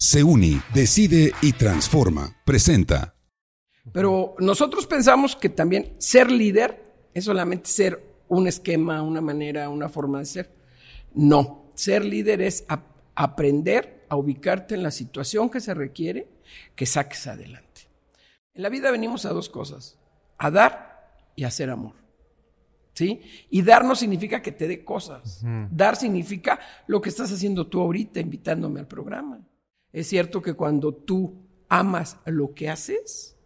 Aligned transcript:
Se 0.00 0.22
une, 0.22 0.62
decide 0.72 1.32
y 1.42 1.54
transforma. 1.54 2.36
Presenta. 2.44 3.16
Pero 3.92 4.36
nosotros 4.38 4.86
pensamos 4.86 5.34
que 5.34 5.48
también 5.48 5.96
ser 5.98 6.30
líder 6.30 7.10
es 7.12 7.24
solamente 7.24 7.68
ser 7.68 8.00
un 8.28 8.46
esquema, 8.46 9.02
una 9.02 9.20
manera, 9.20 9.68
una 9.68 9.88
forma 9.88 10.20
de 10.20 10.26
ser. 10.26 10.54
No, 11.14 11.72
ser 11.74 12.04
líder 12.04 12.42
es 12.42 12.64
aprender 13.16 14.06
a 14.08 14.14
ubicarte 14.14 14.76
en 14.76 14.84
la 14.84 14.92
situación 14.92 15.50
que 15.50 15.60
se 15.60 15.74
requiere 15.74 16.28
que 16.76 16.86
saques 16.86 17.26
adelante. 17.26 17.88
En 18.54 18.62
la 18.62 18.68
vida 18.68 18.92
venimos 18.92 19.24
a 19.24 19.30
dos 19.30 19.48
cosas, 19.48 19.98
a 20.38 20.48
dar 20.52 21.10
y 21.34 21.42
a 21.42 21.48
hacer 21.48 21.70
amor. 21.70 21.96
¿Sí? 22.94 23.20
Y 23.50 23.62
dar 23.62 23.84
no 23.84 23.96
significa 23.96 24.42
que 24.42 24.52
te 24.52 24.68
dé 24.68 24.84
cosas. 24.84 25.44
Dar 25.72 25.96
significa 25.96 26.60
lo 26.86 27.00
que 27.00 27.08
estás 27.08 27.32
haciendo 27.32 27.66
tú 27.66 27.80
ahorita, 27.80 28.20
invitándome 28.20 28.78
al 28.78 28.86
programa. 28.86 29.40
Es 29.92 30.08
cierto 30.08 30.42
que 30.42 30.54
cuando 30.54 30.92
tú 30.92 31.34
amas 31.68 32.18
lo 32.26 32.54
que 32.54 32.68
haces, 32.68 33.36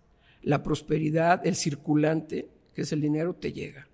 la 0.42 0.62
prosperidad, 0.62 1.46
el 1.46 1.56
circulante, 1.56 2.48
que 2.74 2.82
es 2.82 2.92
el 2.92 3.00
dinero, 3.00 3.34
te 3.34 3.52
llega. 3.52 3.88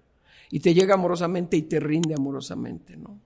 Y 0.50 0.60
te 0.60 0.72
llega 0.72 0.94
amorosamente 0.94 1.56
y 1.56 1.62
te 1.62 1.78
rinde 1.78 2.14
amorosamente, 2.14 2.96
¿no? 2.96 3.20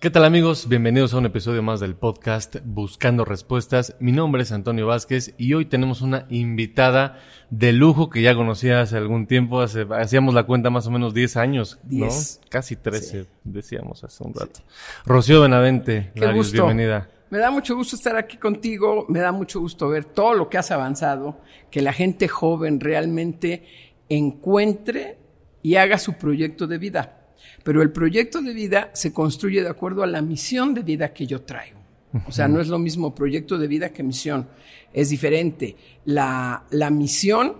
¿Qué 0.00 0.08
tal 0.08 0.24
amigos? 0.24 0.66
Bienvenidos 0.66 1.12
a 1.12 1.18
un 1.18 1.26
episodio 1.26 1.62
más 1.62 1.78
del 1.78 1.94
podcast 1.94 2.56
Buscando 2.64 3.26
Respuestas. 3.26 3.96
Mi 4.00 4.12
nombre 4.12 4.44
es 4.44 4.50
Antonio 4.50 4.86
Vázquez 4.86 5.34
y 5.36 5.52
hoy 5.52 5.66
tenemos 5.66 6.00
una 6.00 6.24
invitada 6.30 7.18
de 7.50 7.74
lujo 7.74 8.08
que 8.08 8.22
ya 8.22 8.34
conocía 8.34 8.80
hace 8.80 8.96
algún 8.96 9.26
tiempo, 9.26 9.60
hacíamos 9.60 10.32
la 10.32 10.44
cuenta 10.44 10.70
más 10.70 10.86
o 10.86 10.90
menos 10.90 11.12
10 11.12 11.36
años, 11.36 11.78
¿no? 11.84 12.08
Casi 12.48 12.76
13, 12.76 13.26
decíamos 13.44 14.02
hace 14.02 14.24
un 14.24 14.32
rato. 14.32 14.60
Rocío 15.04 15.42
Benavente, 15.42 16.12
Qué 16.14 16.32
gusto. 16.32 16.64
bienvenida. 16.64 17.10
Me 17.28 17.36
da 17.36 17.50
mucho 17.50 17.76
gusto 17.76 17.94
estar 17.94 18.16
aquí 18.16 18.38
contigo, 18.38 19.04
me 19.10 19.18
da 19.18 19.32
mucho 19.32 19.60
gusto 19.60 19.90
ver 19.90 20.06
todo 20.06 20.32
lo 20.32 20.48
que 20.48 20.56
has 20.56 20.70
avanzado, 20.70 21.42
que 21.70 21.82
la 21.82 21.92
gente 21.92 22.26
joven 22.26 22.80
realmente 22.80 23.66
encuentre 24.08 25.18
y 25.62 25.74
haga 25.74 25.98
su 25.98 26.14
proyecto 26.14 26.66
de 26.66 26.78
vida 26.78 27.19
pero 27.62 27.82
el 27.82 27.92
proyecto 27.92 28.40
de 28.40 28.52
vida 28.52 28.90
se 28.94 29.12
construye 29.12 29.62
de 29.62 29.68
acuerdo 29.68 30.02
a 30.02 30.06
la 30.06 30.22
misión 30.22 30.74
de 30.74 30.82
vida 30.82 31.12
que 31.12 31.26
yo 31.26 31.42
traigo. 31.42 31.78
O 32.26 32.32
sea, 32.32 32.48
no 32.48 32.60
es 32.60 32.68
lo 32.68 32.78
mismo 32.78 33.14
proyecto 33.14 33.56
de 33.56 33.68
vida 33.68 33.90
que 33.90 34.02
misión. 34.02 34.48
Es 34.92 35.10
diferente. 35.10 35.76
La, 36.04 36.64
la 36.70 36.90
misión 36.90 37.56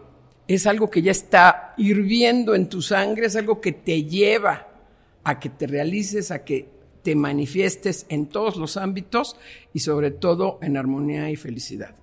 es 0.48 0.66
algo 0.66 0.90
que 0.90 1.02
ya 1.02 1.12
está 1.12 1.74
hirviendo 1.76 2.56
en 2.56 2.68
tu 2.68 2.82
sangre, 2.82 3.26
es 3.26 3.36
algo 3.36 3.60
que 3.60 3.72
te 3.72 4.02
lleva 4.04 4.66
a 5.22 5.38
que 5.38 5.50
te 5.50 5.66
realices, 5.68 6.32
a 6.32 6.44
que 6.44 6.68
te 7.02 7.14
manifiestes 7.14 8.06
en 8.08 8.26
todos 8.26 8.56
los 8.56 8.76
ámbitos 8.76 9.36
y 9.72 9.80
sobre 9.80 10.10
todo 10.10 10.58
en 10.62 10.76
armonía 10.76 11.30
y 11.30 11.36
felicidad. 11.36 11.94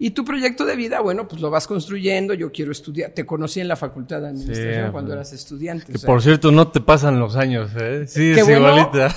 Y 0.00 0.10
tu 0.10 0.24
proyecto 0.24 0.64
de 0.64 0.76
vida, 0.76 1.00
bueno, 1.00 1.26
pues 1.26 1.40
lo 1.40 1.50
vas 1.50 1.66
construyendo. 1.66 2.32
Yo 2.32 2.52
quiero 2.52 2.70
estudiar. 2.70 3.10
Te 3.10 3.26
conocí 3.26 3.60
en 3.60 3.66
la 3.66 3.74
Facultad 3.74 4.20
de 4.20 4.28
Administración 4.28 4.92
cuando 4.92 5.12
eras 5.12 5.32
estudiante. 5.32 5.92
Que 5.92 5.98
por 5.98 6.22
cierto, 6.22 6.52
no 6.52 6.68
te 6.68 6.80
pasan 6.80 7.18
los 7.18 7.34
años, 7.34 7.72
¿eh? 7.76 8.06
Sí, 8.06 8.30
es 8.30 8.48
igualita. 8.48 9.14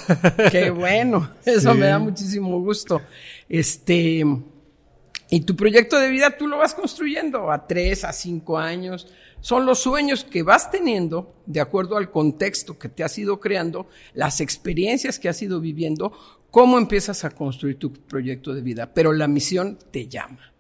Qué 0.52 0.72
bueno. 0.72 1.30
Eso 1.46 1.76
me 1.76 1.86
da 1.86 2.00
muchísimo 2.00 2.60
gusto. 2.62 3.02
Este. 3.48 4.26
Y 5.30 5.42
tu 5.42 5.56
proyecto 5.56 5.98
de 5.98 6.10
vida 6.10 6.36
tú 6.36 6.48
lo 6.48 6.58
vas 6.58 6.74
construyendo 6.74 7.52
a 7.52 7.68
tres, 7.68 8.04
a 8.04 8.12
cinco 8.12 8.58
años. 8.58 9.08
Son 9.40 9.66
los 9.66 9.80
sueños 9.80 10.24
que 10.24 10.44
vas 10.44 10.70
teniendo 10.70 11.36
de 11.46 11.62
acuerdo 11.62 11.98
al 11.98 12.12
contexto 12.12 12.78
que 12.78 12.90
te 12.90 13.04
has 13.04 13.18
ido 13.18 13.40
creando, 13.40 13.88
las 14.14 14.42
experiencias 14.42 15.20
que 15.20 15.30
has 15.30 15.42
ido 15.42 15.60
viviendo, 15.60 16.12
cómo 16.52 16.78
empiezas 16.78 17.24
a 17.24 17.32
construir 17.32 17.80
tu 17.80 17.94
proyecto 17.94 18.54
de 18.54 18.62
vida. 18.62 18.94
Pero 18.94 19.14
la 19.14 19.28
misión 19.28 19.80
te 19.92 20.08
llama. 20.08 20.51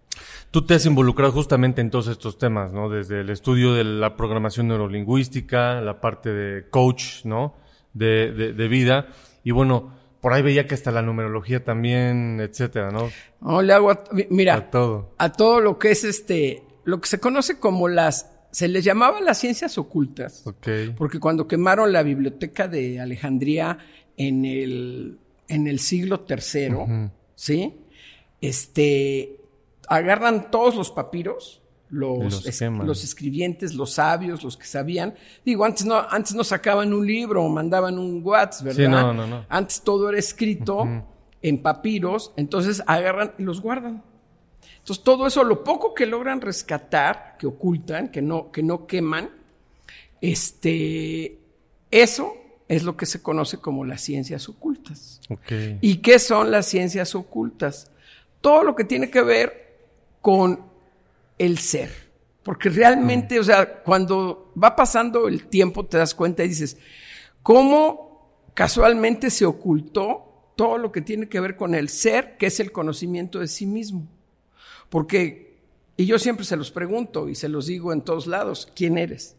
Tú 0.52 0.66
te 0.66 0.74
has 0.74 0.86
involucrado 0.86 1.32
justamente 1.32 1.82
en 1.82 1.90
todos 1.90 2.08
estos 2.08 2.38
temas, 2.38 2.74
¿no? 2.74 2.90
Desde 2.90 3.22
el 3.22 3.30
estudio 3.30 3.74
de 3.74 3.84
la 3.84 4.18
programación 4.18 4.68
neurolingüística, 4.68 5.80
la 5.82 6.02
parte 6.02 6.30
de 6.30 6.70
coach, 6.70 7.24
¿no? 7.24 7.56
De, 7.94 8.31
de, 8.31 8.68
vida. 8.68 9.08
Y 9.44 9.52
bueno, 9.52 9.94
por 10.22 10.34
ahí 10.34 10.42
veía 10.42 10.68
que 10.68 10.76
hasta 10.76 10.92
la 10.92 11.02
numerología 11.02 11.64
también, 11.64 12.40
etcétera, 12.42 12.92
¿no? 12.92 13.10
No, 13.42 13.62
le 13.62 13.74
hago, 13.74 13.92
mira, 14.30 14.56
a 14.56 14.70
todo. 14.70 15.16
A 15.18 15.31
todo 15.31 15.60
lo 15.60 15.80
que 15.80 15.92
es 15.92 16.04
este, 16.04 16.64
lo 16.84 17.02
que 17.02 17.08
se 17.08 17.20
conoce 17.20 17.60
como 17.60 17.88
las, 17.88 18.30
se 18.52 18.68
les 18.68 18.84
llamaba 18.84 19.22
las 19.22 19.40
ciencias 19.40 19.78
ocultas. 19.78 20.46
Ok. 20.46 20.68
Porque 20.98 21.20
cuando 21.20 21.48
quemaron 21.48 21.92
la 21.92 22.04
biblioteca 22.04 22.68
de 22.68 23.00
Alejandría 23.00 23.78
en 24.18 24.46
el, 24.46 25.18
en 25.48 25.68
el 25.68 25.80
siglo 25.80 26.26
III, 26.28 27.10
¿sí? 27.36 27.74
Este, 28.42 29.41
agarran 29.91 30.50
todos 30.50 30.75
los 30.75 30.90
papiros, 30.90 31.62
los, 31.90 32.46
los, 32.85 33.03
escribientes, 33.03 33.74
los 33.74 33.91
sabios, 33.91 34.41
los 34.41 34.56
que 34.56 34.66
sabían. 34.66 35.13
Digo, 35.46 35.66
antes 35.66 35.85
no, 35.85 35.97
antes 36.09 36.34
no 36.34 36.46
sacaban 36.46 36.94
un 36.94 37.06
libro 37.06 37.44
o 37.44 37.50
mandaban 37.50 38.00
un 38.00 38.22
WhatsApp, 38.24 38.68
¿verdad? 38.68 38.90
no, 38.90 39.13
no, 39.13 39.28
no. 39.28 39.46
Antes 39.50 39.81
todo 39.81 40.07
era 40.07 40.18
escrito 40.18 40.88
en 41.41 41.62
papiros, 41.62 42.31
entonces 42.38 42.81
agarran 42.88 43.34
y 43.38 43.44
los 43.44 43.59
guardan. 43.59 44.01
Entonces 44.78 45.03
todo 45.03 45.28
eso, 45.28 45.44
lo 45.44 45.62
poco 45.62 45.94
que 45.94 46.06
logran 46.06 46.40
rescatar, 46.40 47.35
que 47.38 47.46
ocultan, 47.46 48.09
que 48.09 48.22
no, 48.22 48.50
que 48.50 48.63
no 48.63 48.88
queman, 48.88 49.30
este, 50.22 51.38
eso 51.91 52.34
es 52.69 52.84
lo 52.84 52.96
que 52.96 53.06
se 53.06 53.22
conoce 53.22 53.57
como 53.57 53.84
las 53.84 54.00
ciencias 54.00 54.47
ocultas. 54.47 55.19
¿Y 55.81 55.97
qué 55.97 56.18
son 56.18 56.50
las 56.50 56.68
ciencias 56.68 57.13
ocultas? 57.13 57.91
Todo 58.40 58.63
lo 58.63 58.74
que 58.74 58.85
tiene 58.85 59.12
que 59.12 59.22
ver 59.22 59.61
con 60.22 60.59
el 61.38 61.58
ser. 61.58 62.12
Porque 62.44 62.70
realmente, 62.70 63.40
o 63.40 63.44
sea, 63.44 63.82
cuando 63.84 64.52
va 64.62 64.76
pasando 64.76 65.28
el 65.28 65.48
tiempo 65.48 65.86
te 65.86 65.98
das 65.98 66.16
cuenta 66.16 66.44
y 66.44 66.50
dices, 66.50 66.78
¿cómo 67.44 68.50
casualmente 68.54 69.30
se 69.30 69.46
ocultó 69.46 70.54
todo 70.56 70.78
lo 70.78 70.92
que 70.92 71.02
tiene 71.02 71.30
que 71.30 71.40
ver 71.40 71.56
con 71.56 71.76
el 71.76 71.90
ser, 71.90 72.38
que 72.38 72.48
es 72.48 72.60
el 72.60 72.72
conocimiento 72.72 73.40
de 73.40 73.48
sí 73.48 73.66
mismo? 73.66 74.08
Porque, 74.90 75.60
y 75.98 76.06
yo 76.06 76.18
siempre 76.18 76.46
se 76.46 76.58
los 76.58 76.72
pregunto 76.72 77.30
y 77.30 77.36
se 77.36 77.48
los 77.48 77.68
digo 77.68 77.94
en 77.94 78.02
todos 78.02 78.28
lados, 78.28 78.72
¿quién 78.76 78.98
eres? 78.98 79.36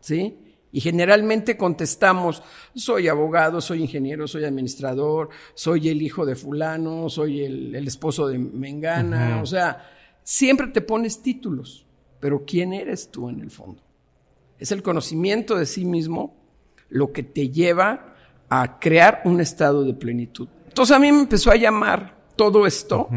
¿Sí? 0.00 0.38
Y 0.72 0.80
generalmente 0.80 1.56
contestamos, 1.56 2.42
soy 2.74 3.08
abogado, 3.08 3.62
soy 3.62 3.80
ingeniero, 3.80 4.28
soy 4.28 4.44
administrador, 4.44 5.30
soy 5.54 5.88
el 5.88 6.02
hijo 6.02 6.26
de 6.26 6.36
fulano, 6.36 7.08
soy 7.08 7.44
el, 7.44 7.74
esposo 7.86 8.28
de 8.28 8.38
Mengana, 8.38 9.40
o 9.40 9.46
sea, 9.46 9.95
Siempre 10.28 10.66
te 10.66 10.80
pones 10.80 11.22
títulos, 11.22 11.86
pero 12.18 12.44
¿quién 12.44 12.72
eres 12.72 13.12
tú 13.12 13.28
en 13.28 13.38
el 13.38 13.48
fondo? 13.48 13.80
Es 14.58 14.72
el 14.72 14.82
conocimiento 14.82 15.54
de 15.54 15.66
sí 15.66 15.84
mismo 15.84 16.34
lo 16.88 17.12
que 17.12 17.22
te 17.22 17.48
lleva 17.50 18.16
a 18.48 18.80
crear 18.80 19.22
un 19.24 19.40
estado 19.40 19.84
de 19.84 19.94
plenitud. 19.94 20.48
Entonces 20.66 20.96
a 20.96 20.98
mí 20.98 21.12
me 21.12 21.20
empezó 21.20 21.52
a 21.52 21.54
llamar 21.54 22.24
todo 22.34 22.66
esto 22.66 23.08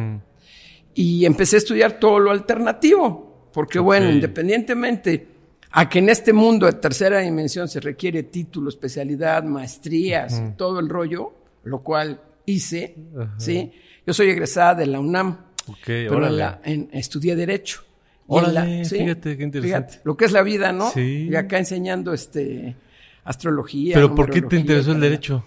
y 0.93 1.25
empecé 1.25 1.55
a 1.55 1.57
estudiar 1.57 1.93
todo 1.93 2.19
lo 2.19 2.29
alternativo, 2.29 3.49
porque 3.53 3.79
bueno, 3.79 4.11
independientemente 4.11 5.29
a 5.71 5.89
que 5.89 5.97
en 5.97 6.09
este 6.09 6.31
mundo 6.31 6.67
de 6.67 6.73
tercera 6.73 7.21
dimensión 7.21 7.67
se 7.67 7.79
requiere 7.79 8.21
título, 8.21 8.69
especialidad, 8.69 9.43
maestrías, 9.43 10.43
todo 10.55 10.79
el 10.79 10.87
rollo, 10.87 11.33
lo 11.63 11.81
cual 11.81 12.21
hice, 12.45 12.95
¿sí? 13.39 13.71
Yo 14.05 14.13
soy 14.13 14.29
egresada 14.29 14.75
de 14.75 14.85
la 14.85 14.99
UNAM 14.99 15.48
pero 15.85 16.57
en, 16.63 16.89
estudié 16.91 17.35
Derecho. 17.35 17.83
Órale, 18.27 18.85
fíjate, 18.85 19.37
qué 19.37 19.43
interesante. 19.43 20.01
lo 20.03 20.15
que 20.15 20.25
es 20.25 20.31
la 20.31 20.43
vida, 20.43 20.71
¿no? 20.71 20.91
Sí. 20.91 21.29
Y 21.31 21.35
acá 21.35 21.57
enseñando 21.57 22.13
este 22.13 22.75
astrología. 23.23 23.95
¿Pero 23.95 24.13
por 24.13 24.29
qué 24.29 24.41
te 24.41 24.57
interesó 24.57 24.91
el 24.91 24.99
Derecho? 24.99 25.43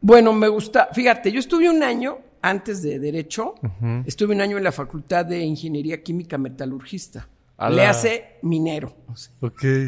Bueno, 0.00 0.32
me 0.32 0.48
gusta, 0.48 0.88
fíjate, 0.92 1.30
yo 1.32 1.40
estuve 1.40 1.68
un 1.68 1.82
año 1.82 2.18
antes 2.42 2.82
de 2.82 2.98
Derecho, 2.98 3.54
estuve 4.04 4.34
un 4.34 4.40
año 4.40 4.56
en 4.56 4.64
la 4.64 4.72
Facultad 4.72 5.26
de 5.26 5.40
Ingeniería 5.40 6.02
Química 6.02 6.38
Metalurgista. 6.38 7.28
Le 7.70 7.86
hace 7.86 8.36
minero. 8.42 8.94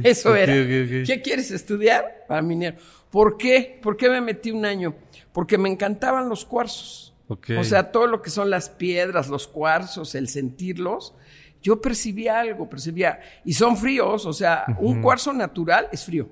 Eso 0.03 0.35
era. 0.35 0.53
¿Qué 0.53 1.21
quieres 1.23 1.51
estudiar? 1.51 2.25
Para 2.27 2.43
minero. 2.43 2.79
¿Por 3.11 3.37
qué? 3.37 3.79
¿Por 3.83 3.97
qué 3.97 4.09
me 4.09 4.21
metí 4.21 4.51
un 4.51 4.65
año? 4.65 4.95
Porque 5.33 5.59
me 5.59 5.69
encantaban 5.69 6.29
los 6.29 6.45
cuarzos. 6.45 7.15
O 7.29 7.65
sea, 7.65 7.93
todo 7.93 8.07
lo 8.07 8.23
que 8.23 8.31
son 8.31 8.51
las 8.51 8.71
piedras, 8.71 9.29
los 9.29 9.47
cuarzos, 9.47 10.15
el 10.15 10.29
sentirlos, 10.29 11.15
yo 11.63 11.81
percibía 11.81 12.41
algo, 12.41 12.71
percibía, 12.71 13.21
y 13.45 13.53
son 13.53 13.77
fríos, 13.77 14.25
o 14.25 14.33
sea, 14.33 14.65
un 14.79 15.03
cuarzo 15.03 15.33
natural 15.33 15.89
es 15.93 16.05
frío. 16.05 16.29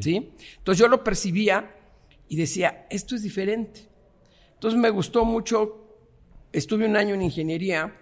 ¿Sí? 0.00 0.32
Entonces 0.58 0.78
yo 0.78 0.88
lo 0.88 1.02
percibía 1.02 1.74
y 2.28 2.36
decía, 2.36 2.86
esto 2.88 3.16
es 3.16 3.22
diferente. 3.22 3.88
Entonces 4.54 4.78
me 4.78 4.90
gustó 4.90 5.24
mucho, 5.24 5.98
estuve 6.52 6.86
un 6.86 6.96
año 6.96 7.14
en 7.14 7.22
ingeniería, 7.22 7.92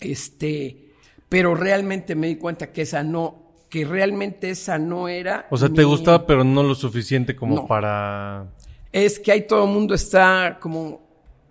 este, 0.00 0.92
pero 1.28 1.54
realmente 1.54 2.14
me 2.14 2.26
di 2.26 2.36
cuenta 2.36 2.72
que 2.72 2.82
esa 2.82 3.02
no, 3.02 3.44
que 3.68 3.84
realmente 3.84 4.50
esa 4.50 4.78
no 4.78 5.08
era. 5.08 5.46
O 5.50 5.56
sea, 5.56 5.68
te 5.68 5.84
gustaba, 5.84 6.26
pero 6.26 6.44
no 6.44 6.62
lo 6.62 6.74
suficiente 6.74 7.34
como 7.34 7.66
para. 7.66 8.46
Es 8.92 9.18
que 9.18 9.32
ahí 9.32 9.46
todo 9.46 9.64
el 9.64 9.70
mundo 9.70 9.94
está 9.94 10.58
como. 10.60 11.03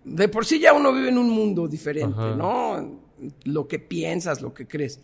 De 0.05 0.27
por 0.27 0.45
sí 0.45 0.59
ya 0.59 0.73
uno 0.73 0.93
vive 0.93 1.09
en 1.09 1.17
un 1.17 1.29
mundo 1.29 1.67
diferente, 1.67 2.17
¿no? 2.37 3.01
Lo 3.45 3.67
que 3.67 3.79
piensas, 3.79 4.41
lo 4.41 4.53
que 4.53 4.67
crees. 4.67 4.99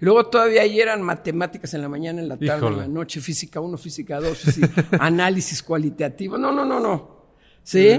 Y 0.00 0.04
luego 0.04 0.26
todavía 0.26 0.64
eran 0.64 1.02
matemáticas 1.02 1.72
en 1.74 1.82
la 1.82 1.88
mañana, 1.88 2.20
en 2.20 2.28
la 2.28 2.36
tarde, 2.36 2.66
en 2.68 2.76
la 2.76 2.88
noche, 2.88 3.20
física 3.20 3.60
1, 3.60 3.78
física 3.78 4.20
2, 4.20 4.44
análisis 5.00 5.62
cualitativo. 5.62 6.36
No, 6.36 6.52
no, 6.52 6.64
no, 6.64 6.78
no. 6.78 7.16
¿Sí? 7.62 7.98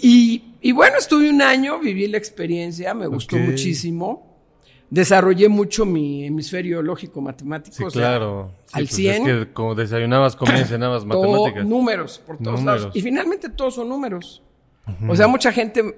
Y, 0.00 0.54
y, 0.62 0.72
bueno, 0.72 0.96
estuve 0.96 1.28
un 1.28 1.42
año, 1.42 1.78
viví 1.78 2.06
la 2.06 2.16
experiencia, 2.16 2.94
me 2.94 3.06
gustó 3.06 3.36
muchísimo. 3.36 4.28
Desarrollé 4.90 5.48
mucho 5.48 5.84
mi 5.84 6.24
hemisferio 6.24 6.80
lógico 6.80 7.20
matemático. 7.20 7.90
Sí, 7.90 7.98
claro. 7.98 8.52
al 8.72 8.88
100. 8.88 9.22
Pues 9.22 9.32
es 9.36 9.46
que 9.46 9.52
como 9.52 9.74
desayunabas, 9.74 10.34
comías, 10.34 10.68
cenabas 10.70 11.04
matemáticas. 11.04 11.66
números, 11.66 12.22
por 12.26 12.38
todos 12.38 12.62
lados. 12.64 12.96
Y 12.96 13.02
finalmente 13.02 13.50
todos 13.50 13.74
son 13.74 13.90
números. 13.90 14.42
O 15.08 15.16
sea, 15.16 15.28
mucha 15.28 15.52
gente 15.52 15.96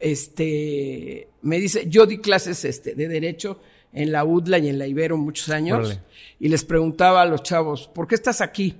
este, 0.00 1.28
me 1.42 1.58
dice, 1.58 1.88
yo 1.88 2.06
di 2.06 2.18
clases 2.18 2.64
este, 2.64 2.94
de 2.94 3.08
derecho 3.08 3.60
en 3.92 4.12
la 4.12 4.24
UDLA 4.24 4.58
y 4.58 4.68
en 4.68 4.78
la 4.78 4.86
Ibero 4.86 5.16
muchos 5.16 5.48
años. 5.50 6.00
Y 6.38 6.48
les 6.48 6.64
preguntaba 6.64 7.22
a 7.22 7.26
los 7.26 7.42
chavos, 7.42 7.88
¿por 7.88 8.06
qué 8.06 8.14
estás 8.14 8.40
aquí? 8.40 8.76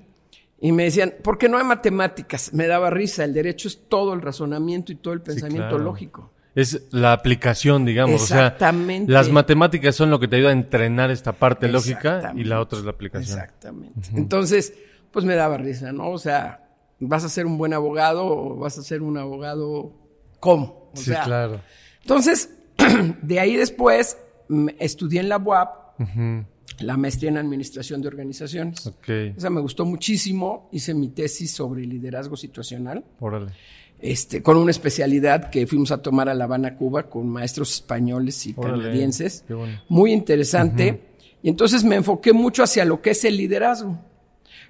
Y 0.60 0.72
me 0.72 0.84
decían, 0.84 1.14
¿por 1.22 1.38
qué 1.38 1.48
no 1.48 1.58
hay 1.58 1.64
matemáticas? 1.64 2.52
Me 2.52 2.66
daba 2.66 2.90
risa. 2.90 3.24
El 3.24 3.34
derecho 3.34 3.68
es 3.68 3.88
todo 3.88 4.14
el 4.14 4.22
razonamiento 4.22 4.92
y 4.92 4.96
todo 4.96 5.14
el 5.14 5.20
pensamiento 5.20 5.78
lógico. 5.78 6.30
Es 6.54 6.82
la 6.90 7.12
aplicación, 7.12 7.84
digamos. 7.84 8.22
Exactamente. 8.22 9.04
O 9.04 9.14
sea, 9.14 9.22
las 9.22 9.30
matemáticas 9.30 9.94
son 9.96 10.10
lo 10.10 10.20
que 10.20 10.28
te 10.28 10.36
ayuda 10.36 10.50
a 10.50 10.52
entrenar 10.52 11.10
esta 11.10 11.32
parte 11.32 11.68
lógica 11.68 12.32
y 12.36 12.44
la 12.44 12.60
otra 12.60 12.78
es 12.78 12.84
la 12.84 12.92
aplicación. 12.92 13.38
Exactamente. 13.38 14.10
Entonces, 14.14 14.72
pues 15.10 15.24
me 15.24 15.34
daba 15.34 15.58
risa, 15.58 15.92
¿no? 15.92 16.10
O 16.10 16.18
sea, 16.18 16.63
¿vas 17.08 17.24
a 17.24 17.28
ser 17.28 17.46
un 17.46 17.58
buen 17.58 17.72
abogado 17.72 18.26
o 18.26 18.56
vas 18.56 18.78
a 18.78 18.82
ser 18.82 19.02
un 19.02 19.16
abogado 19.16 19.92
cómo? 20.40 20.90
sí, 20.94 21.12
claro. 21.24 21.60
Entonces, 22.02 22.50
de 23.22 23.40
ahí 23.40 23.56
después 23.56 24.18
estudié 24.78 25.20
en 25.20 25.28
la 25.28 25.38
UAP, 25.38 26.00
la 26.80 26.96
maestría 26.96 27.30
en 27.30 27.38
administración 27.38 28.02
de 28.02 28.08
organizaciones. 28.08 28.86
Okay. 28.86 29.34
Esa 29.36 29.50
me 29.50 29.60
gustó 29.60 29.84
muchísimo. 29.84 30.68
Hice 30.72 30.94
mi 30.94 31.08
tesis 31.08 31.52
sobre 31.52 31.86
liderazgo 31.86 32.36
situacional. 32.36 33.04
Órale. 33.20 33.52
Este, 34.00 34.42
con 34.42 34.56
una 34.56 34.70
especialidad 34.70 35.50
que 35.50 35.66
fuimos 35.66 35.90
a 35.92 36.02
tomar 36.02 36.28
a 36.28 36.34
La 36.34 36.44
Habana, 36.44 36.76
Cuba, 36.76 37.04
con 37.04 37.28
maestros 37.28 37.74
españoles 37.74 38.46
y 38.46 38.54
canadienses. 38.54 39.44
Muy 39.88 40.12
interesante. 40.12 41.00
Y 41.42 41.48
entonces 41.48 41.84
me 41.84 41.96
enfoqué 41.96 42.32
mucho 42.32 42.62
hacia 42.62 42.84
lo 42.84 43.00
que 43.00 43.10
es 43.10 43.24
el 43.24 43.36
liderazgo. 43.36 43.98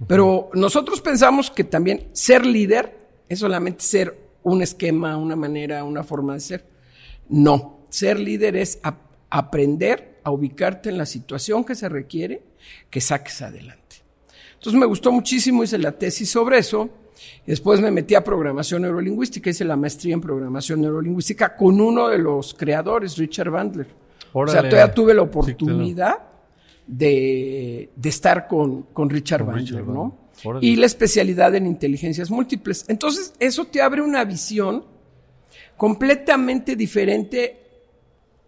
Pero 0.07 0.51
nosotros 0.55 1.01
pensamos 1.01 1.51
que 1.51 1.65
también 1.65 2.09
ser 2.13 2.45
líder 2.45 2.99
es 3.29 3.39
solamente 3.39 3.85
ser 3.85 4.19
un 4.43 4.63
esquema, 4.63 5.17
una 5.17 5.37
manera, 5.37 5.85
una 5.85 6.05
forma 6.05 6.35
de 6.35 6.41
ser. 6.41 6.67
No, 7.29 7.81
ser 7.89 8.19
líder 8.19 8.57
es 8.57 8.79
aprender 9.31 10.21
a 10.23 10.31
ubicarte 10.31 10.89
en 10.89 10.99
la 10.99 11.07
situación 11.07 11.65
que 11.65 11.75
se 11.75 11.89
requiere 11.89 12.43
que 12.91 13.01
saques 13.01 13.43
adelante. 13.43 13.97
Entonces 14.55 14.81
me 14.81 14.87
gustó 14.87 15.13
muchísimo, 15.13 15.63
hice 15.63 15.79
la 15.79 15.93
tesis 15.93 16.31
sobre 16.31 16.59
eso. 16.59 16.89
Después 17.47 17.81
me 17.81 17.91
metí 17.91 18.15
a 18.15 18.25
programación 18.25 18.83
neurolingüística, 18.83 19.51
hice 19.51 19.65
la 19.65 19.77
maestría 19.77 20.15
en 20.15 20.21
programación 20.21 20.81
neurolingüística 20.81 21.57
con 21.57 21.81
uno 21.81 22.09
de 22.09 22.19
los 22.19 22.55
creadores, 22.55 23.17
Richard 23.17 23.51
Bandler. 23.51 23.87
O 24.33 24.47
sea, 24.47 24.69
todavía 24.69 24.93
tuve 24.93 25.15
la 25.15 25.23
oportunidad 25.23 26.34
de, 26.87 27.91
estar 28.03 28.47
con, 28.47 28.83
con 28.93 29.11
Richard 29.11 29.45
Bandler, 29.45 29.87
¿no? 29.87 30.25
Y 30.61 30.77
la 30.77 30.87
especialidad 30.87 31.55
en 31.55 31.67
inteligencias 31.67 32.31
múltiples. 32.31 32.85
Entonces, 32.89 33.35
eso 33.39 33.67
te 33.67 33.81
abre 33.81 34.03
una 34.03 34.25
visión 34.25 34.85
completamente 35.77 36.77
diferente 36.77 37.61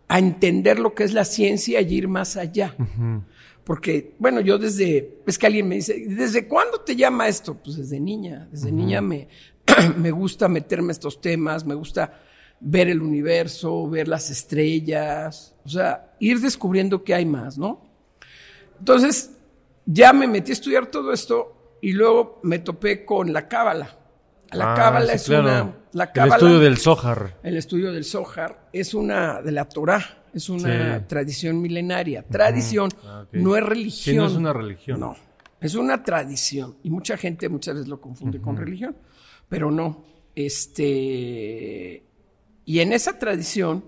a 0.08 0.18
entender 0.18 0.78
lo 0.78 0.94
que 0.94 1.04
es 1.04 1.12
la 1.12 1.24
ciencia 1.24 1.80
y 1.80 1.94
ir 1.94 2.08
más 2.08 2.36
allá. 2.36 2.74
Porque, 3.64 4.14
bueno, 4.18 4.40
yo 4.40 4.58
desde, 4.58 5.22
es 5.26 5.38
que 5.38 5.46
alguien 5.46 5.68
me 5.68 5.76
dice, 5.76 6.06
¿desde 6.08 6.46
cuándo 6.46 6.80
te 6.80 6.94
llama 6.94 7.28
esto? 7.28 7.54
Pues 7.54 7.76
desde 7.76 7.98
niña, 7.98 8.48
desde 8.50 8.70
niña 8.70 9.00
me, 9.00 9.28
me 9.96 10.10
gusta 10.10 10.48
meterme 10.48 10.92
estos 10.92 11.20
temas, 11.20 11.64
me 11.64 11.74
gusta 11.74 12.20
ver 12.60 12.88
el 12.88 13.02
universo, 13.02 13.88
ver 13.88 14.08
las 14.08 14.30
estrellas, 14.30 15.54
o 15.64 15.68
sea, 15.68 16.14
ir 16.20 16.40
descubriendo 16.40 17.02
que 17.02 17.14
hay 17.14 17.26
más, 17.26 17.58
¿no? 17.58 17.85
Entonces, 18.78 19.36
ya 19.84 20.12
me 20.12 20.26
metí 20.26 20.52
a 20.52 20.54
estudiar 20.54 20.86
todo 20.86 21.12
esto 21.12 21.76
y 21.80 21.92
luego 21.92 22.40
me 22.42 22.58
topé 22.58 23.04
con 23.04 23.32
la 23.32 23.48
cábala. 23.48 23.96
La 24.52 24.72
ah, 24.72 24.76
cábala 24.76 25.12
es 25.12 25.28
una. 25.28 25.74
La 25.92 26.10
el 26.14 26.32
estudio 26.32 26.58
del 26.58 26.78
Zohar. 26.78 27.38
El 27.42 27.56
estudio 27.56 27.92
del 27.92 28.04
Zohar 28.04 28.68
es 28.72 28.94
una 28.94 29.40
de 29.42 29.52
la 29.52 29.68
Torah, 29.68 30.24
es 30.32 30.48
una 30.48 31.06
tradición 31.06 31.60
milenaria. 31.60 32.22
Tradición, 32.22 32.90
ah, 33.04 33.24
no 33.32 33.56
es 33.56 33.62
religión. 33.64 34.16
no 34.16 34.26
es 34.26 34.32
una 34.32 34.52
religión. 34.52 35.00
No, 35.00 35.16
es 35.60 35.74
una 35.74 36.02
tradición. 36.02 36.76
Y 36.82 36.90
mucha 36.90 37.16
gente 37.16 37.48
muchas 37.48 37.74
veces 37.74 37.88
lo 37.88 38.00
confunde 38.00 38.40
con 38.40 38.56
religión, 38.56 38.96
pero 39.48 39.70
no. 39.70 40.04
Este. 40.34 42.04
Y 42.64 42.80
en 42.80 42.92
esa 42.92 43.18
tradición, 43.18 43.84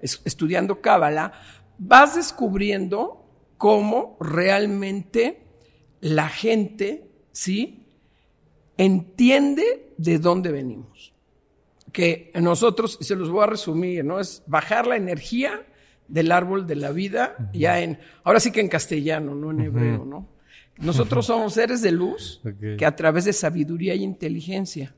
estudiando 0.00 0.80
cábala, 0.80 1.32
vas 1.78 2.16
descubriendo 2.16 3.17
cómo 3.58 4.16
realmente 4.20 5.42
la 6.00 6.28
gente, 6.28 7.10
¿sí? 7.32 7.86
Entiende 8.76 9.92
de 9.98 10.18
dónde 10.18 10.52
venimos. 10.52 11.12
Que 11.92 12.30
nosotros, 12.34 12.98
se 13.00 13.16
los 13.16 13.30
voy 13.30 13.42
a 13.42 13.48
resumir, 13.48 14.04
¿no? 14.04 14.20
Es 14.20 14.42
bajar 14.46 14.86
la 14.86 14.96
energía 14.96 15.66
del 16.06 16.32
árbol 16.32 16.66
de 16.66 16.76
la 16.76 16.90
vida, 16.90 17.36
ya 17.52 17.80
en, 17.80 17.98
ahora 18.24 18.40
sí 18.40 18.50
que 18.50 18.60
en 18.60 18.68
castellano, 18.68 19.34
no 19.34 19.50
en 19.50 19.60
hebreo, 19.60 20.04
¿no? 20.04 20.28
Nosotros 20.78 21.26
somos 21.26 21.54
seres 21.54 21.82
de 21.82 21.90
luz 21.90 22.40
que 22.78 22.86
a 22.86 22.94
través 22.94 23.24
de 23.24 23.32
sabiduría 23.32 23.94
y 23.94 24.04
inteligencia, 24.04 24.94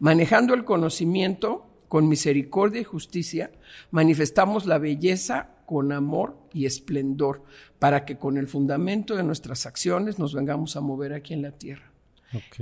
manejando 0.00 0.52
el 0.54 0.64
conocimiento 0.64 1.69
con 1.90 2.08
misericordia 2.08 2.80
y 2.80 2.84
justicia, 2.84 3.50
manifestamos 3.90 4.64
la 4.64 4.78
belleza 4.78 5.48
con 5.66 5.90
amor 5.90 6.36
y 6.52 6.64
esplendor, 6.64 7.42
para 7.80 8.04
que 8.04 8.16
con 8.16 8.38
el 8.38 8.46
fundamento 8.46 9.16
de 9.16 9.24
nuestras 9.24 9.66
acciones 9.66 10.16
nos 10.16 10.32
vengamos 10.32 10.76
a 10.76 10.80
mover 10.80 11.12
aquí 11.12 11.34
en 11.34 11.42
la 11.42 11.50
tierra. 11.50 11.90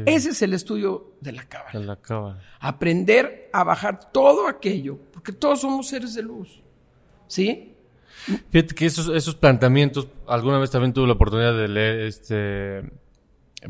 Ese 0.06 0.30
es 0.30 0.40
el 0.40 0.54
estudio 0.54 1.12
de 1.20 1.32
la 1.32 1.44
cábala. 1.44 1.98
Aprender 2.58 3.50
a 3.52 3.64
bajar 3.64 4.10
todo 4.12 4.48
aquello, 4.48 4.98
porque 5.12 5.32
todos 5.32 5.60
somos 5.60 5.88
seres 5.88 6.14
de 6.14 6.22
luz. 6.22 6.62
¿Sí? 7.26 7.74
Fíjate 8.50 8.74
que 8.74 8.86
esos, 8.86 9.14
esos 9.14 9.34
planteamientos, 9.34 10.08
alguna 10.26 10.58
vez 10.58 10.70
también 10.70 10.94
tuve 10.94 11.06
la 11.06 11.12
oportunidad 11.12 11.54
de 11.54 11.68
leer 11.68 12.00
este 12.00 12.78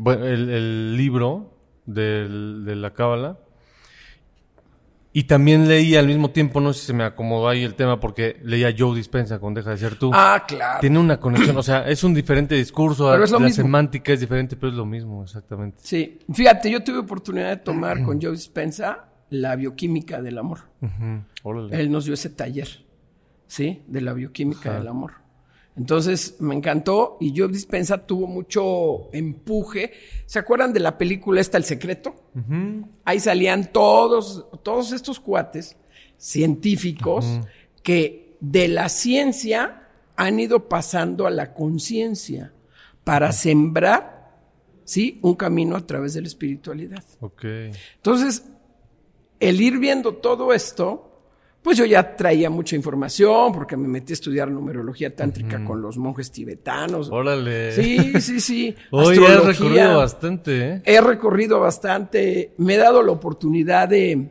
el, 0.05 0.95
libro 0.95 1.53
de 1.85 2.75
la 2.77 2.93
cábala 2.93 3.39
y 5.19 5.23
también 5.23 5.67
leí 5.67 5.97
al 5.97 6.07
mismo 6.07 6.29
tiempo, 6.29 6.61
no 6.61 6.71
sé 6.71 6.79
si 6.79 6.85
se 6.85 6.93
me 6.93 7.03
acomodó 7.03 7.49
ahí 7.49 7.65
el 7.65 7.75
tema, 7.75 7.99
porque 7.99 8.39
leía 8.41 8.73
Joe 8.77 8.95
Dispensa 8.95 9.37
con 9.37 9.53
Deja 9.53 9.71
de 9.71 9.77
ser 9.77 9.95
tú. 9.95 10.11
Ah, 10.13 10.45
claro. 10.47 10.79
Tiene 10.79 10.97
una 10.97 11.19
conexión, 11.19 11.57
o 11.57 11.61
sea, 11.61 11.89
es 11.89 12.05
un 12.05 12.13
diferente 12.13 12.55
discurso, 12.55 13.09
pero 13.11 13.25
es 13.25 13.31
la 13.31 13.49
semántica 13.49 14.13
es 14.13 14.21
diferente, 14.21 14.55
pero 14.55 14.69
es 14.71 14.77
lo 14.77 14.85
mismo, 14.85 15.21
exactamente. 15.21 15.79
Sí, 15.83 16.19
fíjate, 16.31 16.71
yo 16.71 16.81
tuve 16.85 16.99
oportunidad 16.99 17.49
de 17.49 17.57
tomar 17.57 18.01
con 18.01 18.21
Joe 18.21 18.31
Dispensa 18.31 19.09
la 19.29 19.57
bioquímica 19.57 20.21
del 20.21 20.37
amor. 20.37 20.59
Él 21.71 21.91
nos 21.91 22.05
dio 22.05 22.13
ese 22.13 22.29
taller, 22.29 22.69
¿sí? 23.45 23.83
De 23.87 23.99
la 23.99 24.13
bioquímica 24.13 24.71
del 24.75 24.87
amor. 24.87 25.15
Entonces 25.79 26.35
me 26.39 26.55
encantó 26.55 27.15
y 27.21 27.33
Joe 27.35 27.47
Dispensa 27.47 28.05
tuvo 28.05 28.27
mucho 28.27 29.09
empuje. 29.13 29.93
¿Se 30.25 30.37
acuerdan 30.37 30.73
de 30.73 30.81
la 30.81 30.97
película 30.97 31.39
esta 31.39 31.57
El 31.57 31.63
Secreto? 31.63 32.15
Ahí 33.05 33.21
salían 33.21 33.71
todos, 33.71 34.45
todos 34.61 34.91
estos 34.91 35.21
cuates 35.21 35.77
científicos 36.17 37.25
que 37.81 38.35
de 38.41 38.67
la 38.67 38.89
ciencia 38.89 39.87
han 40.17 40.41
ido 40.41 40.67
pasando 40.67 41.25
a 41.25 41.31
la 41.31 41.53
conciencia 41.53 42.51
para 43.05 43.31
sembrar, 43.31 44.35
¿sí? 44.83 45.17
Un 45.21 45.35
camino 45.35 45.77
a 45.77 45.87
través 45.87 46.13
de 46.13 46.21
la 46.21 46.27
espiritualidad. 46.27 47.05
Entonces, 47.95 48.43
el 49.39 49.61
ir 49.61 49.79
viendo 49.79 50.15
todo 50.15 50.51
esto, 50.51 51.08
pues 51.61 51.77
yo 51.77 51.85
ya 51.85 52.15
traía 52.15 52.49
mucha 52.49 52.75
información 52.75 53.51
porque 53.51 53.75
me 53.75 53.87
metí 53.87 54.13
a 54.13 54.15
estudiar 54.15 54.49
numerología 54.49 55.13
tántrica 55.13 55.63
con 55.65 55.81
los 55.81 55.97
monjes 55.97 56.31
tibetanos. 56.31 57.09
Órale. 57.11 57.73
Sí, 57.73 58.21
sí, 58.21 58.39
sí. 58.39 58.75
Hoy 58.91 59.17
he 59.17 59.37
recorrido 59.39 59.97
bastante, 59.97 60.69
¿eh? 60.69 60.81
He 60.85 61.01
recorrido 61.01 61.59
bastante. 61.59 62.53
Me 62.57 62.75
he 62.75 62.77
dado 62.77 63.03
la 63.03 63.11
oportunidad 63.11 63.89
de 63.89 64.29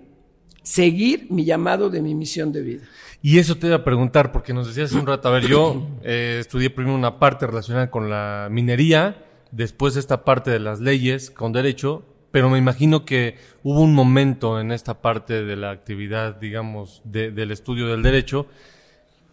seguir 0.62 1.26
mi 1.30 1.44
llamado 1.44 1.90
de 1.90 2.00
mi 2.00 2.14
misión 2.14 2.52
de 2.52 2.62
vida. 2.62 2.84
Y 3.20 3.38
eso 3.38 3.56
te 3.56 3.66
iba 3.66 3.76
a 3.76 3.84
preguntar, 3.84 4.32
porque 4.32 4.54
nos 4.54 4.68
decías 4.68 4.90
hace 4.90 5.00
un 5.00 5.06
rato, 5.06 5.28
a 5.28 5.32
ver, 5.32 5.46
yo 5.46 5.86
eh, 6.02 6.38
estudié 6.40 6.70
primero 6.70 6.94
una 6.94 7.18
parte 7.18 7.46
relacionada 7.46 7.90
con 7.90 8.08
la 8.08 8.48
minería, 8.50 9.24
después 9.50 9.96
esta 9.96 10.24
parte 10.24 10.50
de 10.50 10.60
las 10.60 10.80
leyes 10.80 11.30
con 11.30 11.52
derecho, 11.52 12.04
pero 12.30 12.50
me 12.50 12.58
imagino 12.58 13.04
que 13.04 13.36
hubo 13.62 13.80
un 13.80 13.94
momento 13.94 14.60
en 14.60 14.72
esta 14.72 15.00
parte 15.00 15.44
de 15.44 15.56
la 15.56 15.70
actividad, 15.70 16.36
digamos, 16.36 17.02
del 17.04 17.50
estudio 17.50 17.88
del 17.88 18.02
derecho, 18.02 18.46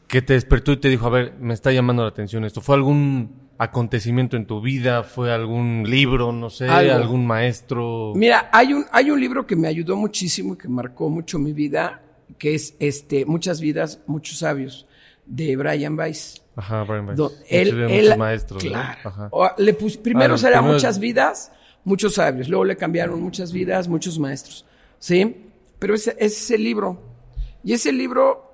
que 0.07 0.21
te 0.21 0.33
despertó 0.33 0.71
y 0.71 0.77
te 0.77 0.89
dijo, 0.89 1.07
a 1.07 1.09
ver, 1.09 1.33
me 1.39 1.53
está 1.53 1.71
llamando 1.71 2.03
la 2.03 2.09
atención 2.09 2.45
esto. 2.45 2.61
¿Fue 2.61 2.75
algún 2.75 3.49
acontecimiento 3.57 4.37
en 4.37 4.45
tu 4.45 4.61
vida? 4.61 5.03
¿Fue 5.03 5.33
algún 5.33 5.83
libro, 5.87 6.31
no 6.31 6.49
sé, 6.49 6.69
algún 6.69 7.25
maestro? 7.25 8.13
Mira, 8.15 8.49
hay 8.51 8.73
un, 8.73 8.85
hay 8.91 9.11
un 9.11 9.19
libro 9.19 9.45
que 9.45 9.55
me 9.55 9.67
ayudó 9.67 9.95
muchísimo 9.95 10.53
y 10.53 10.57
que 10.57 10.67
marcó 10.67 11.09
mucho 11.09 11.39
mi 11.39 11.53
vida, 11.53 12.01
que 12.37 12.55
es 12.55 12.75
este, 12.79 13.25
Muchas 13.25 13.59
vidas, 13.59 13.99
muchos 14.07 14.39
sabios, 14.39 14.87
de 15.25 15.55
Brian 15.55 15.97
Weiss. 15.97 16.41
Ajá, 16.55 16.83
Brian 16.83 17.09
Weiss. 17.09 17.19
él, 17.49 17.89
él, 17.89 18.17
maestros, 18.17 18.63
claro. 18.63 19.31
Le 19.57 19.73
primero 19.73 20.35
ah, 20.53 20.61
Muchas 20.61 20.99
vidas, 20.99 21.51
muchos 21.85 22.15
sabios. 22.15 22.49
Luego 22.49 22.65
le 22.65 22.75
cambiaron 22.75 23.21
Muchas 23.21 23.53
vidas, 23.53 23.87
muchos 23.87 24.19
maestros. 24.19 24.65
¿Sí? 24.99 25.35
Pero 25.79 25.95
ese, 25.95 26.11
ese 26.11 26.25
es 26.25 26.51
el 26.51 26.63
libro. 26.63 27.01
Y 27.63 27.73
ese 27.73 27.93
libro, 27.93 28.53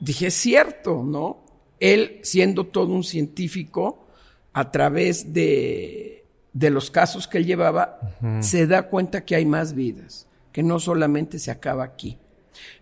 dije, 0.00 0.28
es 0.28 0.34
cierto, 0.34 1.02
¿no? 1.04 1.44
Él, 1.78 2.20
siendo 2.22 2.64
todo 2.64 2.92
un 2.92 3.04
científico, 3.04 4.06
a 4.52 4.70
través 4.70 5.32
de, 5.32 6.24
de 6.52 6.70
los 6.70 6.90
casos 6.90 7.28
que 7.28 7.38
él 7.38 7.46
llevaba, 7.46 8.00
se 8.40 8.66
da 8.66 8.88
cuenta 8.88 9.24
que 9.24 9.36
hay 9.36 9.46
más 9.46 9.74
vidas, 9.74 10.26
que 10.52 10.62
no 10.62 10.80
solamente 10.80 11.38
se 11.38 11.50
acaba 11.50 11.84
aquí. 11.84 12.18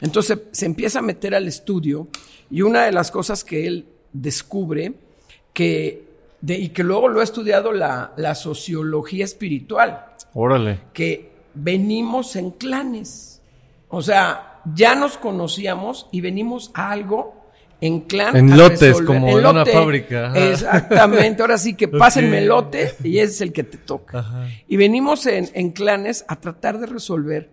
Entonces 0.01 0.39
se 0.51 0.67
empieza 0.67 1.01
a 1.01 1.03
meter 1.03 1.35
al 1.35 1.47
estudio 1.47 2.09
y 2.51 2.63
una 2.63 2.85
de 2.85 2.93
las 2.93 3.11
cosas 3.11 3.45
que 3.45 3.67
él 3.67 3.87
descubre 4.13 4.95
que 5.53 6.08
de, 6.41 6.57
y 6.57 6.69
que 6.71 6.85
luego 6.85 7.09
lo 7.09 7.21
ha 7.21 7.25
estudiado 7.25 7.73
la, 7.73 8.13
la 8.17 8.35
sociología 8.35 9.25
espiritual. 9.25 10.07
Órale. 10.35 10.81
Que 10.93 11.33
venimos 11.55 12.37
en 12.37 12.51
clanes. 12.53 13.43
O 13.89 14.03
sea, 14.03 14.61
ya 14.75 14.95
nos 14.95 15.19
conocíamos 15.19 16.09
y 16.13 16.21
venimos 16.21 16.71
a 16.75 16.91
algo 16.91 17.39
en 17.81 18.01
clan. 18.01 18.37
En 18.37 18.57
lotes, 18.57 19.01
como 19.03 19.39
en, 19.39 19.47
una 19.47 19.65
fábrica. 19.65 20.33
Exactamente, 20.35 21.43
ahora 21.43 21.59
sí 21.59 21.75
que 21.75 21.89
pásenme 21.89 22.39
el 22.39 22.47
lote 22.47 22.95
y 23.03 23.19
ese 23.19 23.33
es 23.33 23.41
el 23.41 23.53
que 23.53 23.65
te 23.65 23.79
toca. 23.79 24.49
Y 24.67 24.77
venimos 24.77 25.27
en, 25.27 25.49
en, 25.55 25.71
clanes 25.71 26.25
a 26.29 26.37
tratar 26.37 26.79
de 26.79 26.87
resolver 26.87 27.51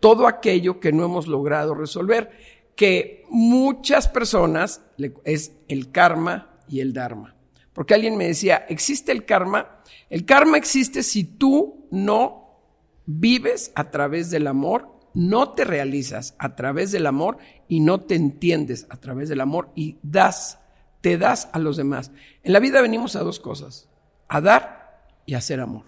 todo 0.00 0.26
aquello 0.26 0.80
que 0.80 0.92
no 0.92 1.04
hemos 1.04 1.26
logrado 1.26 1.74
resolver, 1.74 2.30
que 2.74 3.26
muchas 3.28 4.08
personas 4.08 4.82
es 5.24 5.52
el 5.68 5.90
karma 5.90 6.48
y 6.68 6.80
el 6.80 6.94
dharma. 6.94 7.34
Porque 7.72 7.94
alguien 7.94 8.16
me 8.16 8.26
decía, 8.26 8.66
¿existe 8.68 9.12
el 9.12 9.24
karma? 9.24 9.82
El 10.08 10.24
karma 10.24 10.56
existe 10.56 11.02
si 11.02 11.24
tú 11.24 11.86
no 11.90 12.58
vives 13.06 13.72
a 13.74 13.90
través 13.90 14.30
del 14.30 14.46
amor 14.46 15.00
no 15.14 15.50
te 15.50 15.64
realizas 15.64 16.34
a 16.38 16.54
través 16.54 16.92
del 16.92 17.06
amor 17.06 17.38
y 17.68 17.80
no 17.80 18.00
te 18.00 18.14
entiendes 18.14 18.86
a 18.90 18.96
través 18.96 19.28
del 19.28 19.40
amor 19.40 19.70
y 19.74 19.98
das, 20.02 20.60
te 21.00 21.18
das 21.18 21.48
a 21.52 21.58
los 21.58 21.76
demás. 21.76 22.12
En 22.42 22.52
la 22.52 22.60
vida 22.60 22.80
venimos 22.80 23.16
a 23.16 23.20
dos 23.20 23.40
cosas, 23.40 23.88
a 24.28 24.40
dar 24.40 25.08
y 25.26 25.34
a 25.34 25.38
hacer 25.38 25.60
amor. 25.60 25.84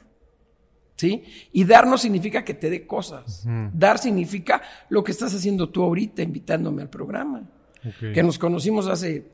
¿Sí? 0.97 1.25
Y 1.53 1.65
dar 1.65 1.87
no 1.87 1.99
significa 1.99 2.45
que 2.45 2.55
te 2.55 2.71
dé 2.71 2.87
cosas. 2.87 3.45
Dar 3.73 3.99
significa 3.99 4.63
lo 4.89 5.03
que 5.03 5.11
estás 5.11 5.35
haciendo 5.35 5.69
tú 5.69 5.83
ahorita 5.83 6.23
invitándome 6.23 6.83
al 6.83 6.91
programa. 6.91 7.51
Que 7.99 8.23
nos 8.23 8.39
conocimos 8.39 8.87
hace 8.87 9.27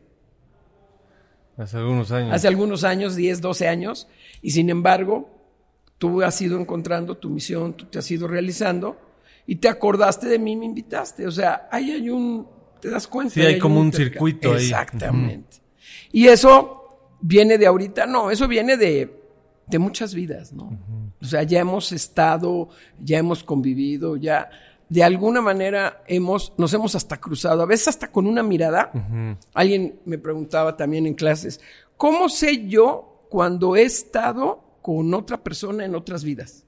Hace 1.58 1.76
algunos 1.76 2.12
años. 2.12 2.32
Hace 2.32 2.48
algunos 2.48 2.84
años, 2.84 3.16
10, 3.16 3.40
12 3.40 3.68
años, 3.68 4.08
y 4.40 4.52
sin 4.52 4.70
embargo, 4.70 5.28
tú 5.98 6.22
has 6.22 6.40
ido 6.40 6.58
encontrando 6.58 7.16
tu 7.16 7.28
misión, 7.30 7.74
tú 7.74 7.86
te 7.86 7.98
has 7.98 8.10
ido 8.10 8.28
realizando, 8.28 8.96
y 9.46 9.56
te 9.56 9.68
acordaste 9.68 10.28
de 10.28 10.38
mí, 10.38 10.56
me 10.56 10.66
invitaste. 10.66 11.26
O 11.26 11.30
sea, 11.30 11.68
ahí 11.70 11.90
hay 11.90 12.10
un, 12.10 12.46
te 12.80 12.90
das 12.90 13.06
cuenta. 13.06 13.34
Sí, 13.34 13.40
hay, 13.40 13.58
como 13.58 13.80
un, 13.80 13.92
circuito 13.92 14.52
ahí. 14.52 14.64
Exactamente. 14.64 15.58
Y 16.12 16.28
eso 16.28 17.16
viene 17.20 17.58
de 17.58 17.66
ahorita, 17.66 18.06
no, 18.06 18.30
eso 18.30 18.46
viene 18.46 18.76
de, 18.76 19.20
de 19.66 19.78
muchas 19.78 20.14
vidas, 20.14 20.52
¿no? 20.52 20.78
O 21.20 21.24
sea, 21.24 21.42
ya 21.42 21.60
hemos 21.60 21.90
estado, 21.92 22.68
ya 23.02 23.18
hemos 23.18 23.42
convivido, 23.42 24.16
ya 24.16 24.48
de 24.88 25.02
alguna 25.02 25.40
manera 25.40 26.02
hemos, 26.06 26.54
nos 26.56 26.72
hemos 26.72 26.94
hasta 26.94 27.18
cruzado, 27.18 27.62
a 27.62 27.66
veces 27.66 27.88
hasta 27.88 28.10
con 28.10 28.26
una 28.26 28.42
mirada. 28.42 28.90
Alguien 29.54 30.00
me 30.04 30.18
preguntaba 30.18 30.76
también 30.76 31.06
en 31.06 31.14
clases, 31.14 31.60
¿cómo 31.96 32.28
sé 32.28 32.66
yo 32.66 33.26
cuando 33.28 33.76
he 33.76 33.82
estado 33.82 34.64
con 34.82 35.12
otra 35.14 35.42
persona 35.42 35.84
en 35.84 35.94
otras 35.94 36.24
vidas? 36.24 36.64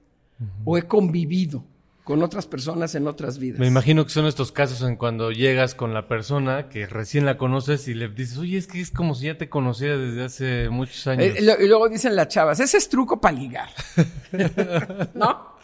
O 0.65 0.79
he 0.79 0.83
convivido 0.83 1.65
con 2.05 2.23
otras 2.23 2.47
personas 2.47 2.95
en 2.95 3.07
otras 3.07 3.39
vidas. 3.39 3.61
Me 3.61 3.67
imagino 3.67 4.05
que 4.05 4.11
son 4.11 4.27
estos 4.27 4.53
casos 4.53 4.83
en 4.83 4.97
cuando 4.97 5.31
llegas 5.31 5.75
con 5.75 5.95
la 5.95 6.09
persona 6.09 6.69
que 6.69 6.87
recién 6.87 7.25
la 7.27 7.37
conoces 7.37 7.87
y 7.89 7.95
le 7.95 8.09
dices, 8.09 8.39
oye, 8.39 8.59
es 8.59 8.67
que 8.67 8.81
es 8.81 8.91
como 8.91 9.15
si 9.15 9.27
ya 9.27 9.37
te 9.37 9.49
conocía 9.49 9.97
desde 9.97 10.25
hace 10.25 10.69
muchos 10.71 11.07
años. 11.07 11.37
Eh, 11.37 11.59
y 11.61 11.67
luego 11.67 11.89
dicen 11.89 12.17
las 12.17 12.29
chavas, 12.29 12.59
ese 12.61 12.79
es 12.79 12.89
truco 12.89 13.21
para 13.21 13.37
ligar. 13.37 13.69
¿No? 15.15 15.55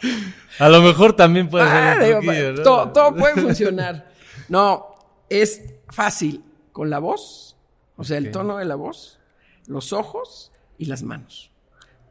A 0.59 0.69
lo 0.69 0.81
mejor 0.81 1.13
también 1.13 1.49
puede 1.49 1.65
ser. 1.65 2.55
Ah, 2.59 2.91
todo, 2.93 3.15
puede 3.17 3.41
funcionar. 3.41 4.11
No, 4.47 4.95
es 5.29 5.61
fácil 5.89 6.43
con 6.71 6.89
la 6.89 6.99
voz, 6.99 7.57
o 7.95 8.03
sea, 8.03 8.17
el 8.17 8.31
tono 8.31 8.57
de 8.57 8.65
la 8.65 8.75
voz, 8.75 9.19
los 9.65 9.91
ojos 9.91 10.51
y 10.77 10.85
las 10.85 11.01
manos 11.03 11.51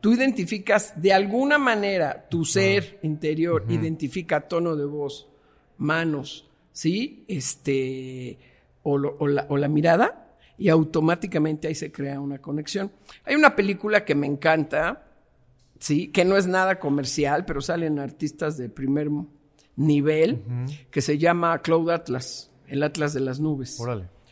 tú 0.07 0.13
identificas 0.13 0.95
de 1.03 1.13
alguna 1.13 1.59
manera 1.59 2.29
tu 2.29 2.45
ser 2.45 3.01
interior, 3.03 3.65
identifica 3.69 4.41
tono 4.41 4.77
de 4.77 4.85
voz, 4.85 5.29
manos, 5.79 6.49
¿sí? 6.71 7.25
Este, 7.27 8.39
o, 8.85 8.99
la, 9.27 9.69
mirada, 9.69 10.37
y 10.57 10.69
automáticamente 10.69 11.67
ahí 11.67 11.75
se 11.75 11.91
crea 11.91 12.21
una 12.21 12.39
conexión. 12.39 12.93
Hay 13.25 13.35
una 13.35 13.57
película 13.57 14.05
que 14.05 14.15
me 14.15 14.29
encanta, 14.29 15.09
¿sí? 15.81 16.07
Que 16.13 16.25
no 16.25 16.37
es 16.37 16.47
nada 16.47 16.79
comercial, 16.79 17.45
pero 17.45 17.61
salen 17.61 17.99
artistas 17.99 18.57
de 18.57 18.69
primer 18.69 19.09
nivel, 19.75 20.41
que 20.93 21.01
se 21.01 21.19
llama 21.19 21.63
Cloud 21.63 21.91
Atlas, 21.91 22.53
el 22.69 22.85
Atlas 22.85 23.13
de 23.13 23.23
las 23.23 23.41
Nubes. 23.41 23.77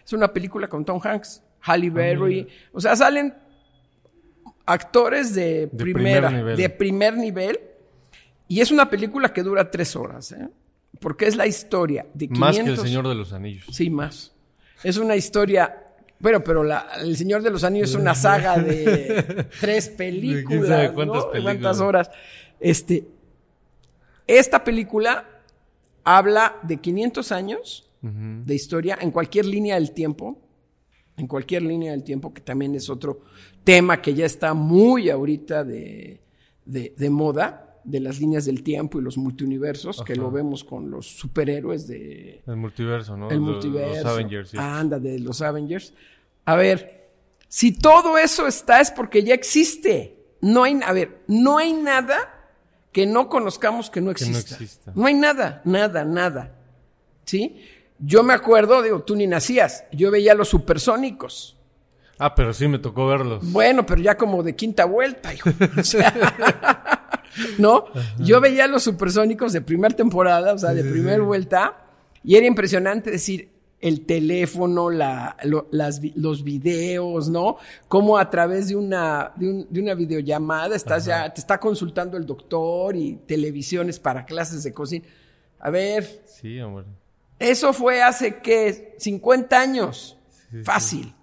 Es 0.06 0.12
una 0.12 0.32
película 0.32 0.68
con 0.68 0.84
Tom 0.84 1.00
Hanks, 1.02 1.42
Halle 1.62 1.88
ah, 1.88 1.94
Berry, 1.94 2.46
o 2.72 2.80
sea, 2.80 2.94
salen 2.94 3.34
actores 4.66 5.34
de, 5.34 5.68
primera, 5.68 6.30
de 6.30 6.68
primer 6.70 7.16
nivel. 7.16 7.60
Y 8.48 8.60
es 8.60 8.70
una 8.70 8.88
película 8.88 9.32
que 9.32 9.42
dura 9.42 9.70
tres 9.70 9.96
horas, 9.96 10.32
¿eh? 10.32 10.48
porque 11.00 11.26
es 11.26 11.36
la 11.36 11.46
historia 11.46 12.06
de 12.14 12.28
500... 12.28 12.38
Más 12.38 12.58
que 12.58 12.70
El 12.70 12.78
Señor 12.78 13.08
de 13.08 13.14
los 13.14 13.32
Anillos. 13.32 13.66
Sí, 13.70 13.90
más. 13.90 14.32
Es 14.82 14.96
una 14.96 15.16
historia... 15.16 15.80
Bueno, 16.18 16.42
pero 16.42 16.62
la, 16.62 16.88
El 17.00 17.16
Señor 17.16 17.42
de 17.42 17.50
los 17.50 17.64
Anillos 17.64 17.90
es 17.90 17.96
una 17.96 18.14
saga 18.14 18.58
de 18.58 19.46
tres 19.60 19.88
películas, 19.88 20.92
cuántas, 20.92 21.24
películas? 21.24 21.42
¿Cuántas 21.42 21.80
horas? 21.80 22.10
Este, 22.60 23.04
esta 24.26 24.62
película 24.64 25.28
habla 26.04 26.56
de 26.62 26.78
500 26.78 27.32
años 27.32 27.90
de 28.00 28.54
historia 28.54 28.98
en 29.00 29.10
cualquier 29.10 29.46
línea 29.46 29.76
del 29.76 29.92
tiempo, 29.92 30.38
en 31.16 31.26
cualquier 31.26 31.62
línea 31.62 31.92
del 31.92 32.02
tiempo, 32.02 32.32
que 32.32 32.40
también 32.40 32.74
es 32.74 32.90
otro 32.90 33.20
tema 33.62 34.02
que 34.02 34.14
ya 34.14 34.26
está 34.26 34.54
muy 34.54 35.10
ahorita 35.10 35.64
de, 35.64 36.20
de, 36.64 37.10
moda, 37.10 37.80
de 37.84 38.00
las 38.00 38.20
líneas 38.20 38.44
del 38.44 38.62
tiempo 38.62 38.98
y 38.98 39.02
los 39.02 39.16
multiuniversos, 39.16 40.02
que 40.02 40.16
lo 40.16 40.30
vemos 40.30 40.64
con 40.64 40.90
los 40.90 41.06
superhéroes 41.06 41.86
de... 41.86 42.42
El 42.46 42.56
multiverso, 42.56 43.16
¿no? 43.16 43.30
El 43.30 43.40
multiverso. 43.40 44.02
Los 44.02 44.06
Avengers. 44.06 44.54
anda, 44.54 44.98
de 44.98 45.18
los 45.20 45.40
Avengers. 45.40 45.94
A 46.44 46.56
ver, 46.56 47.10
si 47.48 47.72
todo 47.72 48.18
eso 48.18 48.46
está 48.46 48.80
es 48.80 48.90
porque 48.90 49.22
ya 49.22 49.34
existe. 49.34 50.18
No 50.40 50.64
hay, 50.64 50.80
a 50.84 50.92
ver, 50.92 51.22
no 51.28 51.58
hay 51.58 51.72
nada 51.72 52.16
que 52.92 53.06
no 53.06 53.28
conozcamos 53.28 53.90
que 53.90 54.00
no 54.00 54.10
exista. 54.10 54.58
no, 54.86 54.92
no 54.94 55.06
hay 55.06 55.14
nada, 55.14 55.62
nada, 55.64 56.04
nada. 56.04 56.58
¿Sí? 57.24 57.56
Yo 57.98 58.22
me 58.22 58.34
acuerdo, 58.34 58.82
digo, 58.82 59.02
tú 59.02 59.16
ni 59.16 59.26
nacías, 59.26 59.84
yo 59.92 60.10
veía 60.10 60.34
los 60.34 60.48
supersónicos. 60.48 61.56
Ah, 62.18 62.34
pero 62.34 62.52
sí 62.52 62.68
me 62.68 62.78
tocó 62.78 63.06
verlos. 63.06 63.50
Bueno, 63.52 63.84
pero 63.86 64.00
ya 64.00 64.16
como 64.16 64.42
de 64.42 64.54
quinta 64.54 64.84
vuelta, 64.84 65.34
hijo. 65.34 65.50
¿No? 67.58 67.86
Yo 68.18 68.40
veía 68.40 68.68
los 68.68 68.84
supersónicos 68.84 69.52
de 69.52 69.60
primera 69.60 69.94
temporada, 69.94 70.52
o 70.52 70.58
sea, 70.58 70.72
de 70.72 70.84
primera 70.84 71.22
vuelta, 71.22 71.76
y 72.22 72.36
era 72.36 72.46
impresionante 72.46 73.10
decir 73.10 73.50
el 73.80 74.06
teléfono, 74.06 74.88
la, 74.88 75.36
las, 75.70 76.00
los 76.14 76.44
videos, 76.44 77.28
¿no? 77.28 77.56
Cómo 77.88 78.16
a 78.16 78.30
través 78.30 78.68
de 78.68 78.76
una, 78.76 79.32
de, 79.36 79.80
una 79.80 79.94
videollamada 79.94 80.76
estás 80.76 81.04
ya, 81.04 81.32
te 81.32 81.40
está 81.40 81.58
consultando 81.58 82.16
el 82.16 82.24
doctor 82.24 82.96
y 82.96 83.16
televisiones 83.26 83.98
para 83.98 84.24
clases 84.24 84.62
de 84.62 84.72
cocina. 84.72 85.04
A 85.58 85.70
ver. 85.70 86.22
Sí, 86.26 86.58
amor 86.60 86.86
Eso 87.44 87.74
fue 87.74 88.02
hace, 88.02 88.38
¿qué? 88.38 88.94
50 88.98 89.60
años. 89.60 90.16
Fácil. 90.64 91.14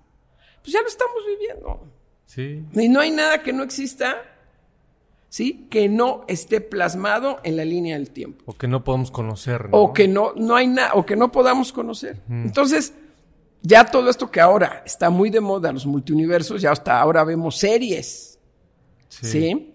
Pues 0.61 0.73
ya 0.73 0.81
lo 0.81 0.87
estamos 0.87 1.15
viviendo. 1.27 1.87
Sí. 2.25 2.63
Y 2.73 2.89
no 2.89 2.99
hay 2.99 3.09
nada 3.09 3.41
que 3.41 3.51
no 3.51 3.63
exista, 3.63 4.21
¿sí? 5.29 5.67
Que 5.71 5.89
no 5.89 6.23
esté 6.27 6.61
plasmado 6.61 7.39
en 7.43 7.57
la 7.57 7.65
línea 7.65 7.97
del 7.97 8.11
tiempo. 8.11 8.43
O 8.45 8.53
que 8.53 8.67
no 8.67 8.83
podamos 8.83 9.09
conocer, 9.09 9.69
¿no? 9.69 9.77
O 9.77 9.93
que 9.93 10.07
no, 10.07 10.33
no 10.35 10.55
hay 10.55 10.67
nada, 10.67 10.91
o 10.93 11.05
que 11.05 11.15
no 11.15 11.31
podamos 11.31 11.73
conocer. 11.73 12.21
Entonces, 12.29 12.93
ya 13.63 13.85
todo 13.85 14.09
esto 14.09 14.29
que 14.29 14.41
ahora 14.41 14.83
está 14.85 15.09
muy 15.09 15.31
de 15.31 15.41
moda, 15.41 15.71
los 15.71 15.87
multiuniversos, 15.87 16.61
ya 16.61 16.71
hasta 16.71 16.99
ahora 17.01 17.23
vemos 17.23 17.57
series. 17.57 18.39
¿Sí? 19.09 19.70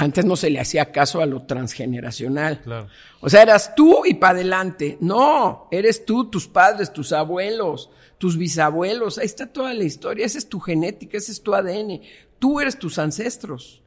Antes 0.00 0.24
no 0.24 0.34
se 0.34 0.48
le 0.48 0.58
hacía 0.58 0.92
caso 0.92 1.20
a 1.20 1.26
lo 1.26 1.42
transgeneracional. 1.42 2.62
Claro. 2.62 2.88
O 3.20 3.28
sea, 3.28 3.42
eras 3.42 3.74
tú 3.74 4.06
y 4.06 4.14
para 4.14 4.32
adelante. 4.32 4.96
No, 4.98 5.68
eres 5.70 6.06
tú, 6.06 6.30
tus 6.30 6.48
padres, 6.48 6.90
tus 6.90 7.12
abuelos, 7.12 7.90
tus 8.16 8.38
bisabuelos. 8.38 9.18
Ahí 9.18 9.26
está 9.26 9.46
toda 9.46 9.74
la 9.74 9.84
historia. 9.84 10.24
Esa 10.24 10.38
es 10.38 10.48
tu 10.48 10.58
genética, 10.58 11.18
ese 11.18 11.32
es 11.32 11.42
tu 11.42 11.54
ADN. 11.54 12.00
Tú 12.38 12.60
eres 12.60 12.78
tus 12.78 12.98
ancestros. 12.98 13.82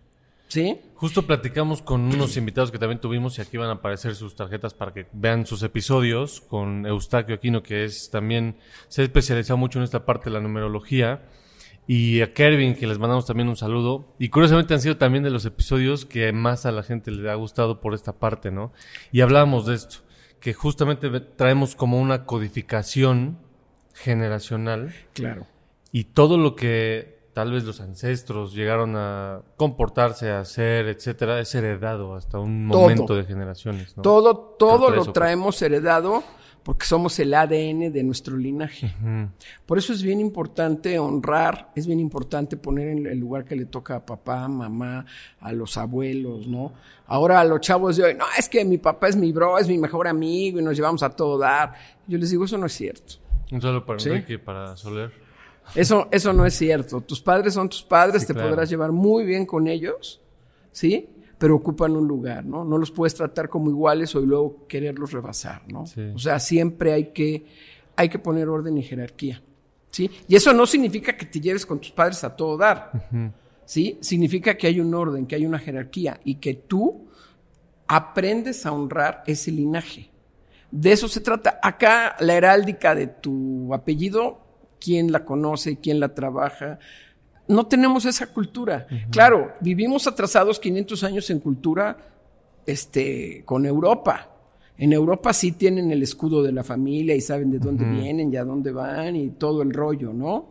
¿Sí? 0.50 0.80
Justo 0.94 1.26
platicamos 1.26 1.82
con 1.82 2.02
unos 2.02 2.38
invitados 2.38 2.70
que 2.70 2.78
también 2.78 3.02
tuvimos 3.02 3.40
y 3.40 3.42
aquí 3.42 3.58
van 3.58 3.70
a 3.70 3.74
aparecer 3.74 4.14
sus 4.14 4.36
tarjetas 4.36 4.76
para 4.76 4.92
que 4.92 5.08
vean 5.14 5.48
sus 5.48 5.64
episodios 5.64 6.42
con 6.42 6.86
Eustaquio 6.86 7.34
Aquino, 7.34 7.64
que 7.64 7.86
es 7.86 8.12
también, 8.12 8.58
se 8.88 9.02
ha 9.02 9.06
especializado 9.06 9.58
mucho 9.58 9.80
en 9.80 9.86
esta 9.86 10.06
parte 10.06 10.26
de 10.26 10.36
la 10.36 10.42
numerología. 10.42 11.24
Y 11.86 12.22
a 12.22 12.34
Kervin, 12.34 12.76
que 12.76 12.88
les 12.88 12.98
mandamos 12.98 13.26
también 13.26 13.50
un 13.50 13.58
saludo. 13.58 14.14
Y 14.18 14.30
curiosamente 14.30 14.74
han 14.74 14.82
sido 14.82 14.98
también 14.98 15.24
de 15.24 15.30
los 15.30 15.46
episodios 15.46 16.06
que 16.06 16.32
más 16.32 16.66
a 16.66 16.72
la 16.72 16.84
gente 16.84 17.12
le 17.12 17.30
ha 17.30 17.36
gustado 17.36 17.82
por 17.82 17.94
esta 17.94 18.14
parte, 18.14 18.52
¿no? 18.52 18.72
Y 19.12 19.22
hablábamos 19.22 19.66
de 19.66 19.76
esto, 19.76 19.98
que 20.40 20.54
justamente 20.54 21.10
traemos 21.20 21.76
como 21.76 22.00
una 22.00 22.26
codificación 22.26 23.38
generacional. 23.94 24.94
Claro. 25.14 25.48
Y 25.92 26.06
todo 26.06 26.38
lo 26.38 26.56
que 26.56 27.14
tal 27.34 27.52
vez 27.52 27.64
los 27.64 27.82
ancestros 27.82 28.54
llegaron 28.54 28.96
a 28.96 29.42
comportarse, 29.58 30.32
a 30.32 30.40
hacer, 30.40 30.88
etcétera, 30.88 31.40
es 31.40 31.54
heredado 31.54 32.16
hasta 32.16 32.40
un 32.40 32.66
momento 32.66 33.16
de 33.16 33.26
generaciones. 33.26 33.98
¿no? 33.98 34.04
Todo, 34.04 34.38
todo 34.58 34.90
lo 34.90 35.12
traemos 35.12 35.62
heredado 35.62 36.24
porque 36.64 36.86
somos 36.86 37.20
el 37.20 37.34
ADN 37.34 37.92
de 37.92 38.04
nuestro 38.04 38.38
linaje. 38.38 38.94
Por 39.66 39.78
eso 39.78 39.92
es 39.94 40.02
bien 40.02 40.20
importante 40.20 40.98
honrar, 40.98 41.72
es 41.76 41.86
bien 41.86 42.00
importante 42.00 42.56
poner 42.56 42.88
en 42.88 43.06
el 43.06 43.20
lugar 43.20 43.44
que 43.44 43.56
le 43.56 43.66
toca 43.66 43.98
a 43.98 44.06
papá, 44.06 44.48
mamá, 44.48 45.06
a 45.42 45.52
los 45.52 45.78
abuelos, 45.78 46.48
¿no? 46.48 46.74
Ahora 47.06 47.42
a 47.42 47.44
los 47.44 47.60
chavos 47.60 47.98
de 47.98 48.04
hoy, 48.04 48.16
no, 48.16 48.26
es 48.38 48.48
que 48.48 48.64
mi 48.64 48.78
papá 48.78 49.10
es 49.10 49.16
mi 49.16 49.32
bro, 49.34 49.58
es 49.58 49.68
mi 49.68 49.78
mejor 49.78 50.08
amigo 50.08 50.60
y 50.60 50.64
nos 50.64 50.76
llevamos 50.76 51.04
a 51.04 51.10
todo 51.10 51.38
dar. 51.38 51.74
Yo 52.08 52.18
les 52.18 52.32
digo, 52.32 52.46
eso 52.46 52.58
no 52.58 52.66
es 52.66 52.74
cierto. 52.74 53.16
Un 53.52 53.62
saludo 53.62 53.86
para 53.86 54.02
Enrique, 54.02 54.40
para 54.40 54.78
Soler. 54.78 55.12
Eso, 55.76 56.08
eso 56.12 56.34
no 56.34 56.46
es 56.46 56.56
cierto. 56.56 57.02
Tus 57.02 57.22
padres 57.22 57.54
son 57.54 57.68
tus 57.70 57.84
padres, 57.84 58.26
te 58.26 58.34
podrás 58.34 58.70
llevar 58.70 58.92
muy 58.92 59.26
bien 59.26 59.46
con 59.46 59.68
ellos, 59.68 60.22
¿sí? 60.72 61.10
Pero 61.44 61.58
ocupan 61.58 61.94
un 61.98 62.08
lugar, 62.08 62.46
¿no? 62.46 62.64
No 62.64 62.78
los 62.78 62.90
puedes 62.90 63.16
tratar 63.16 63.50
como 63.50 63.70
iguales 63.70 64.16
o 64.16 64.22
luego 64.22 64.66
quererlos 64.66 65.12
rebasar, 65.12 65.64
¿no? 65.68 65.84
O 66.16 66.18
sea, 66.18 66.40
siempre 66.40 66.94
hay 66.94 67.12
que, 67.12 67.46
hay 67.98 68.08
que 68.08 68.18
poner 68.18 68.48
orden 68.48 68.78
y 68.78 68.82
jerarquía, 68.82 69.44
¿sí? 69.92 70.10
Y 70.30 70.38
eso 70.38 70.54
no 70.54 70.66
significa 70.66 71.18
que 71.18 71.26
te 71.26 71.42
lleves 71.42 71.66
con 71.66 71.82
tus 71.82 71.92
padres 71.92 72.24
a 72.24 72.34
todo 72.34 72.56
dar, 72.56 72.92
¿sí? 73.66 73.98
Significa 74.00 74.56
que 74.56 74.68
hay 74.68 74.80
un 74.80 74.96
orden, 74.96 75.26
que 75.26 75.36
hay 75.36 75.46
una 75.46 75.60
jerarquía 75.60 76.18
y 76.24 76.36
que 76.36 76.54
tú 76.54 77.10
aprendes 77.88 78.66
a 78.66 78.72
honrar 78.72 79.22
ese 79.28 79.52
linaje. 79.52 80.12
De 80.72 80.94
eso 80.94 81.10
se 81.10 81.20
trata. 81.20 81.60
Acá 81.62 82.16
la 82.22 82.36
heráldica 82.36 82.96
de 82.96 83.08
tu 83.08 83.74
apellido, 83.74 84.40
quién 84.80 85.12
la 85.12 85.26
conoce, 85.26 85.78
quién 85.82 86.00
la 86.00 86.16
trabaja, 86.16 86.80
no 87.54 87.68
tenemos 87.68 88.06
esa 88.06 88.28
cultura. 88.28 88.88
Claro, 89.10 89.54
vivimos 89.62 90.08
atrasados 90.08 90.60
500 90.60 91.04
años 91.04 91.30
en 91.30 91.40
cultura 91.40 91.98
este, 92.66 93.44
con 93.46 93.66
Europa. 93.66 94.30
En 94.78 94.92
Europa 94.92 95.34
sí 95.34 95.52
tienen 95.52 95.92
el 95.92 96.02
escudo 96.02 96.42
de 96.42 96.52
la 96.52 96.64
familia 96.64 97.16
y 97.16 97.22
saben 97.22 97.52
de 97.52 97.60
dónde 97.60 97.86
vienen 97.86 98.34
y 98.34 98.38
a 98.38 98.44
dónde 98.44 98.72
van 98.72 99.16
y 99.16 99.30
todo 99.30 99.62
el 99.62 99.72
rollo, 99.72 100.12
¿no? 100.12 100.48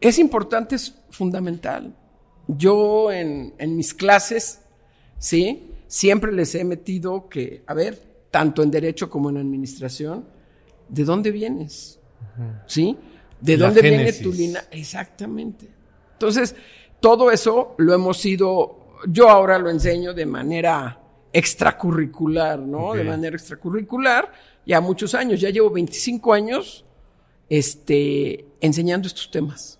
Es 0.00 0.18
importante, 0.18 0.76
es 0.76 0.94
fundamental. 1.10 1.94
Yo 2.46 3.12
en, 3.12 3.54
mis 3.76 3.92
clases, 3.92 4.60
sí, 5.18 5.70
siempre 5.88 6.32
les 6.32 6.54
he 6.54 6.64
metido 6.64 7.28
que, 7.28 7.62
a 7.66 7.74
ver, 7.74 8.00
tanto 8.30 8.62
en 8.62 8.70
derecho 8.70 9.10
como 9.10 9.30
en 9.30 9.36
administración, 9.36 10.24
¿de 10.88 11.04
dónde 11.04 11.30
vienes? 11.30 11.98
¿Sí? 12.66 12.96
¿De 13.40 13.56
dónde 13.56 13.82
viene 13.82 14.12
tu 14.12 14.32
lina? 14.32 14.64
Exactamente. 14.70 15.79
Entonces, 16.20 16.54
todo 17.00 17.30
eso 17.30 17.74
lo 17.78 17.94
hemos 17.94 18.26
ido, 18.26 18.98
yo 19.08 19.30
ahora 19.30 19.58
lo 19.58 19.70
enseño 19.70 20.12
de 20.12 20.26
manera 20.26 21.00
extracurricular, 21.32 22.58
¿no? 22.58 22.92
De 22.92 23.04
manera 23.04 23.36
extracurricular, 23.36 24.30
ya 24.66 24.82
muchos 24.82 25.14
años, 25.14 25.40
ya 25.40 25.48
llevo 25.48 25.70
25 25.70 26.34
años 26.34 26.84
este, 27.48 28.44
enseñando 28.60 29.08
estos 29.08 29.30
temas. 29.30 29.78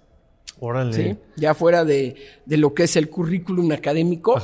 Órale. 0.60 0.94
¿sí? 0.94 1.18
Ya 1.36 1.52
fuera 1.52 1.84
de, 1.84 2.16
de, 2.46 2.56
lo 2.56 2.72
que 2.72 2.84
es 2.84 2.96
el 2.96 3.10
currículum 3.10 3.70
académico, 3.72 4.40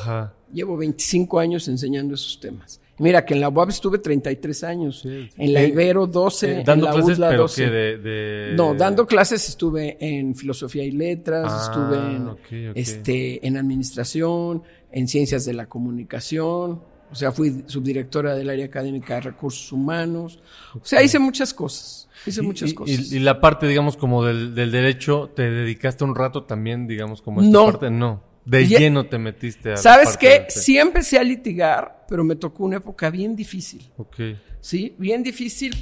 llevo 0.53 0.77
25 0.77 1.39
años 1.39 1.67
enseñando 1.67 2.15
esos 2.15 2.39
temas. 2.41 2.79
Mira, 2.99 3.25
que 3.25 3.35
en 3.35 3.41
la 3.41 3.49
UAB 3.49 3.69
estuve 3.69 3.99
33 3.99 4.65
años, 4.65 5.05
en 5.05 5.53
la 5.53 5.63
Ibero 5.63 6.07
12, 6.07 6.63
dando 6.65 6.87
en 6.87 6.95
la 6.95 7.01
clases, 7.01 7.19
pero 7.19 7.43
12. 7.43 7.71
de, 7.71 8.53
No, 8.57 8.75
dando 8.75 9.07
clases 9.07 9.49
estuve 9.49 9.97
en 10.01 10.35
filosofía 10.35 10.85
y 10.85 10.93
letras, 10.93 11.47
ah, 11.49 11.61
estuve 11.65 12.67
en, 12.67 12.73
este, 12.75 13.47
en 13.47 13.57
administración, 13.59 14.63
en 14.91 15.09
ciencias 15.09 15.45
de 15.45 15.53
la 15.53 15.67
comunicación, 15.67 16.81
o 17.11 17.15
sea, 17.15 17.33
fui 17.33 17.65
subdirectora 17.67 18.35
del 18.35 18.49
área 18.49 18.67
académica 18.67 19.15
de 19.17 19.21
recursos 19.21 19.71
humanos, 19.73 20.41
o 20.75 20.85
sea, 20.85 21.03
hice 21.03 21.19
muchas 21.19 21.53
cosas. 21.53 22.09
Hice 22.25 22.43
muchas 22.43 22.73
cosas. 22.73 23.13
Y, 23.13 23.19
la 23.21 23.41
parte, 23.41 23.69
digamos, 23.69 23.97
como 23.97 24.25
del, 24.25 24.55
del, 24.55 24.73
derecho, 24.73 25.31
¿te 25.35 25.51
dedicaste 25.51 26.03
un 26.03 26.15
rato 26.15 26.45
también, 26.45 26.87
digamos, 26.87 27.21
como 27.21 27.43
esta 27.43 27.53
no, 27.53 27.67
parte? 27.67 27.91
No. 27.91 28.23
De 28.47 28.67
lleno 28.67 29.07
te 29.07 29.19
metiste 29.19 29.73
a 29.73 29.77
¿Sabes 29.77 30.17
qué? 30.17 30.47
Sí 30.49 30.79
empecé 30.79 31.19
a 31.19 31.25
litigar, 31.25 32.07
pero 32.09 32.23
me 32.23 32.37
tocó 32.37 32.65
una 32.65 32.77
época 32.77 33.11
bien 33.11 33.35
difícil. 33.35 33.91
Ok. 33.97 34.17
Sí, 34.61 34.95
bien 34.99 35.23
difícil. 35.23 35.75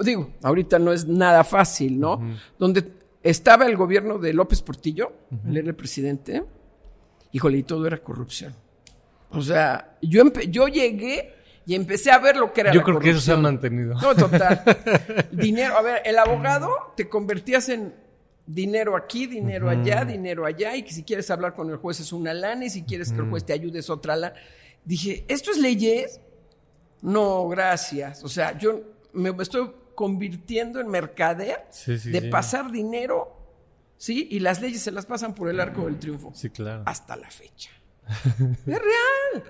Digo, 0.00 0.32
ahorita 0.42 0.78
no 0.78 0.92
es 0.92 1.06
nada 1.06 1.44
fácil, 1.44 1.98
¿no? 1.98 2.20
Donde 2.58 2.84
estaba 3.22 3.66
el 3.66 3.76
gobierno 3.76 4.18
de 4.18 4.32
López 4.32 4.62
Portillo, 4.62 5.12
él 5.46 5.56
era 5.56 5.68
el 5.68 5.74
presidente, 5.74 6.42
híjole, 7.32 7.58
y 7.58 7.62
todo 7.64 7.86
era 7.86 7.98
corrupción. 7.98 8.54
O 9.30 9.42
sea, 9.42 9.96
yo, 10.00 10.24
yo 10.48 10.68
llegué 10.68 11.34
y 11.66 11.74
empecé 11.74 12.10
a 12.10 12.18
ver 12.18 12.36
lo 12.36 12.52
que 12.52 12.62
era 12.62 12.72
Yo 12.72 12.82
creo 12.82 12.98
que 12.98 13.10
eso 13.10 13.20
se 13.20 13.32
ha 13.32 13.36
mantenido. 13.36 13.94
No, 14.00 14.14
total. 14.14 14.62
Dinero, 15.32 15.76
a 15.76 15.82
ver, 15.82 16.02
el 16.04 16.18
abogado 16.18 16.70
te 16.96 17.08
convertías 17.08 17.68
en 17.68 17.94
dinero 18.46 18.96
aquí, 18.96 19.26
dinero 19.26 19.68
allá, 19.68 20.04
dinero 20.04 20.44
allá, 20.46 20.76
y 20.76 20.82
que 20.82 20.92
si 20.92 21.02
quieres 21.02 21.30
hablar 21.30 21.54
con 21.54 21.70
el 21.70 21.76
juez 21.76 22.00
es 22.00 22.12
una 22.12 22.34
lana, 22.34 22.64
y 22.64 22.70
si 22.70 22.82
quieres 22.82 23.12
que 23.12 23.20
el 23.20 23.28
juez 23.30 23.44
te 23.44 23.52
ayude 23.52 23.78
es 23.78 23.90
otra 23.90 24.16
lana. 24.16 24.34
Dije, 24.84 25.24
¿esto 25.28 25.50
es 25.50 25.58
leyes? 25.58 26.20
No, 27.00 27.48
gracias. 27.48 28.24
O 28.24 28.28
sea, 28.28 28.56
yo 28.58 28.80
me 29.12 29.30
estoy 29.40 29.70
convirtiendo 29.94 30.80
en 30.80 30.88
mercader 30.88 31.66
de 31.86 32.22
pasar 32.30 32.70
dinero, 32.70 33.36
¿sí? 33.96 34.28
Y 34.30 34.40
las 34.40 34.60
leyes 34.60 34.82
se 34.82 34.90
las 34.90 35.06
pasan 35.06 35.34
por 35.34 35.48
el 35.48 35.60
arco 35.60 35.84
del 35.84 35.98
triunfo. 35.98 36.32
Sí, 36.34 36.50
claro. 36.50 36.82
Hasta 36.86 37.16
la 37.16 37.30
fecha. 37.30 37.70
es 38.08 38.66
real. 38.66 39.44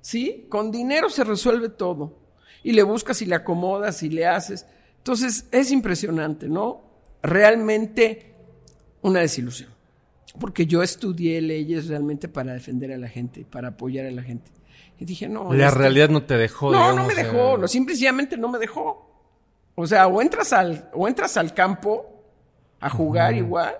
¿Sí? 0.00 0.46
Con 0.50 0.70
dinero 0.70 1.08
se 1.08 1.24
resuelve 1.24 1.70
todo. 1.70 2.18
Y 2.62 2.72
le 2.72 2.82
buscas 2.82 3.20
y 3.22 3.26
le 3.26 3.34
acomodas 3.34 4.02
y 4.02 4.10
le 4.10 4.26
haces. 4.26 4.66
Entonces, 4.98 5.46
es 5.50 5.70
impresionante, 5.70 6.48
¿no? 6.48 6.93
Realmente 7.24 8.34
una 9.02 9.20
desilusión. 9.20 9.70
Porque 10.38 10.66
yo 10.66 10.82
estudié 10.82 11.40
leyes 11.40 11.88
realmente 11.88 12.28
para 12.28 12.52
defender 12.52 12.92
a 12.92 12.98
la 12.98 13.08
gente, 13.08 13.44
para 13.44 13.68
apoyar 13.68 14.06
a 14.06 14.10
la 14.10 14.22
gente. 14.22 14.50
Y 14.98 15.04
dije, 15.04 15.28
no. 15.28 15.52
La 15.52 15.70
realidad 15.70 16.08
no 16.08 16.24
te 16.24 16.36
dejó. 16.36 16.70
No, 16.70 16.92
no 16.92 17.06
me 17.06 17.14
dejó. 17.14 17.56
No, 17.56 17.66
simplemente 17.68 18.36
no 18.36 18.48
me 18.48 18.58
dejó. 18.58 19.10
O 19.74 19.86
sea, 19.86 20.06
o 20.06 20.22
entras 20.22 20.52
al, 20.52 20.90
o 20.92 21.08
entras 21.08 21.36
al 21.36 21.52
campo 21.52 22.14
a 22.80 22.90
jugar 22.90 23.34
igual, 23.34 23.76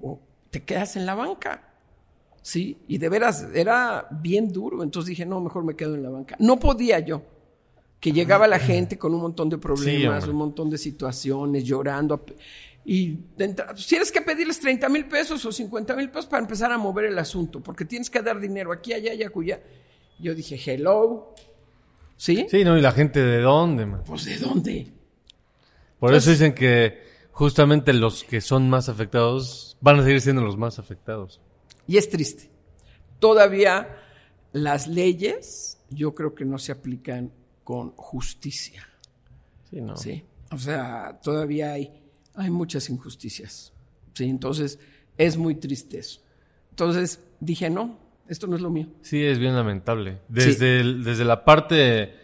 o 0.00 0.18
te 0.50 0.62
quedas 0.62 0.96
en 0.96 1.06
la 1.06 1.14
banca. 1.14 1.62
Sí, 2.42 2.78
y 2.88 2.98
de 2.98 3.08
veras 3.08 3.46
era 3.54 4.08
bien 4.10 4.50
duro. 4.50 4.82
Entonces 4.82 5.10
dije, 5.10 5.26
no, 5.26 5.40
mejor 5.40 5.64
me 5.64 5.76
quedo 5.76 5.94
en 5.94 6.02
la 6.02 6.10
banca. 6.10 6.36
No 6.38 6.58
podía 6.58 6.98
yo. 7.00 7.22
Que 8.00 8.12
llegaba 8.12 8.46
la 8.46 8.58
gente 8.58 8.96
con 8.96 9.14
un 9.14 9.20
montón 9.20 9.50
de 9.50 9.58
problemas, 9.58 10.26
un 10.26 10.36
montón 10.36 10.70
de 10.70 10.78
situaciones, 10.78 11.64
llorando. 11.64 12.24
Y 12.84 13.16
tienes 13.88 14.10
que 14.10 14.22
pedirles 14.22 14.58
30 14.60 14.88
mil 14.88 15.06
pesos 15.06 15.44
o 15.44 15.52
50 15.52 15.94
mil 15.96 16.08
pesos 16.10 16.26
para 16.26 16.42
empezar 16.42 16.72
a 16.72 16.78
mover 16.78 17.06
el 17.06 17.18
asunto, 17.18 17.60
porque 17.60 17.84
tienes 17.84 18.08
que 18.10 18.22
dar 18.22 18.40
dinero 18.40 18.72
aquí, 18.72 18.92
allá, 18.92 19.12
allá, 19.12 19.28
cuya. 19.30 19.60
Yo 20.18 20.34
dije, 20.34 20.60
hello. 20.64 21.34
¿Sí? 22.16 22.46
Sí, 22.50 22.64
no, 22.64 22.76
y 22.76 22.80
la 22.80 22.92
gente 22.92 23.20
de 23.20 23.40
dónde, 23.40 23.86
man? 23.86 24.02
Pues 24.04 24.24
de 24.24 24.36
dónde. 24.38 24.92
Por 25.98 26.14
eso 26.14 26.30
dicen 26.30 26.54
que 26.54 27.02
justamente 27.32 27.92
los 27.92 28.24
que 28.24 28.40
son 28.40 28.68
más 28.68 28.88
afectados 28.88 29.76
van 29.80 30.00
a 30.00 30.04
seguir 30.04 30.20
siendo 30.20 30.42
los 30.42 30.56
más 30.56 30.78
afectados. 30.78 31.40
Y 31.86 31.96
es 31.98 32.08
triste. 32.08 32.50
Todavía 33.18 33.96
las 34.52 34.86
leyes 34.86 35.78
yo 35.90 36.14
creo 36.14 36.34
que 36.34 36.44
no 36.44 36.58
se 36.58 36.72
aplican 36.72 37.32
con 37.64 37.92
justicia. 37.92 38.86
Sí, 39.70 39.80
¿no? 39.80 39.96
Sí. 39.96 40.24
O 40.50 40.58
sea, 40.58 41.20
todavía 41.22 41.72
hay, 41.72 41.99
hay 42.34 42.50
muchas 42.50 42.88
injusticias. 42.90 43.72
Sí, 44.14 44.24
entonces 44.24 44.78
es 45.16 45.36
muy 45.36 45.54
triste 45.54 45.98
eso. 45.98 46.20
Entonces 46.70 47.20
dije, 47.40 47.70
no, 47.70 47.98
esto 48.28 48.46
no 48.46 48.56
es 48.56 48.62
lo 48.62 48.70
mío. 48.70 48.86
Sí, 49.02 49.22
es 49.24 49.38
bien 49.38 49.54
lamentable. 49.54 50.18
Desde, 50.28 50.82
desde 51.02 51.24
la 51.24 51.44
parte 51.44 52.14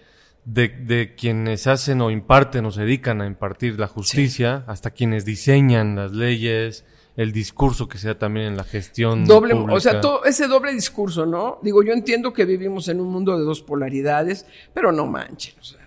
de, 0.45 1.15
quienes 1.17 1.67
hacen 1.67 2.01
o 2.01 2.11
imparten 2.11 2.65
o 2.65 2.71
se 2.71 2.83
dedican 2.83 3.21
a 3.21 3.27
impartir 3.27 3.79
la 3.79 3.89
justicia, 3.89 4.65
hasta 4.67 4.91
quienes 4.91 5.25
diseñan 5.25 5.97
las 5.97 6.13
leyes, 6.13 6.85
el 7.17 7.33
discurso 7.33 7.89
que 7.89 7.99
sea 7.99 8.19
también 8.19 8.47
en 8.47 8.57
la 8.57 8.65
gestión. 8.65 9.25
Doble, 9.25 9.55
o 9.55 9.81
sea, 9.81 10.01
todo 10.01 10.25
ese 10.25 10.47
doble 10.47 10.73
discurso, 10.73 11.27
¿no? 11.27 11.59
Digo, 11.63 11.83
yo 11.83 11.93
entiendo 11.93 12.33
que 12.33 12.45
vivimos 12.45 12.89
en 12.89 13.01
un 13.01 13.09
mundo 13.09 13.37
de 13.37 13.45
dos 13.45 13.63
polaridades, 13.63 14.47
pero 14.73 14.93
no 14.93 15.07
manchen, 15.07 15.55
o 15.59 15.65
sea. 15.65 15.86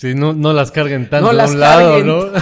Sí, 0.00 0.14
no, 0.14 0.32
no 0.32 0.54
las 0.54 0.70
carguen 0.70 1.10
tanto 1.10 1.30
no 1.30 1.44
un 1.44 1.60
lado, 1.60 2.02
¿no? 2.02 2.32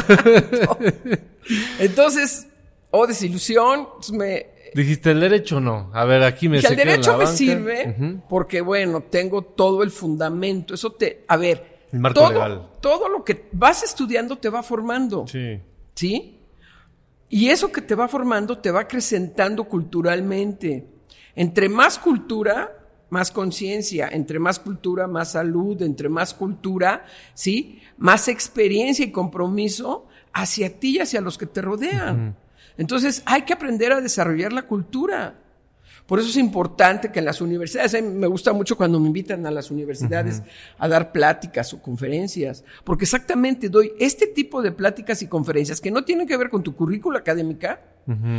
Entonces, 1.81 2.47
oh, 2.93 3.05
desilusión, 3.05 3.89
pues 3.97 4.13
me, 4.13 4.47
Dijiste, 4.75 5.11
¿el 5.11 5.19
derecho 5.19 5.59
no? 5.59 5.91
A 5.93 6.05
ver, 6.05 6.23
aquí 6.23 6.49
me 6.49 6.61
Que 6.61 6.69
el 6.69 6.77
derecho 6.77 7.19
me 7.19 7.27
sirve 7.27 8.21
porque, 8.29 8.61
bueno, 8.61 9.03
tengo 9.11 9.43
todo 9.43 9.83
el 9.83 9.91
fundamento. 9.91 10.73
Eso 10.73 10.93
te. 10.93 11.25
A 11.27 11.37
ver. 11.37 11.79
El 11.91 11.99
marco 11.99 12.21
todo, 12.21 12.33
legal. 12.33 12.69
Todo 12.81 13.09
lo 13.09 13.25
que 13.25 13.49
vas 13.51 13.83
estudiando 13.83 14.39
te 14.39 14.51
va 14.51 14.63
formando. 14.63 15.27
Sí. 15.27 15.61
¿Sí? 15.97 16.39
Y 17.29 17.49
eso 17.49 17.73
que 17.73 17.83
te 17.83 17.97
va 17.97 18.07
formando 18.07 18.59
te 18.59 18.71
va 18.71 18.83
acrecentando 18.83 19.65
culturalmente. 19.65 20.87
Entre 21.35 21.69
más 21.69 21.99
cultura, 21.99 22.78
más 23.11 23.31
conciencia. 23.31 24.09
Entre 24.11 24.39
más 24.39 24.59
cultura, 24.59 25.07
más 25.07 25.33
salud. 25.33 25.81
Entre 25.83 26.09
más 26.09 26.35
cultura, 26.35 27.07
¿sí? 27.35 27.81
Más 27.97 28.29
experiencia 28.29 29.05
y 29.05 29.11
compromiso 29.11 30.07
hacia 30.33 30.79
ti 30.79 30.97
y 30.97 31.01
hacia 31.01 31.21
los 31.21 31.39
que 31.39 31.47
te 31.47 31.63
rodean. 31.63 32.37
Entonces 32.77 33.23
hay 33.27 33.43
que 33.43 33.53
aprender 33.53 33.93
a 33.93 34.01
desarrollar 34.01 34.53
la 34.53 34.63
cultura. 34.63 35.43
Por 36.07 36.19
eso 36.19 36.31
es 36.31 36.37
importante 36.39 37.13
que 37.13 37.19
en 37.19 37.27
las 37.27 37.43
universidades, 37.43 38.03
me 38.03 38.27
gusta 38.29 38.55
mucho 38.55 38.79
cuando 38.79 38.99
me 38.99 39.09
invitan 39.09 39.45
a 39.45 39.51
las 39.51 39.71
universidades 39.71 40.43
a 40.79 40.89
dar 40.89 41.13
pláticas 41.13 41.75
o 41.75 41.83
conferencias, 41.83 42.65
porque 42.83 43.05
exactamente 43.05 43.69
doy 43.69 43.93
este 43.99 44.27
tipo 44.27 44.63
de 44.63 44.73
pláticas 44.73 45.21
y 45.21 45.27
conferencias 45.27 45.83
que 45.83 45.91
no 45.91 46.05
tienen 46.05 46.27
que 46.27 46.39
ver 46.39 46.49
con 46.49 46.63
tu 46.63 46.75
currícula 46.75 47.19
académica, 47.19 47.83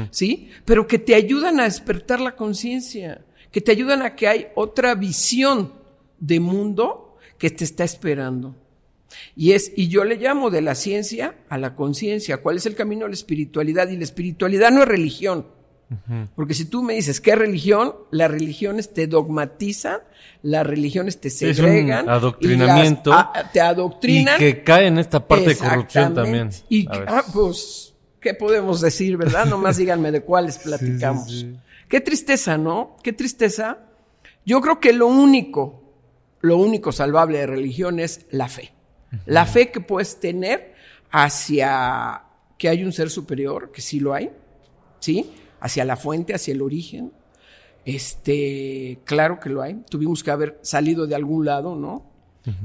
¿sí? 0.09 0.49
Pero 0.65 0.87
que 0.87 0.97
te 0.97 1.13
ayudan 1.13 1.59
a 1.59 1.65
despertar 1.65 2.19
la 2.21 2.35
conciencia, 2.35 3.21
que 3.51 3.61
te 3.61 3.71
ayudan 3.71 4.01
a 4.01 4.15
que 4.15 4.27
hay 4.27 4.47
otra 4.55 4.95
visión 4.95 5.73
de 6.19 6.39
mundo 6.39 7.17
que 7.37 7.49
te 7.49 7.63
está 7.63 7.83
esperando. 7.83 8.55
Y 9.35 9.53
es, 9.53 9.71
y 9.75 9.87
yo 9.87 10.03
le 10.03 10.17
llamo 10.17 10.49
de 10.49 10.61
la 10.61 10.75
ciencia 10.75 11.35
a 11.49 11.57
la 11.57 11.75
conciencia. 11.75 12.37
¿Cuál 12.37 12.57
es 12.57 12.65
el 12.65 12.75
camino 12.75 13.05
a 13.05 13.09
la 13.09 13.15
espiritualidad? 13.15 13.89
Y 13.89 13.97
la 13.97 14.03
espiritualidad 14.03 14.71
no 14.71 14.83
es 14.83 14.87
religión. 14.87 15.45
Porque 16.35 16.53
si 16.53 16.65
tú 16.65 16.83
me 16.83 16.93
dices 16.93 17.19
qué 17.19 17.35
religión, 17.35 17.95
las 18.11 18.29
religiones 18.29 18.93
te 18.93 19.07
dogmatizan, 19.07 20.01
las 20.43 20.65
religiones 20.65 21.19
te 21.19 21.31
segregan. 21.31 22.07
Adoctrinamiento. 22.07 23.11
te 23.51 23.59
adoctrinan. 23.59 24.35
Y 24.35 24.39
que 24.39 24.63
cae 24.63 24.85
en 24.85 24.99
esta 24.99 25.27
parte 25.27 25.49
de 25.49 25.55
corrupción 25.55 26.13
también. 26.13 26.51
Y, 26.69 26.87
ah, 26.87 27.23
pues, 27.33 27.95
¿qué 28.19 28.35
podemos 28.35 28.81
decir, 28.81 29.17
verdad? 29.17 29.47
Nomás 29.47 29.77
díganme 29.77 30.11
de 30.11 30.21
cuáles 30.21 30.59
platicamos. 30.59 31.47
Qué 31.89 31.99
tristeza, 32.01 32.57
¿no? 32.57 32.95
Qué 33.03 33.11
tristeza. 33.11 33.79
Yo 34.45 34.61
creo 34.61 34.79
que 34.79 34.93
lo 34.93 35.07
único, 35.07 35.83
lo 36.39 36.57
único 36.57 36.91
salvable 36.91 37.39
de 37.39 37.47
religión 37.47 37.99
es 37.99 38.27
la 38.29 38.47
fe. 38.47 38.71
La 39.25 39.47
fe 39.47 39.71
que 39.71 39.81
puedes 39.81 40.19
tener 40.19 40.75
hacia 41.09 42.23
que 42.59 42.69
hay 42.69 42.83
un 42.83 42.91
ser 42.91 43.09
superior, 43.09 43.71
que 43.71 43.81
sí 43.81 43.99
lo 43.99 44.13
hay, 44.13 44.29
¿sí? 44.99 45.31
Hacia 45.59 45.83
la 45.83 45.97
fuente, 45.97 46.35
hacia 46.35 46.53
el 46.53 46.61
origen. 46.61 47.11
Este, 47.85 48.99
claro 49.05 49.39
que 49.39 49.49
lo 49.49 49.63
hay. 49.63 49.81
Tuvimos 49.89 50.23
que 50.23 50.29
haber 50.29 50.59
salido 50.61 51.07
de 51.07 51.15
algún 51.15 51.45
lado, 51.45 51.75
¿no? 51.75 52.07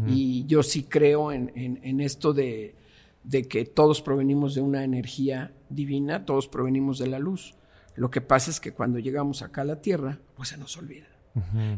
Y 0.06 0.46
yo 0.46 0.62
sí 0.62 0.84
creo 0.84 1.30
en, 1.30 1.52
en, 1.54 2.00
esto 2.00 2.32
de, 2.32 2.74
de, 3.22 3.46
que 3.46 3.66
todos 3.66 4.00
provenimos 4.00 4.54
de 4.54 4.62
una 4.62 4.82
energía 4.82 5.52
divina, 5.68 6.24
todos 6.24 6.48
provenimos 6.48 6.98
de 6.98 7.08
la 7.08 7.18
luz. 7.18 7.54
Lo 7.96 8.10
que 8.10 8.20
pasa 8.20 8.50
es 8.50 8.60
que 8.60 8.72
cuando 8.72 8.98
llegamos 8.98 9.42
acá 9.42 9.62
a 9.62 9.64
la 9.64 9.80
tierra, 9.80 10.18
pues 10.36 10.48
se 10.48 10.56
nos 10.56 10.76
olvida. 10.76 11.06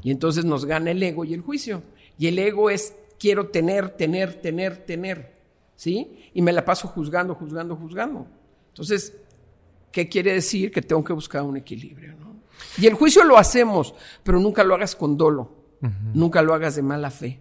Y 0.02 0.11
entonces 0.11 0.44
nos 0.44 0.66
gana 0.66 0.90
el 0.90 1.02
ego 1.02 1.24
y 1.24 1.33
el 1.33 1.40
juicio. 1.40 1.83
Y 2.18 2.26
el 2.26 2.38
ego 2.38 2.68
es 2.68 2.94
quiero 3.18 3.48
tener, 3.48 3.90
tener, 3.90 4.35
tener, 4.35 4.76
tener, 4.85 5.33
¿sí? 5.76 6.31
Y 6.35 6.42
me 6.42 6.52
la 6.52 6.64
paso 6.64 6.88
juzgando, 6.88 7.35
juzgando, 7.35 7.74
juzgando. 7.76 8.26
Entonces, 8.68 9.16
¿qué 9.90 10.09
quiere 10.09 10.35
decir? 10.35 10.70
Que 10.70 10.83
tengo 10.83 11.02
que 11.02 11.14
buscar 11.14 11.42
un 11.42 11.57
equilibrio, 11.57 12.14
¿no? 12.16 12.37
Y 12.79 12.87
el 12.87 12.94
juicio 12.94 13.24
lo 13.24 13.38
hacemos, 13.38 13.94
pero 14.22 14.38
nunca 14.38 14.62
lo 14.64 14.74
hagas 14.74 14.94
con 14.94 15.16
dolo, 15.16 15.50
nunca 16.14 16.42
lo 16.42 16.55
hagas 16.55 16.76
de 16.76 16.83
mala 16.83 17.11
fe, 17.11 17.40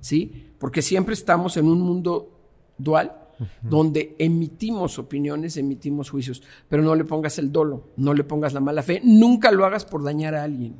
¿sí? 0.00 0.54
Porque 0.58 0.82
siempre 0.82 1.14
estamos 1.14 1.56
en 1.56 1.66
un 1.66 1.80
mundo 1.80 2.30
dual 2.78 3.23
donde 3.62 4.16
emitimos 4.18 4.98
opiniones, 4.98 5.56
emitimos 5.56 6.10
juicios, 6.10 6.42
pero 6.68 6.82
no 6.82 6.94
le 6.94 7.04
pongas 7.04 7.38
el 7.38 7.50
dolo, 7.50 7.90
no 7.96 8.14
le 8.14 8.24
pongas 8.24 8.52
la 8.52 8.60
mala 8.60 8.82
fe, 8.82 9.00
nunca 9.04 9.50
lo 9.50 9.64
hagas 9.64 9.84
por 9.84 10.02
dañar 10.02 10.34
a 10.34 10.44
alguien, 10.44 10.76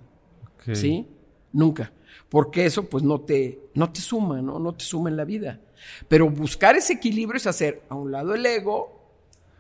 ¿sí? 0.73 1.07
Nunca 1.53 1.93
porque 2.35 2.67
eso 2.67 2.89
pues 2.89 3.05
no 3.05 3.21
te, 3.21 3.69
no 3.75 3.93
te 3.93 4.01
suma, 4.01 4.43
¿no? 4.43 4.59
No 4.59 4.75
te 4.75 4.85
suma 4.85 5.09
en 5.09 5.17
la 5.17 5.25
vida. 5.25 5.61
Pero 6.09 6.29
buscar 6.29 6.75
ese 6.75 6.95
equilibrio 6.95 7.37
es 7.37 7.47
hacer 7.47 7.83
a 7.89 7.95
un 7.95 8.11
lado 8.11 8.35
el 8.35 8.45
ego, 8.45 8.93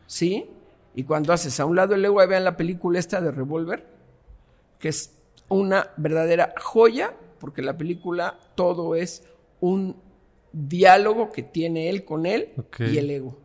¿sí? 0.09 0.50
Y 0.94 1.04
cuando 1.04 1.33
haces 1.33 1.61
a 1.61 1.66
un 1.66 1.76
lado 1.76 1.94
el 1.94 2.04
ego, 2.04 2.26
vean 2.26 2.42
la 2.42 2.57
película 2.57 2.98
esta 2.98 3.20
de 3.20 3.30
Revolver, 3.30 3.87
que 4.80 4.88
es 4.88 5.14
una 5.48 5.90
verdadera 5.96 6.52
joya, 6.61 7.14
porque 7.38 7.62
la 7.62 7.76
película 7.76 8.40
todo 8.57 8.96
es 8.96 9.22
un 9.61 9.96
diálogo 10.54 11.32
que 11.32 11.42
tiene 11.42 11.90
él 11.90 12.04
con 12.04 12.26
él 12.26 12.52
y 12.78 12.96
el 12.96 13.10
ego. 13.10 13.38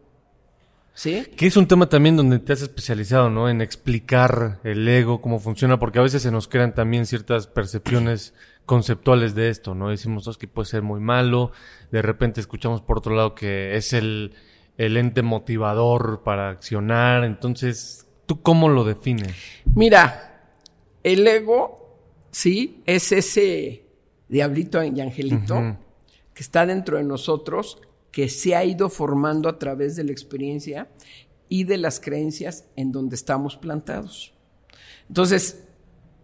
¿Sí? 0.94 1.26
Que 1.36 1.48
es 1.48 1.56
un 1.56 1.68
tema 1.68 1.88
también 1.88 2.18
donde 2.18 2.40
te 2.40 2.52
has 2.52 2.62
especializado, 2.62 3.30
¿no? 3.30 3.50
En 3.50 3.62
explicar 3.62 4.60
el 4.66 4.86
ego, 4.88 5.22
cómo 5.22 5.40
funciona, 5.40 5.80
porque 5.80 6.00
a 6.00 6.02
veces 6.02 6.22
se 6.22 6.30
nos 6.30 6.48
crean 6.48 6.76
también 6.76 7.06
ciertas 7.06 7.48
percepciones 7.48 8.34
conceptuales 8.66 9.34
de 9.34 9.50
esto, 9.50 9.74
¿no? 9.76 9.90
Decimos 9.90 10.38
que 10.38 10.48
puede 10.48 10.68
ser 10.68 10.82
muy 10.82 11.00
malo, 11.00 11.52
de 11.92 12.02
repente 12.02 12.42
escuchamos 12.42 12.82
por 12.82 12.98
otro 12.98 13.16
lado 13.16 13.34
que 13.34 13.76
es 13.78 13.94
el, 13.94 14.34
el 14.78 14.98
ente 14.98 15.22
motivador 15.22 16.22
para 16.24 16.50
accionar, 16.50 17.24
entonces, 17.24 18.06
¿tú 18.26 18.42
cómo 18.42 18.68
lo 18.68 18.84
defines? 18.84 19.34
Mira, 19.74 20.52
el 21.02 21.26
ego, 21.26 21.98
sí, 22.30 22.84
es 22.86 23.14
ese 23.14 23.86
diablito 24.28 24.84
y 24.84 25.00
angelito 25.00 25.78
que 26.40 26.44
está 26.44 26.66
dentro 26.66 26.96
de 26.96 27.04
nosotros, 27.04 27.82
que 28.14 28.30
se 28.30 28.56
ha 28.56 28.64
ido 28.64 28.90
formando 28.90 29.50
a 29.50 29.60
través 29.60 29.98
de 29.98 30.06
la 30.06 30.14
experiencia 30.14 30.88
y 31.50 31.66
de 31.66 31.78
las 31.78 32.00
creencias 32.00 32.64
en 32.78 32.94
donde 32.94 33.18
estamos 33.18 33.58
plantados. 33.58 34.34
Entonces, 35.10 35.66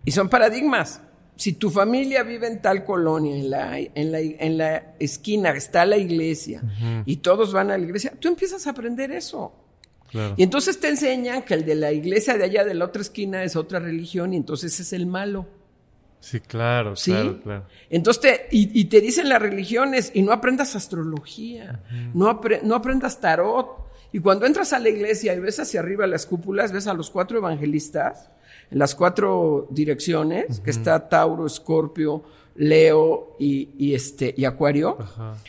y 0.05 0.11
son 0.11 0.29
paradigmas 0.29 1.01
si 1.35 1.51
tu 1.51 1.69
familia 1.69 2.23
vive 2.23 2.47
en 2.47 2.61
tal 2.61 2.85
colonia, 2.85 3.35
en 3.35 3.49
la, 3.49 3.77
en 3.77 4.11
la, 4.13 4.19
en 4.21 4.57
la 4.57 4.95
esquina 5.01 5.49
está 5.49 5.85
la 5.85 5.97
iglesia 5.97 6.63
y 7.05 7.17
todos 7.17 7.51
van 7.51 7.69
a 7.69 7.77
la 7.77 7.83
iglesia, 7.83 8.13
tú 8.17 8.29
empiezas 8.29 8.65
a 8.67 8.69
aprender 8.69 9.11
eso. 9.11 9.51
Y 10.37 10.43
entonces 10.43 10.79
te 10.79 10.87
enseñan 10.87 11.43
que 11.43 11.55
el 11.55 11.65
de 11.65 11.75
la 11.75 11.91
iglesia 11.91 12.37
de 12.37 12.45
allá 12.45 12.63
de 12.63 12.73
la 12.73 12.85
otra 12.85 13.01
esquina 13.01 13.43
es 13.43 13.57
otra 13.57 13.79
religión 13.79 14.33
y 14.33 14.37
entonces 14.37 14.79
es 14.79 14.93
el 14.93 15.07
malo. 15.07 15.45
Sí, 16.25 16.39
claro, 16.39 16.95
¿Sí? 16.95 17.11
claro, 17.11 17.39
claro. 17.39 17.65
Entonces 17.87 18.21
te, 18.21 18.47
y, 18.49 18.85
te 18.85 18.99
dicen 18.99 19.29
las 19.29 19.39
religiones 19.39 20.09
y 20.11 20.23
no 20.23 20.31
aprendas 20.31 20.75
astrología, 20.75 21.83
no, 22.15 22.41
no 22.63 22.75
aprendas 22.75 23.21
tarot. 23.21 23.85
Y 24.11 24.19
cuando 24.21 24.47
entras 24.47 24.73
a 24.73 24.79
la 24.79 24.89
iglesia 24.89 25.35
y 25.35 25.39
ves 25.39 25.59
hacia 25.59 25.81
arriba 25.81 26.07
las 26.07 26.25
cúpulas, 26.25 26.71
ves 26.71 26.87
a 26.87 26.95
los 26.95 27.11
cuatro 27.11 27.37
evangelistas 27.37 28.31
en 28.71 28.79
las 28.79 28.95
cuatro 28.95 29.67
direcciones, 29.69 30.61
que 30.61 30.71
está 30.71 31.07
Tauro, 31.07 31.45
Escorpio, 31.45 32.23
Leo 32.55 33.35
y, 33.37 33.93
este, 33.93 34.33
y 34.35 34.45
Acuario, 34.45 34.97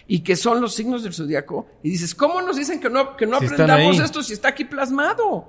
y 0.06 0.20
que 0.20 0.36
son 0.36 0.60
los 0.60 0.74
signos 0.74 1.04
del 1.04 1.14
zodiaco, 1.14 1.68
y 1.82 1.88
dices, 1.88 2.14
¿cómo 2.14 2.42
nos 2.42 2.56
dicen 2.56 2.80
que 2.80 2.90
no, 2.90 3.16
que 3.16 3.24
no 3.24 3.38
aprendamos 3.38 3.98
esto 3.98 4.22
si 4.22 4.34
está 4.34 4.48
aquí 4.48 4.66
plasmado? 4.66 5.48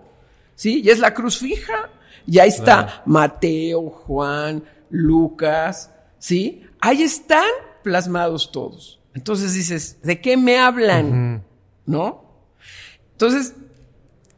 ¿Sí? 0.55 0.81
Y 0.85 0.89
es 0.89 0.99
la 0.99 1.13
cruz 1.13 1.37
fija. 1.37 1.89
Y 2.25 2.39
ahí 2.39 2.49
está 2.49 3.03
Mateo, 3.05 3.89
Juan, 3.89 4.63
Lucas, 4.89 5.91
¿sí? 6.19 6.63
Ahí 6.79 7.03
están 7.03 7.47
plasmados 7.83 8.51
todos. 8.51 8.99
Entonces 9.13 9.53
dices, 9.53 9.99
¿de 10.03 10.21
qué 10.21 10.37
me 10.37 10.57
hablan? 10.57 11.43
¿No? 11.85 12.23
Entonces, 13.13 13.55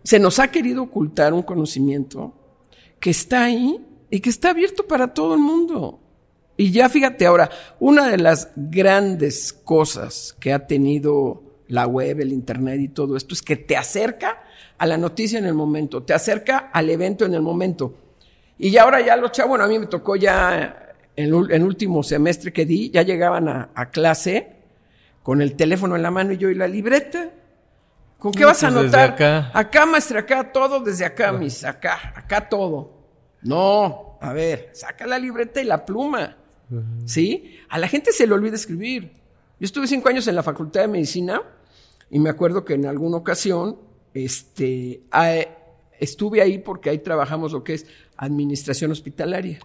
se 0.04 0.20
nos 0.20 0.40
ha 0.40 0.52
querido 0.52 0.84
ocultar 0.84 1.34
un 1.34 1.44
conocimiento 1.44 2.34
que 3.00 3.10
está 3.10 3.44
ahí 3.44 3.86
y 4.10 4.20
que 4.20 4.30
está 4.30 4.52
abierto 4.52 4.88
para 4.88 5.14
todo 5.14 5.34
el 5.34 5.42
mundo. 5.42 6.00
Y 6.58 6.72
ya 6.72 6.90
fíjate 6.90 7.26
ahora, 7.26 7.50
una 7.80 8.10
de 8.10 8.18
las 8.18 8.52
grandes 8.56 9.54
cosas 9.54 10.36
que 10.40 10.52
ha 10.52 10.68
tenido 10.68 11.44
la 11.68 11.88
web, 11.88 12.20
el 12.20 12.34
internet 12.34 12.80
y 12.82 12.88
todo 12.90 13.16
esto 13.16 13.34
es 13.34 13.42
que 13.42 13.56
te 13.56 13.78
acerca 13.78 14.44
a 14.78 14.86
la 14.86 14.98
noticia 14.98 15.40
en 15.40 15.46
el 15.46 15.54
momento, 15.54 16.04
te 16.04 16.14
acerca 16.14 16.58
al 16.74 16.90
evento 16.90 17.26
en 17.26 17.34
el 17.34 17.42
momento. 17.42 17.94
Y 18.62 18.72
ya 18.72 18.84
ahora 18.84 19.00
ya 19.00 19.16
los 19.16 19.32
chavos, 19.32 19.52
bueno, 19.52 19.64
a 19.64 19.68
mí 19.70 19.80
me 19.80 19.88
tocó 19.88 20.18
ya 20.18 20.94
en 21.16 21.34
el 21.34 21.64
último 21.64 22.04
semestre 22.04 22.52
que 22.52 22.66
di, 22.66 22.90
ya 22.92 23.04
llegaban 23.04 23.48
a, 23.48 23.90
clase 23.90 24.58
con 25.24 25.42
el 25.42 25.56
teléfono 25.56 25.96
en 25.96 26.04
la 26.04 26.12
mano 26.12 26.34
y 26.34 26.38
yo 26.38 26.50
y 26.50 26.56
la 26.56 26.68
libreta. 26.68 27.32
¿Con 28.18 28.34
qué 28.34 28.44
vas 28.44 28.62
a 28.64 28.68
pues 28.68 28.82
anotar? 28.82 29.12
Acá. 29.12 29.52
acá, 29.54 29.86
maestra, 29.86 30.20
acá 30.20 30.52
todo 30.52 30.82
desde 30.82 31.06
acá, 31.06 31.32
mis, 31.32 31.64
acá, 31.64 32.14
acá 32.14 32.50
todo. 32.50 33.00
No, 33.42 34.18
a 34.20 34.34
ver, 34.34 34.72
saca 34.74 35.08
la 35.08 35.18
libreta 35.18 35.62
y 35.62 35.66
la 35.66 35.86
pluma. 35.86 36.36
¿Sí? 37.06 37.60
A 37.70 37.80
la 37.80 37.88
gente 37.88 38.12
se 38.12 38.28
le 38.28 38.34
olvida 38.34 38.56
escribir. 38.56 39.14
Yo 39.58 39.66
estuve 39.66 39.88
cinco 39.88 40.10
años 40.10 40.28
en 40.28 40.36
la 40.36 40.44
Facultad 40.44 40.82
de 40.82 40.90
Medicina 40.90 41.42
y 42.10 42.20
me 42.20 42.30
acuerdo 42.30 42.66
que 42.66 42.74
en 42.74 42.86
alguna 42.86 43.18
ocasión 43.18 43.80
este, 44.14 45.04
estuve 46.00 46.42
ahí 46.42 46.58
porque 46.60 46.90
ahí 46.90 47.00
trabajamos 47.00 47.52
lo 47.52 47.64
que 47.64 47.76
es 47.76 47.86
administración 48.18 48.92
hospitalaria. 48.92 49.60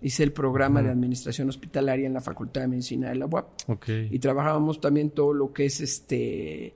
Hice 0.00 0.22
el 0.22 0.32
programa 0.32 0.82
de 0.82 0.90
administración 0.90 1.48
hospitalaria 1.48 2.06
en 2.06 2.14
la 2.14 2.20
Facultad 2.20 2.62
de 2.62 2.68
Medicina 2.68 3.08
de 3.08 3.16
la 3.16 3.26
UAP. 3.26 3.46
Y 3.88 4.18
trabajábamos 4.18 4.80
también 4.80 5.10
todo 5.10 5.32
lo 5.32 5.52
que 5.52 5.66
es 5.66 5.80
este 5.80 6.74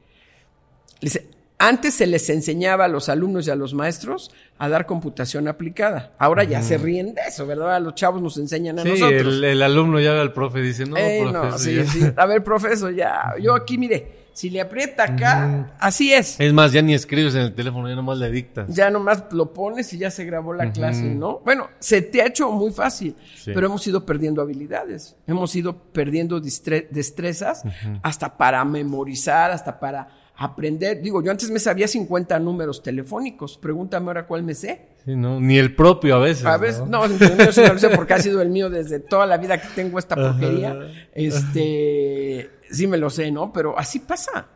antes 1.60 1.94
se 1.94 2.06
les 2.06 2.30
enseñaba 2.30 2.84
a 2.84 2.88
los 2.88 3.08
alumnos 3.08 3.48
y 3.48 3.50
a 3.50 3.56
los 3.56 3.74
maestros 3.74 4.30
a 4.58 4.68
dar 4.68 4.86
computación 4.86 5.48
aplicada. 5.48 6.12
Ahora 6.18 6.44
ya 6.44 6.62
se 6.62 6.78
ríen 6.78 7.14
de 7.14 7.22
eso, 7.28 7.46
¿verdad? 7.46 7.82
Los 7.82 7.96
chavos 7.96 8.22
nos 8.22 8.38
enseñan 8.38 8.78
a 8.78 8.84
nosotros. 8.84 9.34
El, 9.34 9.42
el 9.42 9.62
alumno 9.62 9.98
ya 9.98 10.20
al 10.20 10.32
profe 10.32 10.60
dice, 10.60 10.86
no, 10.86 10.96
eh, 10.96 11.26
sí, 11.56 11.84
sí. 11.84 12.00
A 12.16 12.26
ver, 12.26 12.44
profesor, 12.44 12.94
ya. 12.94 13.34
Yo 13.42 13.56
aquí, 13.56 13.76
mire, 13.76 14.17
si 14.38 14.50
le 14.50 14.60
aprieta 14.60 15.02
acá, 15.02 15.74
así 15.80 16.12
es. 16.12 16.38
Es 16.38 16.52
más, 16.52 16.70
ya 16.70 16.80
ni 16.80 16.94
escribes 16.94 17.34
en 17.34 17.40
el 17.40 17.54
teléfono, 17.56 17.88
ya 17.88 17.96
nomás 17.96 18.18
le 18.18 18.30
dictas. 18.30 18.72
Ya 18.72 18.88
nomás 18.88 19.24
lo 19.32 19.52
pones 19.52 19.92
y 19.92 19.98
ya 19.98 20.12
se 20.12 20.24
grabó 20.24 20.54
la 20.54 20.70
clase, 20.70 21.02
¿no? 21.02 21.40
Bueno, 21.40 21.66
se 21.80 22.02
te 22.02 22.22
ha 22.22 22.26
hecho 22.26 22.48
muy 22.52 22.70
fácil, 22.70 23.16
pero 23.44 23.66
hemos 23.66 23.84
ido 23.88 24.06
perdiendo 24.06 24.40
habilidades. 24.40 25.16
Hemos 25.26 25.56
ido 25.56 25.76
perdiendo 25.92 26.38
destrezas 26.38 27.64
hasta 28.00 28.36
para 28.36 28.64
memorizar, 28.64 29.50
hasta 29.50 29.80
para 29.80 30.06
aprender. 30.38 31.02
Digo, 31.02 31.20
yo 31.22 31.32
antes 31.32 31.50
me 31.50 31.58
sabía 31.58 31.88
50 31.88 32.38
números 32.38 32.80
telefónicos. 32.80 33.58
Pregúntame 33.58 34.06
ahora 34.06 34.26
cuál 34.26 34.44
me 34.44 34.54
sé. 34.54 34.82
Sí, 35.04 35.16
no, 35.16 35.40
ni 35.40 35.58
el 35.58 35.74
propio 35.74 36.14
a 36.14 36.18
veces. 36.20 36.46
A 36.46 36.56
veces, 36.56 36.86
no, 36.86 37.08
no, 37.08 37.16
no, 37.18 37.52
sé 37.52 37.88
porque 37.94 38.14
ha 38.14 38.20
sido 38.20 38.40
el 38.40 38.48
mío 38.48 38.70
desde 38.70 39.00
toda 39.00 39.26
la 39.26 39.36
vida 39.36 39.60
que 39.60 39.68
tengo 39.74 39.98
esta 39.98 40.14
porquería. 40.14 41.08
Este, 41.12 42.50
sí 42.70 42.86
me 42.86 42.98
lo 42.98 43.10
sé, 43.10 43.32
¿no? 43.32 43.52
Pero 43.52 43.76
así 43.76 43.98
pasa. 43.98 44.46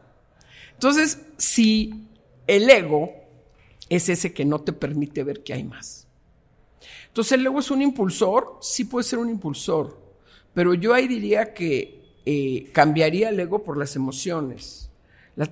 Entonces, 0.75 1.19
si 1.37 2.07
el 2.47 2.71
ego 2.71 3.13
es 3.89 4.09
ese 4.09 4.33
que 4.33 4.45
no 4.45 4.61
te 4.61 4.73
permite 4.73 5.25
ver 5.25 5.43
que 5.43 5.53
hay 5.53 5.65
más. 5.65 6.07
Entonces, 7.09 7.33
el 7.33 7.45
ego 7.45 7.59
es 7.59 7.73
un 7.73 7.83
impulsor, 7.83 8.59
sí 8.61 8.85
puede 8.85 9.03
ser 9.03 9.19
un 9.19 9.29
impulsor, 9.29 10.01
pero 10.55 10.75
yo 10.75 10.95
ahí 10.95 11.09
diría 11.09 11.53
que 11.53 12.21
eh, 12.25 12.71
cambiaría 12.73 13.31
el 13.31 13.41
ego 13.41 13.65
por 13.65 13.77
las 13.77 13.97
emociones 13.97 14.92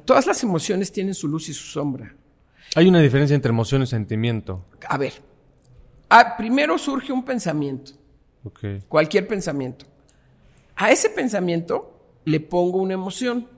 todas 0.05 0.27
las 0.27 0.43
emociones 0.43 0.93
tienen 0.93 1.15
su 1.15 1.29
luz 1.29 1.49
y 1.49 1.55
su 1.55 1.65
sombra. 1.65 2.15
Hay 2.75 2.87
una 2.87 3.01
diferencia 3.01 3.35
entre 3.35 3.51
emoción 3.51 3.83
y 3.83 3.87
sentimiento. 3.87 4.65
A 4.89 4.97
ver, 4.97 5.15
ah, 6.09 6.37
primero 6.37 6.79
surge 6.79 7.13
un 7.13 7.25
pensamiento. 7.25 7.93
Cualquier 8.89 9.27
pensamiento. 9.27 9.87
A 10.77 10.91
ese 10.91 11.11
pensamiento 11.11 11.93
le 12.25 12.41
pongo 12.41 12.79
una 12.79 12.95
emoción 12.95 13.49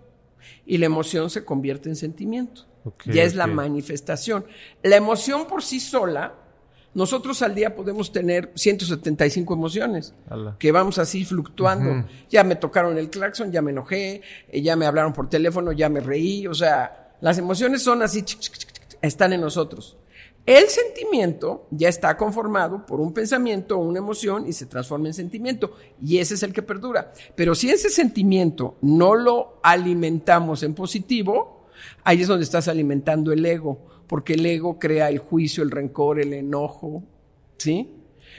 y 0.67 0.79
la 0.79 0.87
emoción 0.87 1.31
se 1.31 1.45
convierte 1.45 1.89
en 1.89 1.97
sentimiento. 1.97 2.67
ya 3.05 3.23
es 3.23 3.35
la 3.35 3.47
manifestación. 3.47 4.45
La 4.83 4.97
emoción 4.97 5.47
por 5.47 5.63
sí 5.63 5.79
sola 5.79 6.35
nosotros 6.95 7.41
al 7.41 7.55
día 7.55 7.75
podemos 7.75 8.13
tener 8.13 8.53
175 8.55 9.55
emociones 9.55 10.15
que 10.59 10.73
vamos 10.73 10.99
así 10.99 11.25
fluctuando. 11.25 12.07
Ya 12.29 12.45
me 12.45 12.57
tocaron 12.57 12.99
el 12.99 13.09
claxon, 13.09 13.51
ya 13.51 13.63
me 13.63 13.71
enojé, 13.71 14.21
eh, 14.49 14.63
ya 14.63 14.77
me 14.77 14.87
hablaron 14.87 15.13
por 15.13 15.29
teléfono, 15.29 15.73
ya 15.73 15.89
me 15.89 16.01
reí. 16.01 16.47
O 16.47 16.55
sea, 16.55 17.15
las 17.21 17.39
emociones 17.39 17.83
son 17.83 18.03
así, 18.03 18.25
están 19.01 19.33
en 19.33 19.41
nosotros. 19.41 19.97
El 20.45 20.67
sentimiento 20.67 21.69
ya 21.71 21.89
está 21.89 22.17
conformado 22.17 22.85
por 22.85 23.01
un 23.01 23.15
pensamiento 23.15 23.79
o 23.79 23.83
una 23.83 24.01
emoción 24.01 24.47
y 24.47 24.53
se 24.53 24.67
transforma 24.67 25.07
en 25.07 25.15
sentimiento. 25.15 25.77
Y 26.05 26.19
ese 26.19 26.35
es 26.35 26.43
el 26.43 26.53
que 26.53 26.63
perdura. 26.63 27.13
Pero 27.37 27.55
si 27.55 27.71
ese 27.71 27.89
sentimiento 27.91 28.77
no 28.83 29.15
lo 29.15 29.61
alimentamos 29.63 30.63
en 30.63 30.75
positivo, 30.75 31.69
ahí 32.05 32.23
es 32.23 32.29
donde 32.29 32.45
estás 32.45 32.69
alimentando 32.69 33.33
el 33.33 33.47
ego 33.47 33.92
porque 34.13 34.35
el 34.35 34.45
ego 34.45 34.79
crea 34.79 35.09
el 35.09 35.21
juicio, 35.21 35.63
el 35.63 35.71
rencor, 35.71 36.21
el 36.21 36.35
enojo, 36.35 37.03
¿sí? 37.57 37.95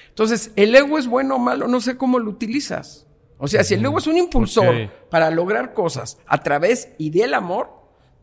Entonces, 0.09 0.51
¿el 0.55 0.75
ego 0.75 0.99
es 0.99 1.07
bueno 1.07 1.37
o 1.37 1.39
malo? 1.39 1.67
No 1.67 1.81
sé 1.81 1.97
cómo 1.97 2.19
lo 2.19 2.29
utilizas. 2.29 3.07
O 3.39 3.47
sea, 3.47 3.63
si 3.63 3.73
el 3.73 3.83
ego 3.83 3.97
es 3.97 4.05
un 4.05 4.15
impulsor 4.15 4.91
para 5.09 5.31
lograr 5.31 5.73
cosas 5.73 6.19
a 6.27 6.43
través 6.43 6.89
y 6.99 7.09
del 7.09 7.33
amor, 7.33 7.71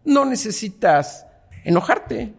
no 0.04 0.24
necesitas 0.24 1.26
enojarte, 1.64 2.34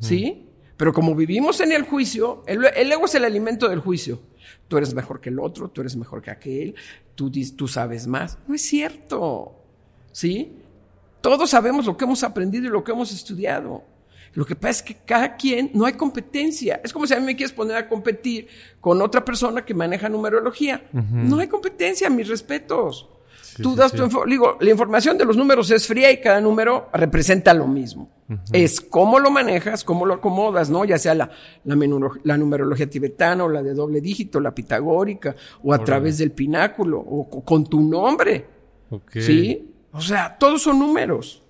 ¿sí? 0.00 0.48
Pero 0.76 0.92
como 0.92 1.14
vivimos 1.14 1.60
en 1.60 1.70
el 1.70 1.84
juicio, 1.84 2.42
el, 2.48 2.64
ego 2.64 3.04
es 3.04 3.14
el 3.14 3.24
alimento 3.24 3.68
del 3.68 3.78
juicio. 3.78 4.20
Tú 4.66 4.76
eres 4.76 4.92
mejor 4.92 5.20
que 5.20 5.28
el 5.28 5.38
otro, 5.38 5.68
tú 5.68 5.82
eres 5.82 5.94
mejor 5.94 6.20
que 6.20 6.32
aquel, 6.32 6.74
tú, 7.14 7.30
tú 7.56 7.68
sabes 7.68 8.08
más. 8.08 8.38
No 8.48 8.56
es 8.56 8.62
cierto, 8.62 9.62
¿sí? 10.10 10.64
Todos 11.20 11.48
sabemos 11.48 11.86
lo 11.86 11.96
que 11.96 12.04
hemos 12.04 12.24
aprendido 12.24 12.66
y 12.66 12.70
lo 12.70 12.82
que 12.82 12.90
hemos 12.90 13.12
estudiado. 13.12 13.94
Lo 14.36 14.44
que 14.44 14.54
pasa 14.54 14.70
es 14.70 14.82
que 14.82 14.96
cada 15.06 15.34
quien 15.34 15.70
no 15.72 15.86
hay 15.86 15.94
competencia. 15.94 16.78
Es 16.84 16.92
como 16.92 17.06
si 17.06 17.14
a 17.14 17.18
mí 17.18 17.24
me 17.24 17.36
quieres 17.36 17.54
poner 17.54 17.76
a 17.78 17.88
competir 17.88 18.48
con 18.82 19.00
otra 19.00 19.24
persona 19.24 19.64
que 19.64 19.72
maneja 19.72 20.10
numerología. 20.10 20.84
No 20.92 21.38
hay 21.38 21.48
competencia, 21.48 22.10
mis 22.10 22.28
respetos. 22.28 23.08
Tú 23.62 23.74
das 23.74 23.92
tu 23.92 24.06
digo, 24.26 24.58
la 24.60 24.70
información 24.70 25.16
de 25.16 25.24
los 25.24 25.38
números 25.38 25.70
es 25.70 25.86
fría 25.86 26.12
y 26.12 26.20
cada 26.20 26.38
número 26.42 26.90
representa 26.92 27.54
lo 27.54 27.66
mismo. 27.66 28.10
Es 28.52 28.82
cómo 28.82 29.18
lo 29.18 29.30
manejas, 29.30 29.84
cómo 29.84 30.04
lo 30.04 30.14
acomodas, 30.14 30.68
¿no? 30.68 30.84
Ya 30.84 30.98
sea 30.98 31.14
la, 31.14 31.30
la, 31.64 32.36
numerología 32.36 32.90
tibetana 32.90 33.44
o 33.44 33.48
la 33.48 33.62
de 33.62 33.72
doble 33.72 34.02
dígito, 34.02 34.38
la 34.38 34.54
pitagórica, 34.54 35.34
o 35.62 35.72
a 35.72 35.82
través 35.82 36.18
del 36.18 36.32
pináculo, 36.32 36.98
o, 36.98 37.42
con 37.42 37.64
tu 37.64 37.80
nombre. 37.80 38.44
¿Sí? 39.14 39.72
O 39.92 40.00
sea, 40.02 40.36
todos 40.36 40.60
son 40.60 40.78
números. 40.78 41.42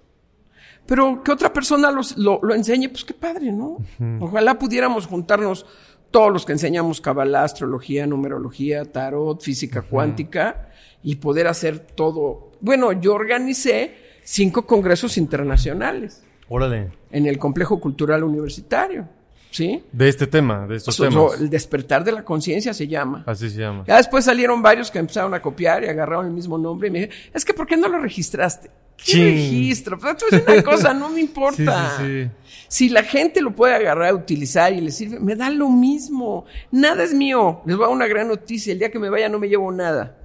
Pero 0.87 1.23
que 1.23 1.33
otra 1.33 1.53
persona 1.53 1.91
lo, 1.91 2.55
enseñe, 2.55 2.89
pues 2.89 3.05
qué 3.05 3.15
padre, 3.15 3.53
¿no? 3.53 3.79
Ojalá 4.21 4.59
pudiéramos 4.59 5.07
juntarnos 5.07 5.67
todos 6.11 6.33
los 6.33 6.47
que 6.47 6.53
enseñamos 6.53 7.01
Kabbalah, 7.01 7.45
astrología, 7.45 8.07
numerología, 8.07 8.85
tarot, 8.85 9.41
física 9.43 9.83
cuántica 9.83 10.71
y 11.03 11.17
poder 11.17 11.49
hacer 11.49 11.81
todo. 11.81 12.53
Bueno, 12.61 12.93
yo 12.93 13.15
organicé 13.15 13.97
cinco 14.23 14.67
congresos 14.67 15.19
internacionales. 15.19 16.23
Órale. 16.49 16.93
En 17.11 17.27
el 17.27 17.39
complejo 17.39 17.81
cultural 17.81 18.23
universitario. 18.25 19.09
¿Sí? 19.57 19.83
De 19.91 20.07
este 20.07 20.27
tema, 20.27 20.67
de 20.67 20.77
estos 20.77 20.99
temas. 20.99 21.41
el 21.41 21.49
despertar 21.49 22.05
de 22.05 22.13
la 22.13 22.23
conciencia 22.23 22.75
se 22.75 22.87
llama. 22.87 23.25
Así 23.27 23.49
se 23.49 23.59
llama. 23.59 23.85
Ya 23.87 23.97
después 23.97 24.27
salieron 24.27 24.61
varios 24.61 24.91
que 24.91 24.99
empezaron 24.99 25.33
a 25.33 25.41
copiar 25.41 25.83
y 25.83 25.89
agarraron 25.89 26.27
el 26.27 26.33
mismo 26.33 26.59
nombre 26.59 26.89
y 26.89 26.91
me 26.91 26.99
dijeron, 26.99 27.19
es 27.33 27.43
que 27.43 27.55
¿por 27.55 27.67
qué 27.67 27.75
no 27.75 27.89
lo 27.89 27.99
registraste? 27.99 28.71
¿Qué 29.03 29.15
registro? 29.15 29.99
Pero 29.99 30.15
es 30.31 30.43
una 30.47 30.63
cosa, 30.63 30.93
no 30.93 31.09
me 31.09 31.21
importa. 31.23 31.99
Si 32.69 32.91
la 32.91 33.03
gente 33.03 33.41
lo 33.41 33.55
puede 33.55 33.75
agarrar, 33.75 34.13
utilizar 34.13 34.75
y 34.75 34.83
le 34.83 34.91
sirve, 34.91 35.21
me 35.21 35.35
da 35.35 35.49
lo 35.49 35.71
mismo. 35.71 36.45
Nada 36.71 37.03
es 37.03 37.15
mío. 37.15 37.63
Les 37.65 37.79
voy 37.79 37.87
a 37.87 37.89
una 37.89 38.07
gran 38.07 38.29
noticia. 38.29 38.75
El 38.75 38.79
día 38.79 38.91
que 38.91 38.99
me 38.99 39.09
vaya 39.09 39.31
no 39.31 39.39
me 39.39 39.49
llevo 39.49 39.73
nada. 39.73 40.19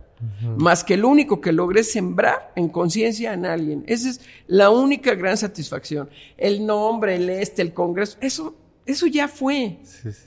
Más 0.57 0.83
que 0.83 0.97
lo 0.97 1.07
único 1.07 1.39
que 1.39 1.53
logré 1.53 1.83
sembrar 1.83 2.51
en 2.57 2.67
conciencia 2.67 3.33
en 3.33 3.45
alguien. 3.45 3.85
Esa 3.87 4.09
es 4.09 4.19
la 4.45 4.71
única 4.71 5.15
gran 5.15 5.37
satisfacción. 5.37 6.09
El 6.37 6.65
nombre, 6.65 7.15
el 7.15 7.29
este, 7.29 7.61
el 7.61 7.73
congreso, 7.73 8.17
eso, 8.21 8.55
eso 8.85 9.07
ya 9.07 9.27
fue. 9.27 9.79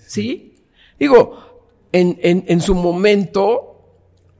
Sí, 0.06 0.54
Digo, 0.98 1.36
en, 1.92 2.18
en, 2.22 2.44
en 2.46 2.60
su 2.60 2.74
momento 2.74 3.70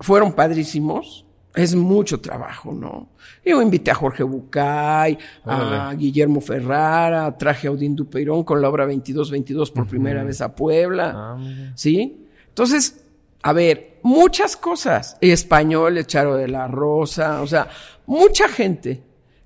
fueron 0.01 0.33
padrísimos 0.33 1.25
es 1.55 1.75
mucho 1.75 2.21
trabajo, 2.21 2.73
¿no? 2.73 3.11
Yo 3.45 3.63
invité 3.63 3.93
a 3.93 3.95
Jorge 3.95 4.25
Bucay, 4.25 5.17
a 5.45 5.95
Guillermo 5.97 6.41
Ferrara, 6.41 7.37
traje 7.39 7.69
a 7.69 7.71
Odín 7.71 7.95
Dupeirón 7.95 8.43
con 8.43 8.61
la 8.61 8.69
obra 8.69 8.85
2222 8.85 9.71
por 9.71 9.87
primera 9.87 10.25
vez 10.25 10.41
a 10.41 10.55
Puebla, 10.55 11.13
ah, 11.15 11.73
¿sí? 11.77 12.27
Entonces, 12.49 13.05
a 13.43 13.53
ver, 13.53 14.01
muchas 14.03 14.57
cosas. 14.57 15.17
Español, 15.21 16.05
Charo 16.07 16.37
de 16.37 16.49
la 16.49 16.67
Rosa, 16.67 17.41
o 17.41 17.47
sea, 17.47 17.69
mucha 18.07 18.49
gente 18.49 19.03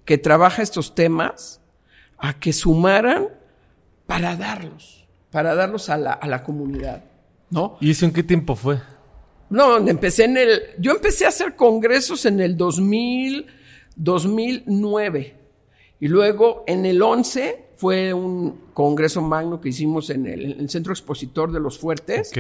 que 0.07 0.17
trabaja 0.17 0.63
estos 0.63 0.95
temas 0.95 1.61
a 2.17 2.33
que 2.33 2.55
sumaran 2.55 3.29
para 4.09 4.37
darlos, 4.37 5.07
para 5.31 5.55
darlos 5.55 5.91
a 5.91 5.99
la, 5.99 6.13
a 6.15 6.27
la 6.27 6.43
comunidad, 6.43 7.05
¿no? 7.51 7.77
¿Y 7.79 7.91
eso 7.91 8.07
en 8.07 8.13
qué 8.15 8.23
tiempo 8.23 8.57
fue? 8.57 8.81
No, 9.51 9.77
empecé 9.77 10.25
en 10.25 10.39
el, 10.39 10.63
yo 10.79 10.93
empecé 10.93 11.27
a 11.27 11.29
hacer 11.29 11.57
congresos 11.57 12.25
en 12.25 12.41
el 12.41 12.57
2000, 12.57 13.47
2009. 13.97 15.37
Y 16.01 16.09
luego 16.09 16.65
en 16.67 16.87
el 16.87 17.03
11 17.03 17.67
fue 17.77 18.15
un 18.15 18.71
congreso 18.73 19.21
magno 19.21 19.61
que 19.61 19.69
hicimos 19.69 20.09
en 20.09 20.25
el, 20.25 20.71
Centro 20.71 20.95
Expositor 20.95 21.53
de 21.53 21.61
los 21.61 21.79
Fuertes. 21.79 22.33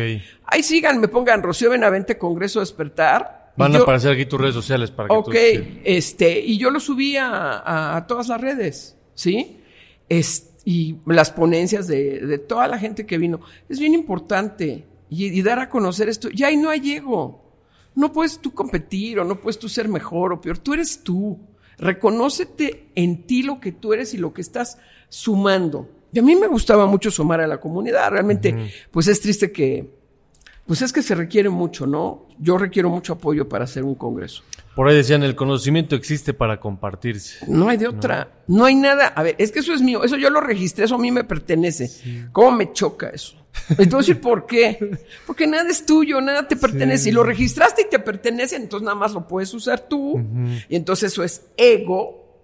Ahí 0.46 0.62
sigan, 0.62 0.98
me 0.98 1.08
pongan 1.08 1.42
Rocío 1.42 1.68
Benavente 1.68 2.16
Congreso 2.16 2.60
Despertar. 2.60 3.52
Van 3.58 3.76
a 3.76 3.80
aparecer 3.80 4.12
aquí 4.12 4.24
tus 4.24 4.40
redes 4.40 4.54
sociales 4.54 4.90
para 4.90 5.08
que 5.08 5.14
Ok, 5.14 5.34
este, 5.84 6.40
y 6.40 6.56
yo 6.56 6.70
lo 6.70 6.80
subí 6.80 7.18
a, 7.18 8.06
todas 8.08 8.28
las 8.28 8.40
redes, 8.40 8.96
¿sí? 9.12 9.60
Y 10.68 10.98
las 11.06 11.30
ponencias 11.30 11.86
de, 11.86 12.36
toda 12.46 12.68
la 12.68 12.78
gente 12.78 13.06
que 13.06 13.16
vino. 13.16 13.40
Es 13.70 13.80
bien 13.80 13.94
importante 13.94 14.84
y, 15.08 15.40
dar 15.40 15.60
a 15.60 15.70
conocer 15.70 16.10
esto. 16.10 16.28
Ya 16.28 16.48
ahí 16.48 16.58
no 16.58 16.68
hay 16.68 16.92
ego. 16.92 17.42
No 17.94 18.12
puedes 18.12 18.38
tú 18.38 18.52
competir 18.52 19.18
o 19.18 19.24
no 19.24 19.40
puedes 19.40 19.58
tú 19.58 19.66
ser 19.70 19.88
mejor 19.88 20.34
o 20.34 20.42
peor. 20.42 20.58
Tú 20.58 20.74
eres 20.74 21.02
tú. 21.02 21.38
Reconócete 21.78 22.90
en 22.94 23.22
ti 23.26 23.42
lo 23.42 23.60
que 23.60 23.72
tú 23.72 23.94
eres 23.94 24.12
y 24.12 24.18
lo 24.18 24.34
que 24.34 24.42
estás 24.42 24.76
sumando. 25.08 25.88
Y 26.12 26.18
a 26.18 26.22
mí 26.22 26.36
me 26.36 26.48
gustaba 26.48 26.84
mucho 26.84 27.10
sumar 27.10 27.40
a 27.40 27.46
la 27.46 27.58
comunidad. 27.58 28.10
Realmente, 28.10 28.70
pues 28.90 29.08
es 29.08 29.22
triste 29.22 29.50
que, 29.50 29.88
pues 30.66 30.82
es 30.82 30.92
que 30.92 31.00
se 31.00 31.14
requiere 31.14 31.48
mucho, 31.48 31.86
¿no? 31.86 32.26
Yo 32.38 32.58
requiero 32.58 32.90
mucho 32.90 33.14
apoyo 33.14 33.48
para 33.48 33.64
hacer 33.64 33.84
un 33.84 33.94
congreso. 33.94 34.42
Por 34.78 34.86
ahí 34.86 34.94
decían, 34.94 35.24
el 35.24 35.34
conocimiento 35.34 35.96
existe 35.96 36.32
para 36.34 36.60
compartirse. 36.60 37.44
No 37.48 37.68
hay 37.68 37.78
de 37.78 37.88
otra. 37.88 38.44
No, 38.46 38.64
hay 38.64 38.76
nada. 38.76 39.08
A 39.08 39.24
ver, 39.24 39.34
es 39.36 39.50
que 39.50 39.58
eso 39.58 39.74
es 39.74 39.82
mío. 39.82 40.04
Eso 40.04 40.16
yo 40.16 40.30
lo 40.30 40.40
registré, 40.40 40.84
eso 40.84 40.94
a 40.94 40.98
mí 40.98 41.10
me 41.10 41.24
pertenece. 41.24 41.90
¿Cómo 42.30 42.52
me 42.52 42.72
choca 42.72 43.08
eso? 43.08 43.34
Entonces, 43.76 44.14
¿por 44.18 44.46
qué? 44.46 45.00
Porque 45.26 45.48
nada 45.48 45.68
es 45.68 45.84
tuyo, 45.84 46.20
nada 46.20 46.46
te 46.46 46.54
pertenece. 46.54 47.02
Si 47.02 47.10
lo 47.10 47.24
registraste 47.24 47.82
y 47.82 47.90
te 47.90 47.98
pertenece, 47.98 48.54
entonces 48.54 48.84
nada 48.84 48.94
más 48.94 49.14
lo 49.14 49.26
puedes 49.26 49.52
usar 49.52 49.80
tú. 49.80 50.24
Y 50.68 50.76
entonces 50.76 51.12
eso 51.12 51.24
es 51.24 51.46
ego, 51.56 52.38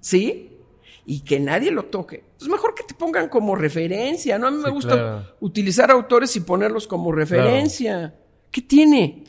¿sí? 0.00 0.58
Y 1.06 1.20
que 1.20 1.40
nadie 1.40 1.70
lo 1.70 1.86
toque. 1.86 2.24
Es 2.38 2.46
mejor 2.46 2.74
que 2.74 2.82
te 2.82 2.92
pongan 2.92 3.30
como 3.30 3.56
referencia, 3.56 4.38
¿no? 4.38 4.48
A 4.48 4.50
mí 4.50 4.58
me 4.62 4.68
gusta 4.68 5.34
utilizar 5.40 5.90
autores 5.90 6.36
y 6.36 6.40
ponerlos 6.40 6.86
como 6.86 7.10
referencia. 7.10 8.14
¿Qué 8.50 8.60
tiene? 8.60 9.24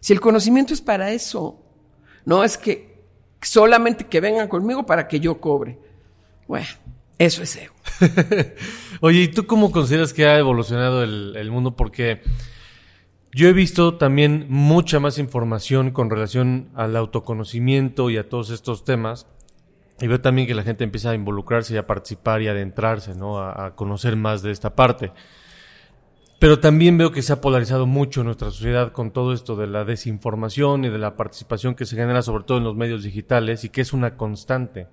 Si 0.00 0.12
el 0.12 0.18
conocimiento 0.18 0.74
es 0.74 0.80
para 0.80 1.12
eso. 1.12 1.62
No 2.26 2.44
es 2.44 2.58
que 2.58 3.02
solamente 3.40 4.04
que 4.06 4.20
vengan 4.20 4.48
conmigo 4.48 4.84
para 4.84 5.08
que 5.08 5.20
yo 5.20 5.40
cobre. 5.40 5.78
Bueno, 6.46 6.66
eso 7.18 7.42
es 7.42 7.56
ego. 7.56 7.74
Oye, 9.00 9.20
¿y 9.22 9.28
tú 9.28 9.46
cómo 9.46 9.70
consideras 9.70 10.12
que 10.12 10.26
ha 10.26 10.38
evolucionado 10.38 11.02
el, 11.02 11.50
mundo? 11.50 11.76
Porque 11.76 12.20
yo 13.32 13.48
he 13.48 13.52
visto 13.52 13.94
también 13.94 14.46
mucha 14.48 15.00
más 15.00 15.18
información 15.18 15.92
con 15.92 16.10
relación 16.10 16.68
al 16.74 16.96
autoconocimiento 16.96 18.10
y 18.10 18.18
a 18.18 18.28
todos 18.28 18.50
estos 18.50 18.84
temas. 18.84 19.26
Y 20.00 20.08
veo 20.08 20.20
también 20.20 20.46
que 20.46 20.54
la 20.54 20.62
gente 20.62 20.84
empieza 20.84 21.10
a 21.10 21.14
involucrarse 21.14 21.74
y 21.74 21.76
a 21.78 21.86
participar 21.86 22.42
y 22.42 22.48
a 22.48 22.50
adentrarse, 22.50 23.14
¿no? 23.14 23.38
A, 23.38 23.74
conocer 23.76 24.16
más 24.16 24.42
de 24.42 24.50
esta 24.50 24.74
parte. 24.74 25.12
Pero 26.38 26.60
también 26.60 26.98
veo 26.98 27.12
que 27.12 27.22
se 27.22 27.32
ha 27.32 27.40
polarizado 27.40 27.86
mucho 27.86 28.22
nuestra 28.22 28.50
sociedad 28.50 28.92
con 28.92 29.10
todo 29.10 29.32
esto 29.32 29.56
de 29.56 29.66
la 29.66 29.84
desinformación 29.84 30.84
y 30.84 30.90
de 30.90 30.98
la 30.98 31.16
participación 31.16 31.74
que 31.74 31.86
se 31.86 31.96
genera 31.96 32.20
sobre 32.20 32.44
todo 32.44 32.58
en 32.58 32.64
los 32.64 32.76
medios 32.76 33.02
digitales 33.02 33.64
y 33.64 33.70
que 33.70 33.80
es 33.80 33.92
una 33.92 34.16
constante 34.16 34.88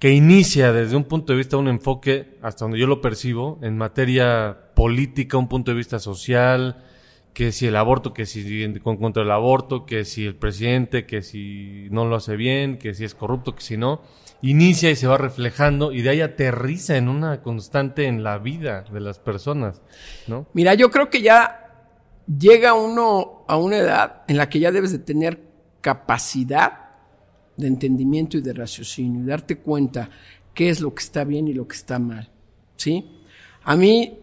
que 0.00 0.10
inicia 0.12 0.72
desde 0.72 0.96
un 0.96 1.04
punto 1.04 1.34
de 1.34 1.36
vista, 1.36 1.58
un 1.58 1.68
enfoque, 1.68 2.38
hasta 2.40 2.64
donde 2.64 2.78
yo 2.78 2.86
lo 2.86 3.02
percibo, 3.02 3.58
en 3.60 3.76
materia 3.76 4.56
política, 4.74 5.36
un 5.36 5.46
punto 5.46 5.72
de 5.72 5.76
vista 5.76 5.98
social, 5.98 6.82
que 7.34 7.52
si 7.52 7.66
el 7.66 7.76
aborto, 7.76 8.14
que 8.14 8.24
si 8.24 8.72
contra 8.82 9.22
el 9.22 9.30
aborto, 9.30 9.84
que 9.84 10.06
si 10.06 10.24
el 10.24 10.36
presidente, 10.36 11.04
que 11.04 11.20
si 11.20 11.86
no 11.90 12.06
lo 12.06 12.16
hace 12.16 12.36
bien, 12.36 12.78
que 12.78 12.94
si 12.94 13.04
es 13.04 13.14
corrupto, 13.14 13.54
que 13.54 13.60
si 13.60 13.76
no, 13.76 14.00
inicia 14.42 14.90
y 14.90 14.96
se 14.96 15.06
va 15.06 15.18
reflejando 15.18 15.92
y 15.92 16.02
de 16.02 16.10
ahí 16.10 16.20
aterriza 16.20 16.96
en 16.96 17.08
una 17.08 17.42
constante 17.42 18.06
en 18.06 18.22
la 18.22 18.38
vida 18.38 18.84
de 18.92 19.00
las 19.00 19.18
personas, 19.18 19.82
¿no? 20.26 20.46
Mira, 20.54 20.74
yo 20.74 20.90
creo 20.90 21.10
que 21.10 21.22
ya 21.22 21.70
llega 22.26 22.74
uno 22.74 23.44
a 23.48 23.56
una 23.56 23.78
edad 23.78 24.22
en 24.28 24.36
la 24.36 24.48
que 24.48 24.60
ya 24.60 24.72
debes 24.72 24.92
de 24.92 24.98
tener 24.98 25.40
capacidad 25.80 26.90
de 27.56 27.66
entendimiento 27.66 28.38
y 28.38 28.40
de 28.40 28.52
raciocinio 28.52 29.22
y 29.22 29.26
darte 29.26 29.58
cuenta 29.58 30.10
qué 30.54 30.70
es 30.70 30.80
lo 30.80 30.94
que 30.94 31.02
está 31.02 31.24
bien 31.24 31.48
y 31.48 31.54
lo 31.54 31.66
que 31.68 31.76
está 31.76 31.98
mal. 31.98 32.30
¿Sí? 32.76 33.18
A 33.64 33.76
mí, 33.76 34.18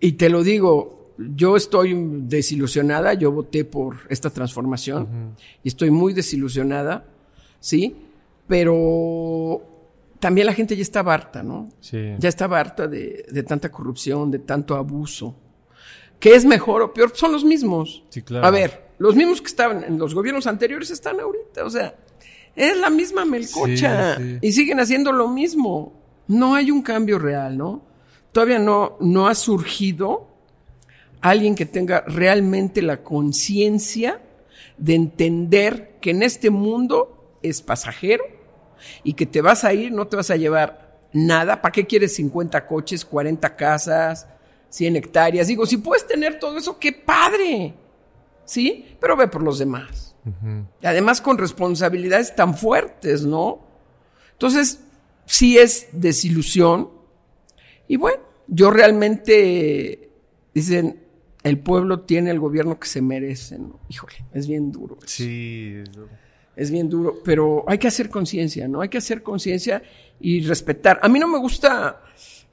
y 0.00 0.12
te 0.12 0.28
lo 0.28 0.42
digo, 0.42 1.14
yo 1.18 1.56
estoy 1.56 1.94
desilusionada, 2.22 3.14
yo 3.14 3.30
voté 3.30 3.64
por 3.64 3.98
esta 4.08 4.30
transformación 4.30 5.36
y 5.62 5.68
estoy 5.68 5.90
muy 5.90 6.12
desilusionada, 6.12 7.04
¿sí? 7.60 7.96
Pero 8.46 9.62
también 10.18 10.46
la 10.46 10.54
gente 10.54 10.76
ya 10.76 10.82
está 10.82 11.00
harta, 11.00 11.42
¿no? 11.42 11.68
Sí. 11.80 12.14
Ya 12.18 12.28
está 12.28 12.44
harta 12.44 12.86
de, 12.86 13.26
de, 13.30 13.42
tanta 13.42 13.70
corrupción, 13.70 14.30
de 14.30 14.40
tanto 14.40 14.76
abuso. 14.76 15.34
¿Qué 16.18 16.34
es 16.34 16.44
mejor 16.44 16.82
o 16.82 16.94
peor? 16.94 17.12
Son 17.14 17.32
los 17.32 17.44
mismos. 17.44 18.04
Sí, 18.10 18.22
claro. 18.22 18.46
A 18.46 18.50
ver, 18.50 18.92
los 18.98 19.16
mismos 19.16 19.40
que 19.40 19.48
estaban 19.48 19.82
en 19.82 19.98
los 19.98 20.14
gobiernos 20.14 20.46
anteriores 20.46 20.90
están 20.90 21.18
ahorita, 21.18 21.64
o 21.64 21.70
sea, 21.70 21.96
es 22.54 22.76
la 22.76 22.90
misma 22.90 23.24
melcocha. 23.24 24.18
Y 24.40 24.52
siguen 24.52 24.80
haciendo 24.80 25.12
lo 25.12 25.28
mismo. 25.28 26.00
No 26.28 26.54
hay 26.54 26.70
un 26.70 26.82
cambio 26.82 27.18
real, 27.18 27.56
¿no? 27.58 27.82
Todavía 28.30 28.58
no, 28.58 28.96
no 29.00 29.26
ha 29.26 29.34
surgido 29.34 30.28
alguien 31.20 31.54
que 31.54 31.66
tenga 31.66 32.02
realmente 32.02 32.82
la 32.82 33.02
conciencia 33.02 34.20
de 34.78 34.94
entender 34.94 35.98
que 36.00 36.10
en 36.10 36.22
este 36.22 36.50
mundo 36.50 37.21
es 37.42 37.62
pasajero 37.62 38.24
y 39.04 39.14
que 39.14 39.26
te 39.26 39.40
vas 39.40 39.64
a 39.64 39.72
ir, 39.72 39.92
no 39.92 40.06
te 40.06 40.16
vas 40.16 40.30
a 40.30 40.36
llevar 40.36 41.00
nada. 41.12 41.60
¿Para 41.60 41.72
qué 41.72 41.86
quieres 41.86 42.14
50 42.16 42.66
coches, 42.66 43.04
40 43.04 43.56
casas, 43.56 44.26
100 44.70 44.96
hectáreas? 44.96 45.46
Digo, 45.46 45.66
si 45.66 45.76
puedes 45.76 46.06
tener 46.06 46.38
todo 46.38 46.58
eso, 46.58 46.78
qué 46.78 46.92
padre. 46.92 47.74
¿Sí? 48.44 48.96
Pero 49.00 49.16
ve 49.16 49.28
por 49.28 49.42
los 49.42 49.58
demás. 49.58 50.14
Y 50.80 50.86
además 50.86 51.20
con 51.20 51.36
responsabilidades 51.36 52.34
tan 52.36 52.56
fuertes, 52.56 53.24
¿no? 53.24 53.66
Entonces, 54.32 54.80
sí 55.26 55.58
es 55.58 55.88
desilusión. 55.92 56.90
Y 57.88 57.96
bueno, 57.96 58.22
yo 58.46 58.70
realmente, 58.70 60.10
dicen, 60.54 61.02
el 61.42 61.58
pueblo 61.58 62.00
tiene 62.00 62.30
el 62.30 62.38
gobierno 62.38 62.78
que 62.78 62.86
se 62.86 63.02
merece, 63.02 63.58
¿no? 63.58 63.80
Híjole, 63.88 64.24
es 64.32 64.46
bien 64.46 64.70
duro. 64.70 64.96
Sí, 65.06 65.80
es 65.82 65.92
duro. 65.92 66.08
Es 66.54 66.70
bien 66.70 66.88
duro, 66.88 67.16
pero 67.24 67.64
hay 67.66 67.78
que 67.78 67.88
hacer 67.88 68.10
conciencia, 68.10 68.68
¿no? 68.68 68.82
Hay 68.82 68.88
que 68.88 68.98
hacer 68.98 69.22
conciencia 69.22 69.82
y 70.20 70.42
respetar. 70.42 71.00
A 71.02 71.08
mí 71.08 71.18
no 71.18 71.28
me 71.28 71.38
gusta, 71.38 72.02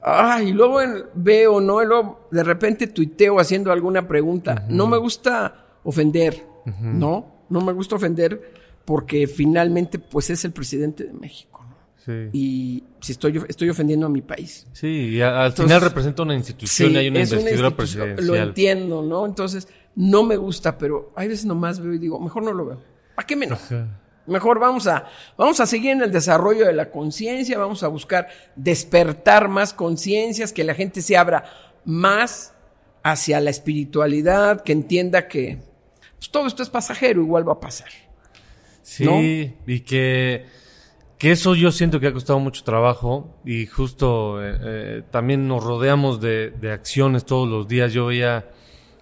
ay, 0.01 0.53
luego 0.53 0.79
veo, 1.15 1.59
¿no? 1.59 1.83
Y 1.83 1.85
luego 1.85 2.27
de 2.31 2.43
repente 2.43 2.88
tuiteo 2.88 3.39
haciendo 3.39 3.71
alguna 3.71 4.07
pregunta. 4.07 4.65
No 4.69 4.88
me 4.88 4.97
gusta 4.97 5.65
ofender, 5.83 6.45
¿no? 6.81 7.39
no 7.49 7.62
me 7.62 7.73
gusta 7.73 7.95
ofender 7.95 8.53
porque 8.85 9.27
finalmente 9.27 9.99
pues 9.99 10.29
es 10.29 10.45
el 10.45 10.51
presidente 10.51 11.03
de 11.03 11.13
México. 11.13 11.65
¿no? 11.67 11.75
Sí. 12.03 12.29
Y 12.33 12.83
si 13.01 13.12
estoy, 13.12 13.41
estoy 13.47 13.69
ofendiendo 13.69 14.05
a 14.05 14.09
mi 14.09 14.21
país. 14.21 14.67
Sí, 14.71 14.88
y 14.88 15.21
al 15.21 15.51
final 15.51 15.81
representa 15.81 16.23
una 16.23 16.35
institución 16.35 16.93
y 16.93 16.97
hay 16.97 17.07
una 17.09 17.19
investidura 17.19 17.75
presidencial. 17.75 18.25
Lo 18.25 18.35
entiendo, 18.35 19.01
¿no? 19.01 19.25
Entonces, 19.25 19.67
no 19.95 20.23
me 20.23 20.38
gusta, 20.38 20.77
pero 20.77 21.12
hay 21.15 21.27
veces 21.27 21.45
nomás 21.45 21.79
veo 21.79 21.93
y 21.93 21.99
digo, 21.99 22.19
mejor 22.19 22.43
no 22.43 22.53
lo 22.53 22.65
veo. 22.65 22.81
¿Para 23.19 23.27
qué 23.27 23.36
menos? 23.36 23.60
Mejor 24.27 24.60
vamos 24.60 24.88
a, 24.88 25.10
vamos 25.36 25.60
a 25.60 25.65
seguir 25.65 25.91
en 25.91 26.01
el 26.01 26.10
desarrollo 26.10 26.65
de 26.65 26.71
la 26.71 26.89
conciencia, 26.89 27.58
vamos 27.58 27.83
a 27.83 27.89
buscar 27.89 28.29
despertar 28.56 29.50
más 29.50 29.73
conciencias, 29.73 30.54
que 30.54 30.63
la 30.63 30.73
gente 30.73 31.02
se 31.02 31.17
abra 31.17 31.43
más 31.83 32.54
hacia 33.04 33.41
la 33.41 33.50
espiritualidad, 33.50 34.63
que 34.63 34.71
entienda 34.71 35.27
que, 35.27 35.60
pues 36.17 36.31
todo 36.31 36.48
esto 36.48 36.63
es 36.63 36.69
pasajero, 36.69 37.21
igual 37.21 37.46
va 37.46 37.52
a 37.52 37.60
pasar. 37.60 37.89
Sí, 38.83 39.54
y 39.67 39.81
que, 39.81 40.46
que 41.17 41.31
eso 41.33 41.56
yo 41.56 41.73
siento 41.73 42.00
que 42.00 42.08
ha 42.08 42.13
costado 42.13 42.39
mucho 42.39 42.63
trabajo 42.63 43.35
y 43.43 43.65
justo 43.65 44.41
eh, 44.41 44.58
eh, 44.62 45.04
también 45.12 45.46
nos 45.46 45.62
rodeamos 45.62 46.21
de, 46.21 46.54
acciones 46.71 47.25
todos 47.25 47.50
los 47.50 47.67
días. 47.67 47.91
Yo 47.91 48.06
veía 48.06 48.50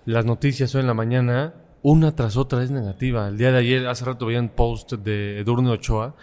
las 0.06 0.26
noticias 0.26 0.74
hoy 0.74 0.82
en 0.82 0.88
la 0.88 0.96
mañana, 0.96 1.54
una 1.90 2.14
tras 2.14 2.36
otra 2.36 2.64
es 2.64 2.70
negativa. 2.70 3.30
El 3.30 3.38
día 3.38 3.50
de 3.50 3.60
ayer, 3.60 3.88
hace 3.88 4.04
rato 4.04 4.26
veía 4.26 4.42
un 4.42 4.50
post 4.50 4.92
de 4.94 5.40
Edurne 5.40 5.70
Ochoa, 5.70 6.16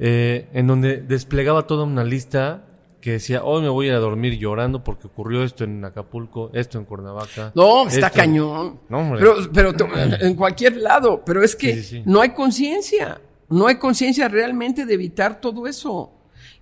eh, 0.00 0.48
en 0.52 0.66
donde 0.66 1.02
desplegaba 1.02 1.68
toda 1.68 1.84
una 1.84 2.02
lista 2.02 2.64
que 3.00 3.12
decía, 3.12 3.44
hoy 3.44 3.62
me 3.62 3.68
voy 3.68 3.86
a 3.86 3.88
ir 3.90 3.94
a 3.94 4.00
dormir 4.00 4.38
llorando 4.38 4.82
porque 4.82 5.06
ocurrió 5.06 5.44
esto 5.44 5.62
en 5.62 5.84
Acapulco, 5.84 6.50
esto 6.52 6.78
en 6.78 6.84
Cuernavaca. 6.84 7.52
No, 7.54 7.86
está 7.86 8.10
cañón. 8.10 8.80
No, 8.88 9.12
pero, 9.16 9.36
pero 9.52 9.72
en 10.20 10.34
cualquier 10.34 10.76
lado, 10.78 11.22
pero 11.24 11.44
es 11.44 11.54
que 11.54 12.02
no 12.04 12.20
hay 12.20 12.30
conciencia, 12.30 13.20
no 13.50 13.68
hay 13.68 13.76
conciencia 13.76 14.26
realmente 14.26 14.84
de 14.84 14.94
evitar 14.94 15.40
todo 15.40 15.68
eso. 15.68 16.10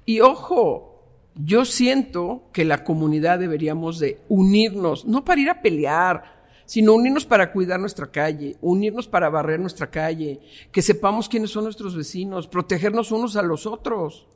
Y 0.05 0.21
ojo, 0.21 1.07
yo 1.37 1.65
siento 1.65 2.51
que 2.53 2.67
la 2.67 2.85
comunidad 2.85 3.39
deberíamos 3.39 3.99
de 3.99 4.21
unirnos, 4.29 5.07
no 5.07 5.25
para 5.25 5.41
ir 5.41 5.49
a 5.49 5.63
pelear, 5.63 6.40
sino 6.71 6.95
unirnos 6.95 7.25
para 7.25 7.51
cuidar 7.51 7.81
nuestra 7.81 8.13
calle, 8.13 8.55
unirnos 8.61 9.09
para 9.09 9.29
barrer 9.29 9.59
nuestra 9.59 9.91
calle, 9.91 10.39
que 10.71 10.83
sepamos 10.83 11.29
quiénes 11.29 11.51
son 11.51 11.65
nuestros 11.65 11.97
vecinos, 11.97 12.47
protegernos 12.47 13.11
unos 13.11 13.35
a 13.35 13.43
los 13.43 13.67
otros. 13.67 14.29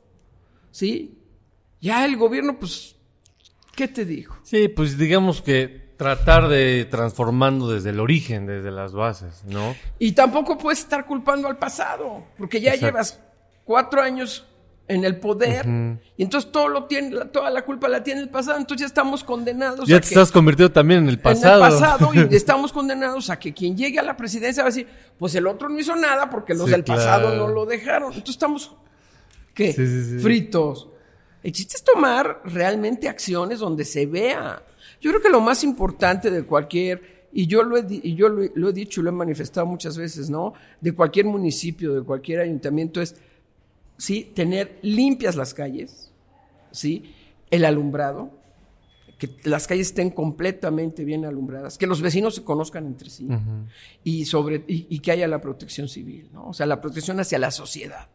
¿Sí? 0.69 1.17
Ya 1.79 2.03
el 2.03 2.17
gobierno, 2.17 2.59
pues, 2.59 2.97
¿qué 3.73 3.87
te 3.87 4.03
digo? 4.03 4.35
Sí, 4.43 4.67
pues 4.67 4.97
digamos 4.97 5.41
que 5.41 5.93
tratar 5.95 6.49
de 6.49 6.83
transformando 6.91 7.71
desde 7.71 7.91
el 7.91 8.01
origen, 8.01 8.45
desde 8.47 8.69
las 8.69 8.91
bases, 8.91 9.45
¿no? 9.45 9.73
Y 9.97 10.11
tampoco 10.11 10.57
puedes 10.57 10.79
estar 10.79 11.05
culpando 11.05 11.47
al 11.47 11.57
pasado, 11.57 12.25
porque 12.37 12.59
ya 12.59 12.75
llevas 12.75 13.17
cuatro 13.63 14.01
años 14.01 14.45
en 14.87 15.03
el 15.03 15.19
poder 15.19 15.65
y 16.15 16.23
entonces 16.23 16.51
todo 16.51 16.67
lo 16.69 16.83
tiene 16.83 17.25
toda 17.25 17.49
la 17.49 17.63
culpa 17.63 17.87
la 17.87 18.03
tiene 18.03 18.21
el 18.21 18.29
pasado 18.29 18.59
entonces 18.59 18.81
ya 18.81 18.87
estamos 18.87 19.23
condenados 19.23 19.87
ya 19.87 19.99
te 19.99 20.07
estás 20.07 20.31
convertido 20.31 20.71
también 20.71 21.03
en 21.03 21.09
el 21.09 21.19
pasado 21.19 21.65
en 21.65 21.73
el 21.73 21.79
pasado. 21.79 22.11
y 22.13 22.19
estamos 22.35 22.71
condenados 22.71 23.29
a 23.31 23.39
que 23.39 23.53
quien 23.53 23.75
llegue 23.75 23.97
a 23.97 24.03
la 24.03 24.15
presidencia 24.15 24.61
va 24.61 24.69
a 24.69 24.71
decir 24.71 24.87
pues 25.17 25.33
el 25.33 25.47
otro 25.47 25.69
no 25.69 25.79
hizo 25.79 25.95
nada 25.95 26.29
porque 26.29 26.53
los 26.53 26.69
del 26.69 26.83
pasado 26.83 27.35
no 27.35 27.47
lo 27.47 27.65
dejaron 27.65 28.13
entonces 28.13 28.35
estamos 28.35 28.75
qué 29.53 29.73
fritos 30.21 30.89
el 31.45 31.51
chiste 31.51 31.75
es 31.77 31.83
tomar 31.83 32.41
realmente 32.43 33.07
acciones 33.07 33.59
donde 33.59 33.85
se 33.85 34.07
vea. 34.07 34.63
Yo 34.99 35.11
creo 35.11 35.21
que 35.21 35.29
lo 35.29 35.41
más 35.41 35.63
importante 35.63 36.31
de 36.31 36.43
cualquier 36.43 37.27
y 37.31 37.45
yo 37.45 37.61
lo 37.61 37.77
he, 37.77 37.85
y 37.87 38.15
yo 38.15 38.29
lo, 38.29 38.49
lo 38.55 38.69
he 38.69 38.73
dicho 38.73 38.99
y 38.99 39.03
lo 39.03 39.11
he 39.11 39.13
manifestado 39.13 39.67
muchas 39.67 39.95
veces 39.95 40.27
no 40.27 40.53
de 40.81 40.95
cualquier 40.95 41.27
municipio 41.27 41.93
de 41.93 42.01
cualquier 42.01 42.39
ayuntamiento 42.39 42.99
es 42.99 43.15
¿sí? 43.97 44.31
Tener 44.35 44.79
limpias 44.81 45.35
las 45.35 45.53
calles, 45.53 46.11
¿sí? 46.71 47.13
El 47.49 47.65
alumbrado, 47.65 48.31
que 49.17 49.29
las 49.43 49.67
calles 49.67 49.87
estén 49.87 50.09
completamente 50.09 51.05
bien 51.05 51.25
alumbradas, 51.25 51.77
que 51.77 51.87
los 51.87 52.01
vecinos 52.01 52.35
se 52.35 52.43
conozcan 52.43 52.85
entre 52.85 53.09
sí 53.09 53.27
y, 54.03 54.25
sobre, 54.25 54.63
y, 54.67 54.99
que 54.99 55.11
haya 55.11 55.27
la 55.27 55.39
protección 55.39 55.87
civil, 55.87 56.29
¿no? 56.33 56.47
O 56.47 56.53
sea, 56.53 56.65
la 56.65 56.81
protección 56.81 57.19
hacia 57.19 57.39
la 57.39 57.51
sociedad, 57.51 58.09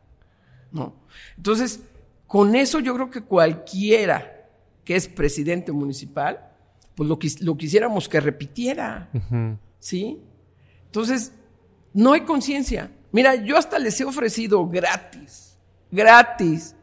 ¿no? 0.73 0.95
Entonces, 1.37 1.81
con 2.27 2.55
eso 2.55 2.81
yo 2.81 2.95
creo 2.95 3.11
que 3.11 3.23
cualquiera 3.23 4.49
que 4.85 4.97
es 4.97 5.09
presidente 5.09 5.73
municipal, 5.73 6.51
pues 6.95 7.09
lo, 7.09 7.19
lo 7.41 7.57
quisiéramos 7.57 8.09
que 8.09 8.21
repitiera, 8.21 9.11
¿sí? 9.79 10.21
Entonces, 10.87 11.33
no 11.95 12.13
hay 12.13 12.23
conciencia. 12.23 12.91
Mira, 13.13 13.37
yo 13.37 13.57
hasta 13.57 13.79
les 13.79 14.01
he 14.01 14.05
ofrecido 14.05 14.69
gratis 14.69 15.50
gratis. 15.91 16.75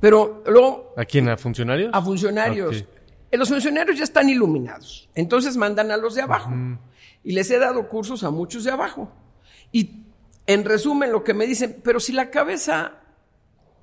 Pero 0.00 0.42
luego... 0.46 0.94
¿A 0.96 1.04
quién? 1.04 1.28
¿A 1.28 1.36
funcionarios? 1.36 1.90
A 1.92 2.02
funcionarios. 2.02 2.84
Eh, 3.30 3.36
los 3.36 3.48
funcionarios 3.48 3.98
ya 3.98 4.04
están 4.04 4.28
iluminados. 4.28 5.08
Entonces 5.14 5.56
mandan 5.56 5.90
a 5.90 5.96
los 5.96 6.14
de 6.14 6.22
abajo. 6.22 6.52
Y 7.22 7.32
les 7.32 7.50
he 7.50 7.58
dado 7.58 7.88
cursos 7.88 8.22
a 8.24 8.30
muchos 8.30 8.64
de 8.64 8.70
abajo. 8.70 9.10
Y 9.72 10.04
en 10.46 10.64
resumen 10.64 11.12
lo 11.12 11.24
que 11.24 11.34
me 11.34 11.46
dicen, 11.46 11.80
pero 11.82 11.98
si 11.98 12.12
la 12.12 12.30
cabeza 12.30 13.00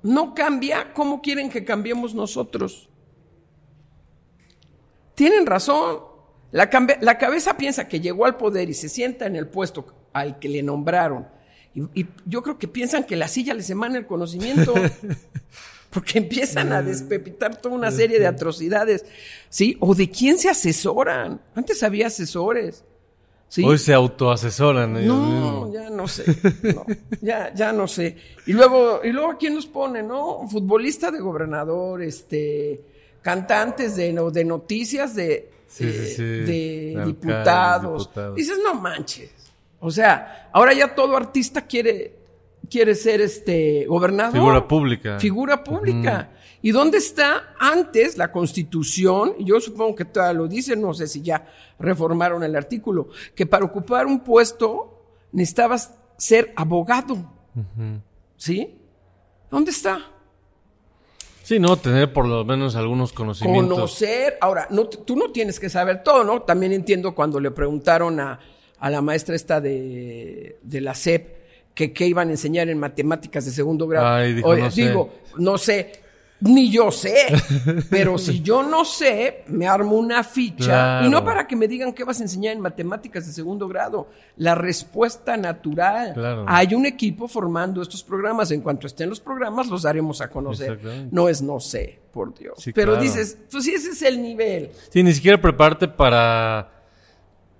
no 0.02 0.34
cambia, 0.34 0.92
¿cómo 0.94 1.20
quieren 1.20 1.50
que 1.50 1.64
cambiemos 1.64 2.14
nosotros? 2.14 2.88
Tienen 5.14 5.46
razón. 5.46 6.00
La, 6.52 6.70
la 7.00 7.18
cabeza 7.18 7.56
piensa 7.56 7.88
que 7.88 8.00
llegó 8.00 8.26
al 8.26 8.36
poder 8.36 8.70
y 8.70 8.74
se 8.74 8.88
sienta 8.88 9.26
en 9.26 9.36
el 9.36 9.48
puesto 9.48 10.08
al 10.12 10.38
que 10.38 10.48
le 10.48 10.62
nombraron 10.62 11.33
y, 11.74 12.06
yo 12.26 12.42
creo 12.42 12.58
que 12.58 12.68
piensan 12.68 13.04
que 13.04 13.16
la 13.16 13.28
silla 13.28 13.54
les 13.54 13.68
emana 13.70 13.98
el 13.98 14.06
conocimiento. 14.06 14.74
porque 15.90 16.18
empiezan 16.18 16.72
a 16.72 16.82
despepitar 16.82 17.60
toda 17.60 17.76
una 17.76 17.92
serie 17.92 18.18
de 18.18 18.26
atrocidades, 18.26 19.04
¿sí? 19.48 19.76
O 19.78 19.94
de 19.94 20.10
quién 20.10 20.38
se 20.38 20.50
asesoran. 20.50 21.40
Antes 21.54 21.84
había 21.84 22.08
asesores. 22.08 22.82
¿sí? 23.48 23.62
Hoy 23.64 23.78
se 23.78 23.94
autoasesoran. 23.94 25.06
No, 25.06 25.72
ya 25.72 25.88
no 25.90 26.08
sé. 26.08 26.24
ya, 27.20 27.54
ya 27.54 27.72
no 27.72 27.86
sé. 27.86 28.16
Y 28.44 28.54
luego, 28.54 29.02
y 29.04 29.12
luego, 29.12 29.30
¿a 29.30 29.38
quién 29.38 29.54
nos 29.54 29.66
pone, 29.66 30.02
no? 30.02 30.48
Futbolista 30.50 31.12
de 31.12 31.20
gobernador, 31.20 32.02
este, 32.02 32.80
cantantes 33.22 33.94
de, 33.94 34.12
de 34.32 34.44
noticias 34.44 35.14
de, 35.14 35.48
de, 35.78 37.02
diputados. 37.06 38.10
Dices, 38.34 38.58
no 38.64 38.74
manches. 38.74 39.43
O 39.84 39.90
sea, 39.90 40.48
ahora 40.50 40.72
ya 40.72 40.94
todo 40.94 41.14
artista 41.14 41.66
quiere, 41.66 42.16
quiere 42.70 42.94
ser 42.94 43.20
este 43.20 43.84
gobernador. 43.84 44.32
Figura 44.32 44.66
pública. 44.66 45.20
Figura 45.20 45.62
pública. 45.62 46.30
¿Y 46.62 46.70
dónde 46.70 46.96
está 46.96 47.54
antes 47.60 48.16
la 48.16 48.32
constitución? 48.32 49.34
Yo 49.40 49.60
supongo 49.60 49.94
que 49.94 50.06
todavía 50.06 50.38
lo 50.38 50.48
dice, 50.48 50.74
no 50.74 50.94
sé 50.94 51.06
si 51.06 51.20
ya 51.20 51.46
reformaron 51.78 52.42
el 52.42 52.56
artículo, 52.56 53.10
que 53.34 53.44
para 53.44 53.66
ocupar 53.66 54.06
un 54.06 54.20
puesto 54.20 55.04
necesitabas 55.32 55.92
ser 56.16 56.54
abogado. 56.56 57.30
¿Sí? 58.38 58.78
¿Dónde 59.50 59.70
está? 59.70 59.98
Sí, 61.42 61.58
no, 61.58 61.76
tener 61.76 62.10
por 62.10 62.26
lo 62.26 62.42
menos 62.42 62.74
algunos 62.74 63.12
conocimientos. 63.12 63.76
Conocer, 63.76 64.38
ahora, 64.40 64.66
no, 64.70 64.86
tú 64.86 65.14
no 65.14 65.30
tienes 65.30 65.60
que 65.60 65.68
saber 65.68 66.02
todo, 66.02 66.24
¿no? 66.24 66.40
También 66.40 66.72
entiendo 66.72 67.14
cuando 67.14 67.38
le 67.38 67.50
preguntaron 67.50 68.18
a, 68.18 68.40
a 68.84 68.90
la 68.90 69.00
maestra 69.00 69.34
esta 69.34 69.62
de, 69.62 70.58
de 70.62 70.80
la 70.82 70.94
SEP 70.94 71.72
que 71.72 71.94
qué 71.94 72.06
iban 72.06 72.28
a 72.28 72.32
enseñar 72.32 72.68
en 72.68 72.78
matemáticas 72.78 73.46
de 73.46 73.50
segundo 73.50 73.88
grado. 73.88 74.22
dijo, 74.26 74.54
no 74.54 74.68
digo, 74.68 75.14
no 75.38 75.56
sé, 75.56 76.02
ni 76.40 76.70
yo 76.70 76.90
sé, 76.90 77.28
pero 77.88 78.18
si 78.18 78.42
yo 78.42 78.62
no 78.62 78.84
sé, 78.84 79.44
me 79.46 79.66
armo 79.66 79.96
una 79.96 80.22
ficha 80.22 81.00
y 81.02 81.08
no 81.08 81.24
para 81.24 81.46
que 81.46 81.56
me 81.56 81.66
digan 81.66 81.94
qué 81.94 82.04
vas 82.04 82.20
a 82.20 82.24
enseñar 82.24 82.52
en 82.52 82.60
matemáticas 82.60 83.26
de 83.26 83.32
segundo 83.32 83.66
grado, 83.68 84.10
la 84.36 84.54
respuesta 84.54 85.38
natural. 85.38 86.44
Hay 86.46 86.74
un 86.74 86.84
equipo 86.84 87.26
formando 87.26 87.80
estos 87.80 88.04
programas, 88.04 88.50
en 88.50 88.60
cuanto 88.60 88.86
estén 88.86 89.08
los 89.08 89.20
programas 89.20 89.68
los 89.68 89.80
daremos 89.84 90.20
a 90.20 90.28
conocer. 90.28 91.08
No 91.10 91.30
es 91.30 91.40
no 91.40 91.58
sé, 91.58 92.00
por 92.12 92.34
Dios. 92.34 92.62
pero 92.74 92.96
dices, 92.96 93.38
pues 93.50 93.64
sí, 93.64 93.72
ese 93.72 93.92
es 93.92 94.02
el 94.02 94.20
nivel. 94.20 94.72
Sí, 94.90 95.02
ni 95.02 95.14
siquiera 95.14 95.40
prepararte 95.40 95.88
para 95.88 96.73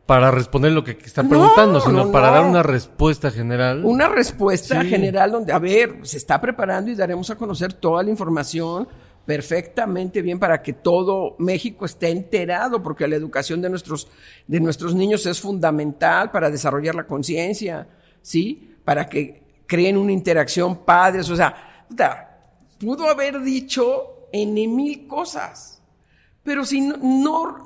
para 0.06 0.30
responder 0.30 0.72
lo 0.72 0.84
que 0.84 0.98
está 1.02 1.22
preguntando, 1.22 1.80
sino 1.80 2.12
para 2.12 2.30
dar 2.30 2.44
una 2.44 2.62
respuesta 2.62 3.30
general. 3.30 3.84
Una 3.84 4.08
respuesta 4.08 4.84
general 4.84 5.32
donde, 5.32 5.52
a 5.52 5.58
ver, 5.58 6.00
se 6.02 6.18
está 6.18 6.40
preparando 6.40 6.90
y 6.90 6.94
daremos 6.94 7.30
a 7.30 7.36
conocer 7.36 7.72
toda 7.72 8.02
la 8.02 8.10
información 8.10 8.86
perfectamente 9.24 10.20
bien 10.20 10.38
para 10.38 10.60
que 10.60 10.74
todo 10.74 11.36
México 11.38 11.86
esté 11.86 12.10
enterado, 12.10 12.82
porque 12.82 13.08
la 13.08 13.16
educación 13.16 13.62
de 13.62 13.70
nuestros, 13.70 14.08
de 14.46 14.60
nuestros 14.60 14.94
niños 14.94 15.24
es 15.24 15.40
fundamental 15.40 16.30
para 16.30 16.50
desarrollar 16.50 16.94
la 16.94 17.06
conciencia, 17.06 17.88
¿sí? 18.20 18.76
Para 18.84 19.08
que 19.08 19.42
creen 19.66 19.96
una 19.96 20.12
interacción 20.12 20.84
padres, 20.84 21.30
o 21.30 21.36
sea, 21.36 21.86
pudo 22.78 23.08
haber 23.08 23.40
dicho 23.40 24.28
en 24.32 24.52
mil 24.52 25.06
cosas. 25.06 25.73
Pero 26.44 26.66
si 26.66 26.82
no, 26.82 26.98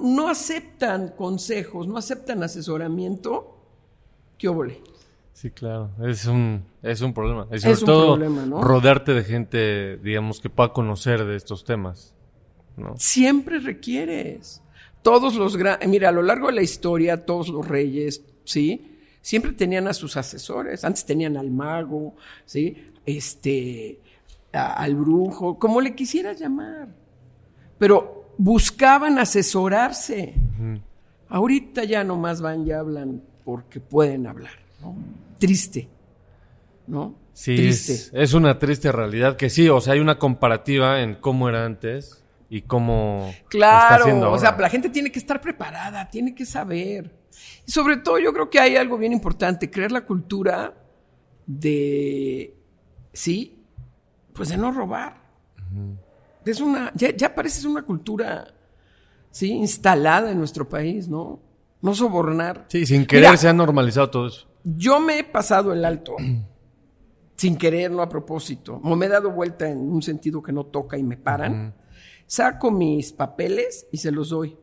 no, 0.00 0.28
aceptan 0.28 1.08
consejos, 1.08 1.88
no 1.88 1.98
aceptan 1.98 2.44
asesoramiento, 2.44 3.58
¿qué 4.38 4.48
óvole? 4.48 4.80
Sí, 5.32 5.50
claro, 5.50 5.90
es 6.04 6.26
un, 6.26 6.64
es 6.82 7.00
un 7.00 7.12
problema. 7.12 7.48
Y 7.52 7.58
sobre 7.58 7.76
todo, 7.80 8.62
rodearte 8.62 9.14
de 9.14 9.24
gente, 9.24 9.96
digamos, 9.98 10.40
que 10.40 10.48
pueda 10.48 10.72
conocer 10.72 11.24
de 11.24 11.36
estos 11.36 11.64
temas. 11.64 12.14
¿no? 12.76 12.94
Siempre 12.96 13.58
requieres. 13.58 14.62
Todos 15.02 15.34
los 15.34 15.56
grandes, 15.56 15.88
mira, 15.88 16.10
a 16.10 16.12
lo 16.12 16.22
largo 16.22 16.46
de 16.46 16.54
la 16.54 16.62
historia, 16.62 17.24
todos 17.24 17.48
los 17.48 17.66
reyes, 17.66 18.24
¿sí? 18.44 18.96
Siempre 19.20 19.52
tenían 19.52 19.88
a 19.88 19.94
sus 19.94 20.16
asesores. 20.16 20.84
Antes 20.84 21.04
tenían 21.04 21.36
al 21.36 21.50
mago, 21.50 22.14
¿sí? 22.44 22.76
Este, 23.04 24.00
al 24.52 24.94
brujo, 24.94 25.58
como 25.58 25.80
le 25.80 25.94
quisieras 25.94 26.38
llamar. 26.38 26.88
Pero 27.78 28.17
buscaban 28.38 29.18
asesorarse. 29.18 30.34
Ahorita 31.28 31.84
ya 31.84 32.04
nomás 32.04 32.40
van 32.40 32.66
y 32.66 32.72
hablan 32.72 33.22
porque 33.44 33.80
pueden 33.80 34.26
hablar, 34.26 34.54
¿no? 34.80 34.96
Triste, 35.38 35.88
¿no? 36.86 37.16
Sí, 37.34 37.54
triste. 37.54 38.10
Es, 38.12 38.32
una 38.32 38.58
triste 38.58 38.90
realidad 38.90 39.36
que 39.36 39.50
sí, 39.50 39.68
o 39.68 39.80
sea, 39.80 39.92
hay 39.92 40.00
una 40.00 40.18
comparativa 40.18 41.02
en 41.02 41.16
cómo 41.16 41.48
era 41.48 41.64
antes 41.64 42.24
y 42.48 42.62
cómo 42.62 43.32
claro, 43.48 44.06
está 44.06 44.28
o 44.28 44.38
sea, 44.38 44.56
la 44.58 44.70
gente 44.70 44.88
tiene 44.88 45.12
que 45.12 45.18
estar 45.18 45.40
preparada, 45.40 46.08
tiene 46.08 46.34
que 46.34 46.46
saber. 46.46 47.14
Y 47.66 47.70
sobre 47.70 47.98
todo 47.98 48.18
yo 48.18 48.32
creo 48.32 48.48
que 48.48 48.58
hay 48.58 48.76
algo 48.76 48.96
bien 48.96 49.12
importante, 49.12 49.70
crear 49.70 49.92
la 49.92 50.04
cultura 50.06 50.74
de, 51.46 52.56
sí, 53.12 53.62
pues 54.32 54.48
de 54.48 54.56
no 54.56 54.72
robar. 54.72 55.20
Es 56.48 56.60
una, 56.60 56.92
ya, 56.94 57.14
ya 57.14 57.34
parece 57.34 57.66
una 57.66 57.82
cultura, 57.82 58.54
¿sí? 59.30 59.52
Instalada 59.52 60.30
en 60.30 60.38
nuestro 60.38 60.68
país, 60.68 61.08
¿no? 61.08 61.40
No 61.80 61.94
sobornar. 61.94 62.66
Sí, 62.68 62.86
sin 62.86 63.06
querer 63.06 63.38
se 63.38 63.48
ha 63.48 63.52
normalizado 63.52 64.10
todo 64.10 64.26
eso. 64.26 64.48
Yo 64.64 65.00
me 65.00 65.18
he 65.18 65.24
pasado 65.24 65.72
el 65.72 65.84
alto, 65.84 66.16
sin 67.36 67.56
querer, 67.56 67.90
no 67.90 68.02
a 68.02 68.08
propósito. 68.08 68.80
O 68.82 68.96
me 68.96 69.06
he 69.06 69.08
dado 69.08 69.30
vuelta 69.30 69.68
en 69.68 69.78
un 69.78 70.02
sentido 70.02 70.42
que 70.42 70.52
no 70.52 70.66
toca 70.66 70.98
y 70.98 71.02
me 71.02 71.16
paran. 71.16 71.74
saco 72.26 72.70
mis 72.70 73.12
papeles 73.12 73.86
y 73.92 73.98
se 73.98 74.10
los 74.10 74.30
doy. 74.30 74.56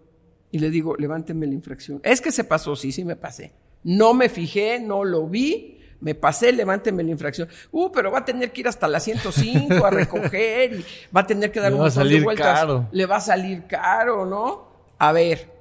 Y 0.52 0.60
le 0.60 0.70
digo, 0.70 0.96
levánteme 0.96 1.48
la 1.48 1.54
infracción. 1.54 2.00
Es 2.04 2.22
que 2.22 2.32
se 2.32 2.44
pasó, 2.44 2.76
sí, 2.76 2.92
sí 2.92 3.04
me 3.04 3.16
pasé. 3.16 3.54
No 3.84 4.14
me 4.14 4.30
fijé, 4.30 4.80
no 4.80 5.04
lo 5.04 5.28
vi, 5.28 5.80
me 6.00 6.16
pasé, 6.16 6.52
levánteme 6.52 7.04
la 7.04 7.12
infracción. 7.12 7.48
Uh, 7.72 7.92
pero 7.92 8.12
va 8.12 8.20
a 8.20 8.26
tener 8.26 8.52
que 8.52 8.62
ir 8.62 8.68
hasta 8.68 8.88
la 8.88 9.00
105 9.00 9.86
a 9.86 9.90
recoger 9.90 10.74
y 10.74 10.86
va 11.16 11.22
a 11.22 11.28
tener 11.28 11.52
que 11.52 11.60
dar 11.60 11.74
un 11.74 11.80
montón 11.80 12.08
de 12.08 12.22
vueltas. 12.22 12.60
caro. 12.60 12.88
Le 12.92 13.06
va 13.06 13.18
a 13.18 13.22
salir 13.22 13.66
caro, 13.66 14.26
¿no? 14.26 14.68
A 14.98 15.12
ver, 15.12 15.52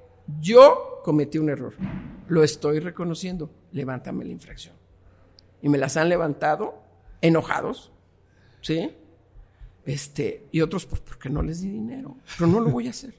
yo 0.40 1.00
cometí 1.04 1.38
un 1.38 1.50
error. 1.50 1.74
Lo 2.28 2.42
estoy 2.42 2.80
reconociendo. 2.80 3.50
Levántame 3.72 4.24
la 4.24 4.32
infracción. 4.32 4.74
Y 5.62 5.68
me 5.68 5.78
las 5.78 5.96
han 5.96 6.08
levantado 6.08 6.82
enojados, 7.20 7.92
¿sí? 8.60 8.94
Este, 9.86 10.46
y 10.52 10.60
otros 10.60 10.86
pues, 10.86 11.00
porque 11.00 11.30
no 11.30 11.42
les 11.42 11.60
di 11.60 11.70
dinero. 11.70 12.16
Pero 12.38 12.50
no 12.50 12.60
lo 12.60 12.70
voy 12.70 12.86
a 12.86 12.90
hacer. 12.90 13.14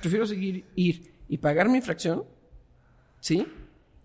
Prefiero 0.00 0.26
seguir, 0.26 0.64
ir 0.74 1.12
y 1.28 1.38
pagar 1.38 1.68
mi 1.68 1.78
infracción, 1.78 2.24
¿sí? 3.20 3.46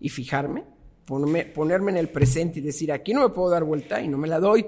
Y 0.00 0.08
fijarme, 0.08 0.64
ponerme, 1.06 1.44
ponerme 1.46 1.90
en 1.92 1.98
el 1.98 2.08
presente 2.08 2.58
y 2.58 2.62
decir, 2.62 2.92
aquí 2.92 3.12
no 3.14 3.22
me 3.22 3.28
puedo 3.28 3.50
dar 3.50 3.64
vuelta 3.64 4.00
y 4.00 4.08
no 4.08 4.18
me 4.18 4.28
la 4.28 4.40
doy. 4.40 4.66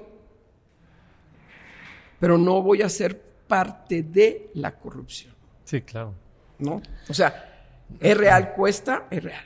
Pero 2.19 2.37
no 2.37 2.61
voy 2.61 2.81
a 2.81 2.89
ser 2.89 3.21
parte 3.47 4.03
de 4.03 4.49
la 4.55 4.77
corrupción, 4.77 5.33
Sí, 5.63 5.81
claro. 5.81 6.13
¿no? 6.59 6.81
O 7.07 7.13
sea, 7.13 7.75
es 7.99 8.17
real, 8.17 8.53
cuesta, 8.53 9.07
es 9.09 9.23
real. 9.23 9.45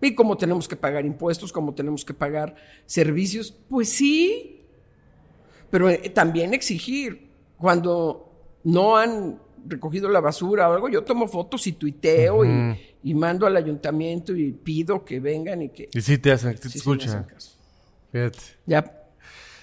Y 0.00 0.14
como 0.14 0.36
tenemos 0.36 0.68
que 0.68 0.76
pagar 0.76 1.04
impuestos, 1.04 1.52
como 1.52 1.74
tenemos 1.74 2.04
que 2.04 2.14
pagar 2.14 2.54
servicios, 2.86 3.50
pues 3.68 3.88
sí. 3.88 4.64
Pero 5.70 5.90
eh, 5.90 6.10
también 6.10 6.54
exigir. 6.54 7.28
Cuando 7.56 8.30
no 8.62 8.96
han 8.96 9.40
recogido 9.68 10.08
la 10.08 10.20
basura 10.20 10.68
o 10.68 10.72
algo, 10.74 10.88
yo 10.88 11.02
tomo 11.04 11.28
fotos 11.28 11.66
y 11.66 11.72
tuiteo 11.72 12.44
y, 12.44 12.78
y 13.02 13.14
mando 13.14 13.46
al 13.46 13.56
ayuntamiento 13.56 14.34
y 14.34 14.52
pido 14.52 15.04
que 15.04 15.20
vengan 15.20 15.62
y 15.62 15.68
que... 15.70 15.88
Y 15.92 16.00
sí 16.00 16.18
te 16.18 16.32
hacen, 16.32 16.54
te 16.56 16.68
sí, 16.68 16.78
sí 16.78 16.88
me 16.88 16.94
escuchan. 16.96 17.08
hacen 17.10 17.34
caso. 17.34 17.50
Fíjate. 18.12 18.38
Ya 18.66 18.92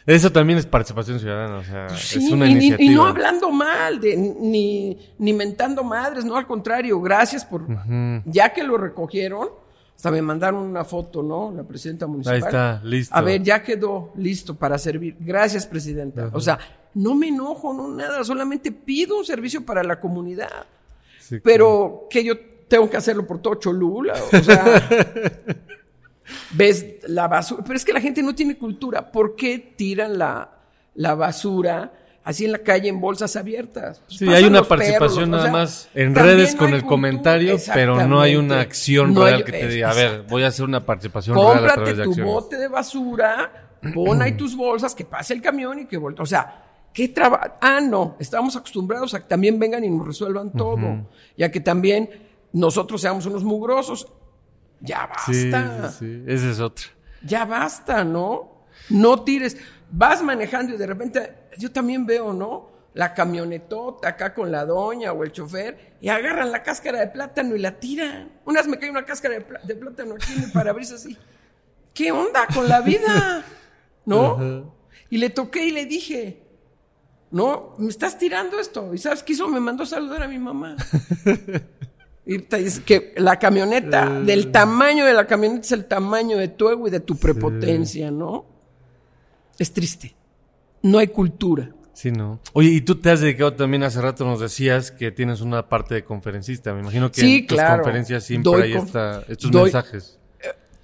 Eso 0.05 0.31
también 0.31 0.59
es 0.59 0.65
participación 0.67 1.19
ciudadana, 1.19 1.57
o 1.57 1.63
sea, 1.63 1.89
Sí, 1.89 2.23
es 2.23 2.31
una 2.31 2.45
y, 2.45 2.49
ni- 2.53 2.59
iniciativa. 2.67 2.91
y 2.91 2.95
no 2.95 3.05
hablando 3.05 3.49
mal, 3.51 3.99
de, 3.99 4.15
ni, 4.15 4.97
ni 5.17 5.33
mentando 5.33 5.83
madres, 5.83 6.23
no, 6.25 6.35
al 6.37 6.45
contrario, 6.45 7.01
gracias 7.01 7.43
por... 7.43 7.65
Ya 8.25 8.53
que 8.53 8.63
lo 8.63 8.77
recogieron, 8.77 9.49
hasta 9.95 10.11
me 10.11 10.21
mandaron 10.21 10.61
una 10.61 10.83
foto, 10.83 11.23
¿no? 11.23 11.53
La 11.55 11.63
presidenta 11.63 12.05
municipal. 12.05 12.35
Ahí 12.35 12.41
está, 12.41 12.81
listo. 12.83 13.15
A 13.15 13.21
ver, 13.21 13.41
ya 13.41 13.63
quedó 13.63 14.11
listo 14.17 14.55
para 14.55 14.77
servir. 14.77 15.15
Gracias, 15.19 15.65
presidenta. 15.65 16.29
O 16.33 16.41
sea, 16.41 16.59
no 16.95 17.15
me 17.15 17.29
enojo, 17.29 17.73
no 17.73 17.87
nada, 17.87 18.23
solamente 18.23 18.71
pido 18.71 19.17
un 19.17 19.25
servicio 19.25 19.65
para 19.65 19.83
la 19.83 19.99
comunidad. 19.99 20.65
Sí, 21.19 21.39
Pero 21.39 22.07
que 22.09 22.23
yo 22.23 22.35
tengo 22.67 22.89
que 22.89 22.97
hacerlo 22.97 23.25
por 23.25 23.41
todo 23.41 23.55
Cholula, 23.55 24.13
o 24.31 24.43
sea, 24.43 24.89
ves 26.51 26.97
la 27.07 27.27
basura, 27.27 27.63
pero 27.63 27.75
es 27.75 27.85
que 27.85 27.93
la 27.93 28.01
gente 28.01 28.21
no 28.21 28.35
tiene 28.35 28.57
cultura. 28.57 29.11
¿Por 29.11 29.35
qué 29.35 29.73
tiran 29.75 30.17
la, 30.17 30.51
la 30.95 31.15
basura 31.15 31.91
así 32.25 32.43
en 32.45 32.51
la 32.51 32.57
calle 32.59 32.89
en 32.89 32.99
bolsas 32.99 33.35
abiertas? 33.37 34.01
Pues 34.05 34.17
Sí, 34.19 34.27
hay 34.27 34.43
una 34.43 34.63
perros, 34.63 34.67
participación 34.67 35.23
o 35.25 35.27
nada 35.37 35.43
sea, 35.43 35.51
más 35.53 35.89
en 35.93 36.13
redes 36.13 36.53
con 36.55 36.65
el 36.67 36.81
cultura. 36.81 36.89
comentario, 36.89 37.57
pero 37.73 38.05
no 38.05 38.19
hay 38.19 38.35
una 38.35 38.59
acción 38.59 39.13
No 39.13 39.23
real 39.23 39.35
hay- 39.37 39.43
que 39.43 39.51
te 39.53 39.67
diga, 39.69 39.91
a 39.91 39.93
ver, 39.93 40.23
voy 40.27 40.43
a 40.43 40.47
hacer 40.47 40.65
una 40.65 40.85
participación 40.85 41.35
real 41.37 41.47
a 41.47 41.51
Cómprate 41.53 41.75
través 41.75 41.97
de 41.97 42.03
tu 42.03 42.09
acciones. 42.09 42.33
bote 42.33 42.57
de 42.57 42.67
basura, 42.67 43.77
pon 43.93 44.21
ahí 44.21 44.33
tus 44.35 44.57
bolsas, 44.57 44.93
que 44.93 45.05
pase 45.05 45.33
el 45.33 45.41
camión 45.41 45.79
y 45.79 45.85
que 45.85 45.95
vuelva. 45.97 46.21
O 46.23 46.25
sea, 46.25 46.63
¿qué 46.93 47.07
trabajo? 47.09 47.53
Ah, 47.61 47.79
no, 47.79 48.15
estamos 48.19 48.55
acostumbrados 48.55 49.13
a 49.13 49.19
que 49.21 49.27
también 49.27 49.57
vengan 49.59 49.83
y 49.83 49.89
nos 49.89 50.05
resuelvan 50.07 50.51
todo. 50.51 51.05
Y 51.37 51.43
a 51.43 51.51
que 51.51 51.59
también 51.61 52.09
nosotros 52.51 52.99
seamos 53.01 53.25
unos 53.27 53.43
mugrosos. 53.43 54.07
Ya 54.81 55.07
basta. 55.07 55.89
sí, 55.91 55.99
sí, 55.99 56.23
esa 56.27 56.49
es 56.51 56.59
otra. 56.59 56.85
Ya 57.23 57.45
basta, 57.45 58.03
¿no? 58.03 58.65
No 58.89 59.21
tires. 59.23 59.57
Vas 59.89 60.21
manejando 60.21 60.73
y 60.73 60.77
de 60.77 60.85
repente, 60.85 61.33
yo 61.57 61.71
también 61.71 62.05
veo, 62.05 62.33
¿no? 62.33 62.69
La 62.93 63.13
camionetota 63.13 64.09
acá 64.09 64.33
con 64.33 64.51
la 64.51 64.65
doña 64.65 65.11
o 65.11 65.23
el 65.23 65.31
chofer 65.31 65.95
y 65.99 66.09
agarran 66.09 66.51
la 66.51 66.63
cáscara 66.63 66.99
de 66.99 67.07
plátano 67.07 67.55
y 67.55 67.59
la 67.59 67.79
tiran. 67.79 68.31
Unas 68.45 68.67
me 68.67 68.79
cae 68.79 68.89
una 68.89 69.05
cáscara 69.05 69.35
de, 69.35 69.75
plátano 69.75 70.15
aquí 70.15 70.33
en 70.33 70.43
el 70.43 70.51
parabrisas 70.51 71.01
así. 71.01 71.17
¿Qué 71.93 72.11
onda 72.11 72.47
con 72.53 72.67
la 72.67 72.81
vida? 72.81 73.43
¿No? 74.05 74.73
Y 75.09 75.17
le 75.17 75.29
toqué 75.29 75.65
y 75.65 75.71
le 75.71 75.85
dije, 75.85 76.41
no, 77.31 77.75
me 77.77 77.89
estás 77.89 78.17
tirando 78.17 78.59
esto. 78.59 78.93
¿Y 78.93 78.97
sabes 78.97 79.23
qué 79.23 79.33
hizo? 79.33 79.47
Me 79.47 79.59
mandó 79.59 79.83
a 79.83 79.87
saludar 79.87 80.23
a 80.23 80.27
mi 80.27 80.39
mamá. 80.39 80.75
Y 82.27 82.39
te 82.39 82.57
dice 82.57 82.81
que 82.83 83.13
la 83.17 83.37
camioneta, 83.37 84.09
del 84.21 84.51
tamaño 84.51 85.05
de 85.05 85.13
la 85.13 85.27
camioneta 85.27 85.61
es 85.61 85.71
el 85.73 85.85
tamaño 85.85 86.37
de 86.37 86.47
tu 86.47 86.69
ego 86.69 86.87
y 86.87 86.91
de 86.91 86.99
tu 86.99 87.17
prepotencia, 87.17 88.09
¿no? 88.09 88.45
Es 89.59 89.71
triste. 89.71 90.15
No 90.81 90.97
hay 90.99 91.07
cultura. 91.07 91.69
Sí, 91.93 92.11
no. 92.11 92.39
Oye, 92.53 92.69
y 92.69 92.81
tú 92.81 92.95
te 92.95 93.09
has 93.09 93.21
dedicado 93.21 93.53
también 93.53 93.83
hace 93.83 94.01
rato, 94.01 94.25
nos 94.25 94.39
decías 94.41 94.91
que 94.91 95.11
tienes 95.11 95.39
una 95.41 95.69
parte 95.69 95.95
de 95.95 96.03
conferencista. 96.03 96.73
Me 96.73 96.81
imagino 96.81 97.09
que 97.11 97.21
Sí, 97.21 97.37
en 97.39 97.47
tus 97.47 97.57
claro. 97.57 97.83
conferencias 97.83 98.23
siempre 98.25 98.51
Doy 98.51 98.61
hay 98.63 98.73
conf- 98.73 98.85
esta- 98.87 99.23
estos 99.29 99.51
doy- 99.51 99.63
mensajes. 99.63 100.19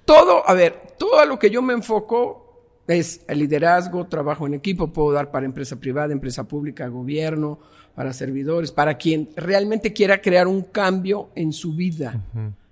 Todo, 0.04 0.48
a 0.48 0.54
ver, 0.54 0.94
todo 0.98 1.18
a 1.20 1.24
lo 1.26 1.38
que 1.38 1.50
yo 1.50 1.62
me 1.62 1.74
enfoco 1.74 2.80
es 2.88 3.20
el 3.28 3.38
liderazgo, 3.38 4.06
trabajo 4.08 4.46
en 4.46 4.54
equipo, 4.54 4.92
puedo 4.92 5.12
dar 5.12 5.30
para 5.30 5.46
empresa 5.46 5.76
privada, 5.76 6.12
empresa 6.12 6.44
pública, 6.44 6.88
gobierno, 6.88 7.60
para 7.94 8.12
servidores, 8.12 8.72
para 8.72 8.96
quien 8.96 9.28
realmente 9.36 9.92
quiera 9.92 10.20
crear 10.20 10.48
un 10.48 10.62
cambio 10.62 11.28
en 11.34 11.52
su 11.52 11.74
vida. 11.74 12.20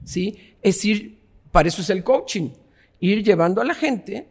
¿Sí? 0.05 0.55
Es 0.62 0.85
ir, 0.85 1.18
para 1.53 1.68
eso 1.68 1.83
es 1.83 1.91
el 1.91 2.03
coaching, 2.03 2.51
ir 3.01 3.23
llevando 3.23 3.61
a 3.61 3.64
la 3.64 3.75
gente 3.75 4.27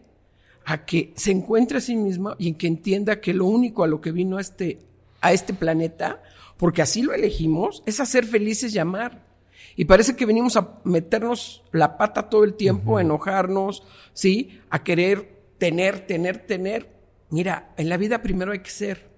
a 0.70 0.86
que 0.86 1.12
se 1.16 1.32
encuentre 1.32 1.80
a 1.80 1.82
sí 1.82 1.96
misma 1.96 2.36
y 2.38 2.48
en 2.48 2.54
que 2.54 2.68
entienda 2.68 3.20
que 3.20 3.34
lo 3.34 3.48
único 3.48 3.84
a 3.84 3.88
lo 3.88 4.02
que 4.02 4.12
vino 4.12 4.38
a 4.38 4.42
este, 4.42 4.78
a 5.20 5.34
este 5.34 5.52
planeta, 5.52 6.22
porque 6.58 6.84
así 6.84 7.02
lo 7.02 7.12
elegimos, 7.12 7.82
es 7.88 8.00
hacer 8.00 8.24
felices 8.24 8.76
y 8.76 8.78
amar. 8.78 9.26
Y 9.76 9.86
parece 9.86 10.16
que 10.16 10.28
venimos 10.28 10.58
a 10.58 10.80
meternos 10.84 11.64
la 11.72 11.98
pata 11.98 12.30
todo 12.30 12.44
el 12.44 12.54
tiempo, 12.54 12.98
a 12.98 13.02
enojarnos, 13.02 13.82
¿sí? 14.14 14.60
A 14.70 14.84
querer 14.84 15.42
tener, 15.58 16.06
tener, 16.06 16.46
tener. 16.46 16.88
Mira, 17.32 17.74
en 17.76 17.90
la 17.90 17.98
vida 17.98 18.22
primero 18.22 18.52
hay 18.52 18.60
que 18.60 18.70
ser. 18.70 19.10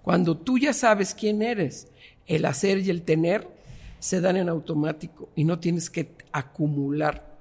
Cuando 0.00 0.38
tú 0.38 0.56
ya 0.56 0.72
sabes 0.72 1.14
quién 1.14 1.42
eres, 1.42 1.88
el 2.24 2.46
hacer 2.46 2.78
y 2.78 2.88
el 2.88 3.02
tener 3.02 3.46
se 3.98 4.22
dan 4.22 4.38
en 4.38 4.48
automático 4.48 5.28
y 5.36 5.44
no 5.44 5.58
tienes 5.58 5.90
que 5.90 6.14
acumular, 6.32 7.36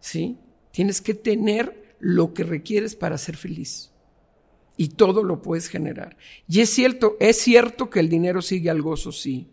¿sí? 0.00 0.38
Tienes 0.70 1.02
que 1.02 1.12
tener 1.12 1.81
lo 2.02 2.34
que 2.34 2.42
requieres 2.42 2.96
para 2.96 3.16
ser 3.16 3.36
feliz. 3.36 3.92
Y 4.76 4.88
todo 4.88 5.22
lo 5.22 5.40
puedes 5.40 5.68
generar. 5.68 6.16
Y 6.48 6.60
es 6.60 6.70
cierto, 6.70 7.16
es 7.20 7.40
cierto 7.40 7.88
que 7.90 8.00
el 8.00 8.08
dinero 8.08 8.42
sigue 8.42 8.70
al 8.70 8.82
gozo, 8.82 9.12
sí. 9.12 9.46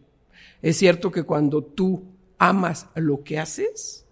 Es 0.64 0.78
cierto 0.78 1.12
que 1.12 1.24
cuando 1.24 1.64
tú 1.64 2.06
amas 2.40 2.88
lo 2.96 3.24
que 3.24 3.38
haces, 3.38 4.08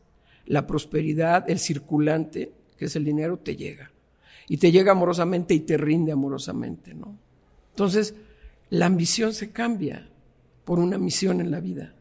la 0.46 0.68
prosperidad, 0.68 1.50
el 1.50 1.58
circulante, 1.58 2.54
que 2.78 2.86
es 2.86 2.96
el 2.96 3.06
dinero, 3.06 3.40
te 3.40 3.56
llega. 3.56 3.92
Y 4.48 4.58
te 4.58 4.72
llega 4.72 4.92
amorosamente 4.92 5.56
y 5.56 5.62
te 5.62 5.76
rinde 5.76 6.12
amorosamente, 6.12 6.94
¿no? 6.94 7.18
Entonces, 7.72 8.14
la 8.70 8.86
ambición 8.86 9.34
se 9.34 9.50
cambia 9.50 10.08
por 10.64 10.78
una 10.78 11.00
misión 11.00 11.42
en 11.42 11.50
la 11.50 11.60
vida. 11.60 11.96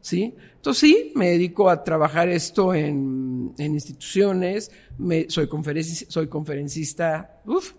¿Sí? 0.00 0.34
Entonces 0.56 0.80
sí, 0.80 1.12
me 1.14 1.30
dedico 1.30 1.68
a 1.70 1.84
trabajar 1.84 2.28
esto 2.28 2.74
en, 2.74 3.52
en 3.58 3.74
instituciones, 3.74 4.70
me, 4.98 5.28
soy, 5.28 5.46
conferenci- 5.46 6.06
soy 6.08 6.26
conferencista, 6.28 7.40
uf, 7.46 7.72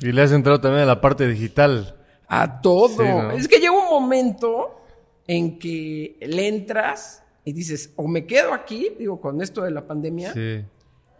Y 0.00 0.12
le 0.12 0.22
has 0.22 0.32
entrado 0.32 0.60
también 0.60 0.82
a 0.82 0.86
la 0.86 1.00
parte 1.00 1.26
digital. 1.28 1.96
a 2.28 2.60
todo. 2.60 2.88
Sí, 2.88 2.96
¿no? 3.08 3.30
Es 3.32 3.48
que 3.48 3.58
llega 3.58 3.72
un 3.72 3.88
momento 3.88 4.80
en 5.26 5.58
que 5.58 6.16
le 6.20 6.48
entras 6.48 7.22
y 7.44 7.52
dices, 7.52 7.92
o 7.96 8.06
me 8.06 8.26
quedo 8.26 8.52
aquí, 8.52 8.88
digo, 8.98 9.20
con 9.20 9.40
esto 9.42 9.62
de 9.62 9.70
la 9.72 9.86
pandemia, 9.86 10.32
Sí. 10.32 10.64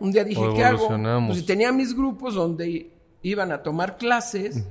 un 0.00 0.12
día 0.12 0.22
dije, 0.24 0.42
¿qué 0.54 0.64
hago? 0.64 0.88
Pues 1.28 1.44
tenía 1.46 1.72
mis 1.72 1.96
grupos 1.96 2.34
donde 2.34 2.90
iban 3.22 3.52
a 3.52 3.62
tomar 3.62 3.96
clases 3.96 4.64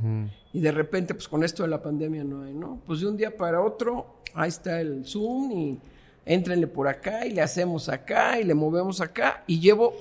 y 0.54 0.60
de 0.60 0.72
repente, 0.72 1.14
pues 1.14 1.28
con 1.28 1.44
esto 1.44 1.64
de 1.64 1.70
la 1.70 1.82
pandemia 1.82 2.24
no 2.24 2.44
hay, 2.44 2.54
¿no? 2.54 2.82
Pues 2.86 3.02
de 3.02 3.08
un 3.08 3.18
día 3.18 3.36
para 3.36 3.62
otro, 3.62 4.22
ahí 4.34 4.50
está 4.50 4.82
el 4.82 5.06
Zoom 5.06 5.52
y 5.52 5.80
éntrenle 6.26 6.68
por 6.68 6.88
acá 6.88 7.26
y 7.26 7.32
le 7.32 7.42
hacemos 7.42 7.90
acá 7.90 8.40
y 8.40 8.44
le 8.44 8.54
movemos 8.54 9.02
acá 9.02 9.44
y 9.48 9.60
llevo 9.60 9.94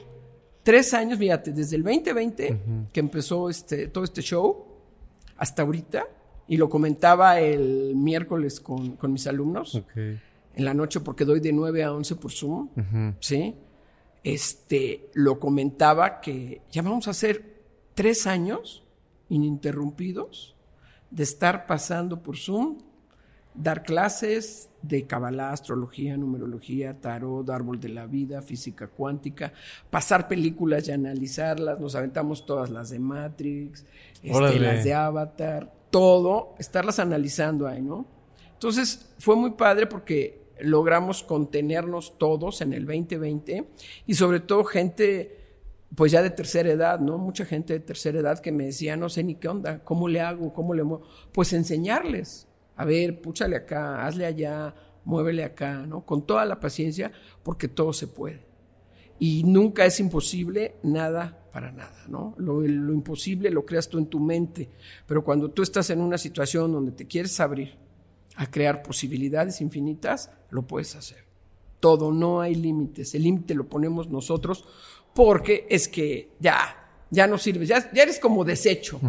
tres 0.62 0.94
años, 0.94 1.18
fíjate, 1.18 1.52
desde 1.52 1.76
el 1.76 1.82
2020 1.82 2.60
que 2.92 3.00
empezó 3.00 3.50
este, 3.50 3.88
todo 3.88 4.04
este 4.04 4.22
show 4.22 4.64
hasta 5.36 5.62
ahorita 5.62 6.06
y 6.46 6.56
lo 6.56 6.68
comentaba 6.68 7.40
el 7.40 7.94
miércoles 7.94 8.60
con, 8.60 8.96
con 8.96 9.12
mis 9.12 9.26
alumnos 9.26 9.82
en 9.94 10.64
la 10.64 10.74
noche 10.74 11.00
porque 11.00 11.24
doy 11.24 11.40
de 11.40 11.52
9 11.52 11.84
a 11.84 11.92
11 11.92 12.16
por 12.16 12.32
Zoom. 12.32 12.68
¿sí? 13.20 13.54
Este, 14.24 15.10
lo 15.14 15.38
comentaba 15.38 16.20
que 16.20 16.62
ya 16.70 16.82
vamos 16.82 17.06
a 17.06 17.12
hacer 17.12 17.57
tres 17.98 18.28
años 18.28 18.84
ininterrumpidos 19.28 20.54
de 21.10 21.24
estar 21.24 21.66
pasando 21.66 22.22
por 22.22 22.36
Zoom 22.36 22.78
dar 23.54 23.82
clases 23.82 24.70
de 24.82 25.04
cabalá, 25.04 25.50
astrología, 25.50 26.16
numerología, 26.16 27.00
tarot, 27.00 27.50
árbol 27.50 27.80
de 27.80 27.88
la 27.88 28.06
vida, 28.06 28.40
física 28.40 28.86
cuántica, 28.86 29.52
pasar 29.90 30.28
películas 30.28 30.86
y 30.86 30.92
analizarlas. 30.92 31.80
Nos 31.80 31.96
aventamos 31.96 32.46
todas 32.46 32.70
las 32.70 32.90
de 32.90 33.00
Matrix, 33.00 33.84
este, 34.22 34.60
las 34.60 34.84
de 34.84 34.94
Avatar, 34.94 35.74
todo, 35.90 36.54
estarlas 36.60 37.00
analizando 37.00 37.66
ahí, 37.66 37.82
¿no? 37.82 38.06
Entonces 38.52 39.12
fue 39.18 39.34
muy 39.34 39.50
padre 39.50 39.88
porque 39.88 40.40
logramos 40.60 41.24
contenernos 41.24 42.16
todos 42.16 42.60
en 42.60 42.74
el 42.74 42.86
2020 42.86 43.68
y 44.06 44.14
sobre 44.14 44.38
todo 44.38 44.62
gente 44.62 45.37
pues 45.94 46.12
ya 46.12 46.22
de 46.22 46.30
tercera 46.30 46.70
edad, 46.70 47.00
¿no? 47.00 47.18
Mucha 47.18 47.44
gente 47.44 47.72
de 47.72 47.80
tercera 47.80 48.20
edad 48.20 48.38
que 48.40 48.52
me 48.52 48.66
decía, 48.66 48.96
no 48.96 49.08
sé 49.08 49.24
ni 49.24 49.36
qué 49.36 49.48
onda, 49.48 49.82
¿cómo 49.84 50.08
le 50.08 50.20
hago? 50.20 50.52
¿Cómo 50.52 50.74
le 50.74 50.84
muevo? 50.84 51.04
Pues 51.32 51.52
enseñarles, 51.52 52.46
a 52.76 52.84
ver, 52.84 53.20
púchale 53.20 53.56
acá, 53.56 54.06
hazle 54.06 54.26
allá, 54.26 54.74
muévele 55.04 55.44
acá, 55.44 55.86
¿no? 55.86 56.04
Con 56.04 56.26
toda 56.26 56.44
la 56.44 56.60
paciencia, 56.60 57.10
porque 57.42 57.68
todo 57.68 57.92
se 57.92 58.06
puede. 58.06 58.46
Y 59.18 59.42
nunca 59.44 59.84
es 59.84 59.98
imposible 59.98 60.76
nada 60.82 61.48
para 61.52 61.72
nada, 61.72 62.04
¿no? 62.06 62.34
Lo, 62.36 62.60
lo 62.60 62.92
imposible 62.92 63.50
lo 63.50 63.64
creas 63.64 63.88
tú 63.88 63.98
en 63.98 64.06
tu 64.06 64.20
mente, 64.20 64.68
pero 65.06 65.24
cuando 65.24 65.50
tú 65.50 65.62
estás 65.62 65.90
en 65.90 66.00
una 66.00 66.18
situación 66.18 66.70
donde 66.70 66.92
te 66.92 67.06
quieres 67.06 67.40
abrir 67.40 67.76
a 68.36 68.48
crear 68.48 68.82
posibilidades 68.82 69.60
infinitas, 69.60 70.30
lo 70.50 70.62
puedes 70.66 70.94
hacer. 70.94 71.24
Todo, 71.80 72.12
no 72.12 72.40
hay 72.40 72.54
límites. 72.54 73.14
El 73.14 73.22
límite 73.22 73.54
lo 73.54 73.68
ponemos 73.68 74.08
nosotros 74.08 74.64
porque 75.18 75.66
es 75.68 75.88
que 75.88 76.30
ya, 76.38 76.76
ya 77.10 77.26
no 77.26 77.38
sirves, 77.38 77.68
ya, 77.68 77.90
ya 77.90 78.04
eres 78.04 78.20
como 78.20 78.44
desecho, 78.44 79.00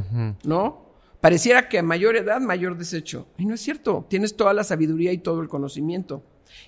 ¿no? 0.43 0.95
Pareciera 1.21 1.69
que 1.69 1.77
a 1.77 1.83
mayor 1.83 2.15
edad, 2.15 2.41
mayor 2.41 2.75
desecho. 2.75 3.27
Y 3.37 3.45
no 3.45 3.53
es 3.53 3.61
cierto, 3.61 4.07
tienes 4.09 4.35
toda 4.35 4.55
la 4.55 4.63
sabiduría 4.63 5.13
y 5.13 5.19
todo 5.19 5.39
el 5.39 5.47
conocimiento. 5.47 6.23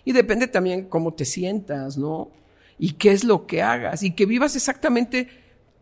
Y 0.06 0.12
depende 0.12 0.48
también 0.48 0.88
cómo 0.90 1.16
te 1.16 1.26
sientas, 1.26 1.98
¿no? 1.98 2.30
Y 2.78 2.92
qué 2.92 3.14
es 3.14 3.24
lo 3.24 3.48
que 3.48 3.64
hagas. 3.64 4.04
Y 4.04 4.12
que 4.12 4.28
vivas 4.28 4.56
exactamente 4.56 5.28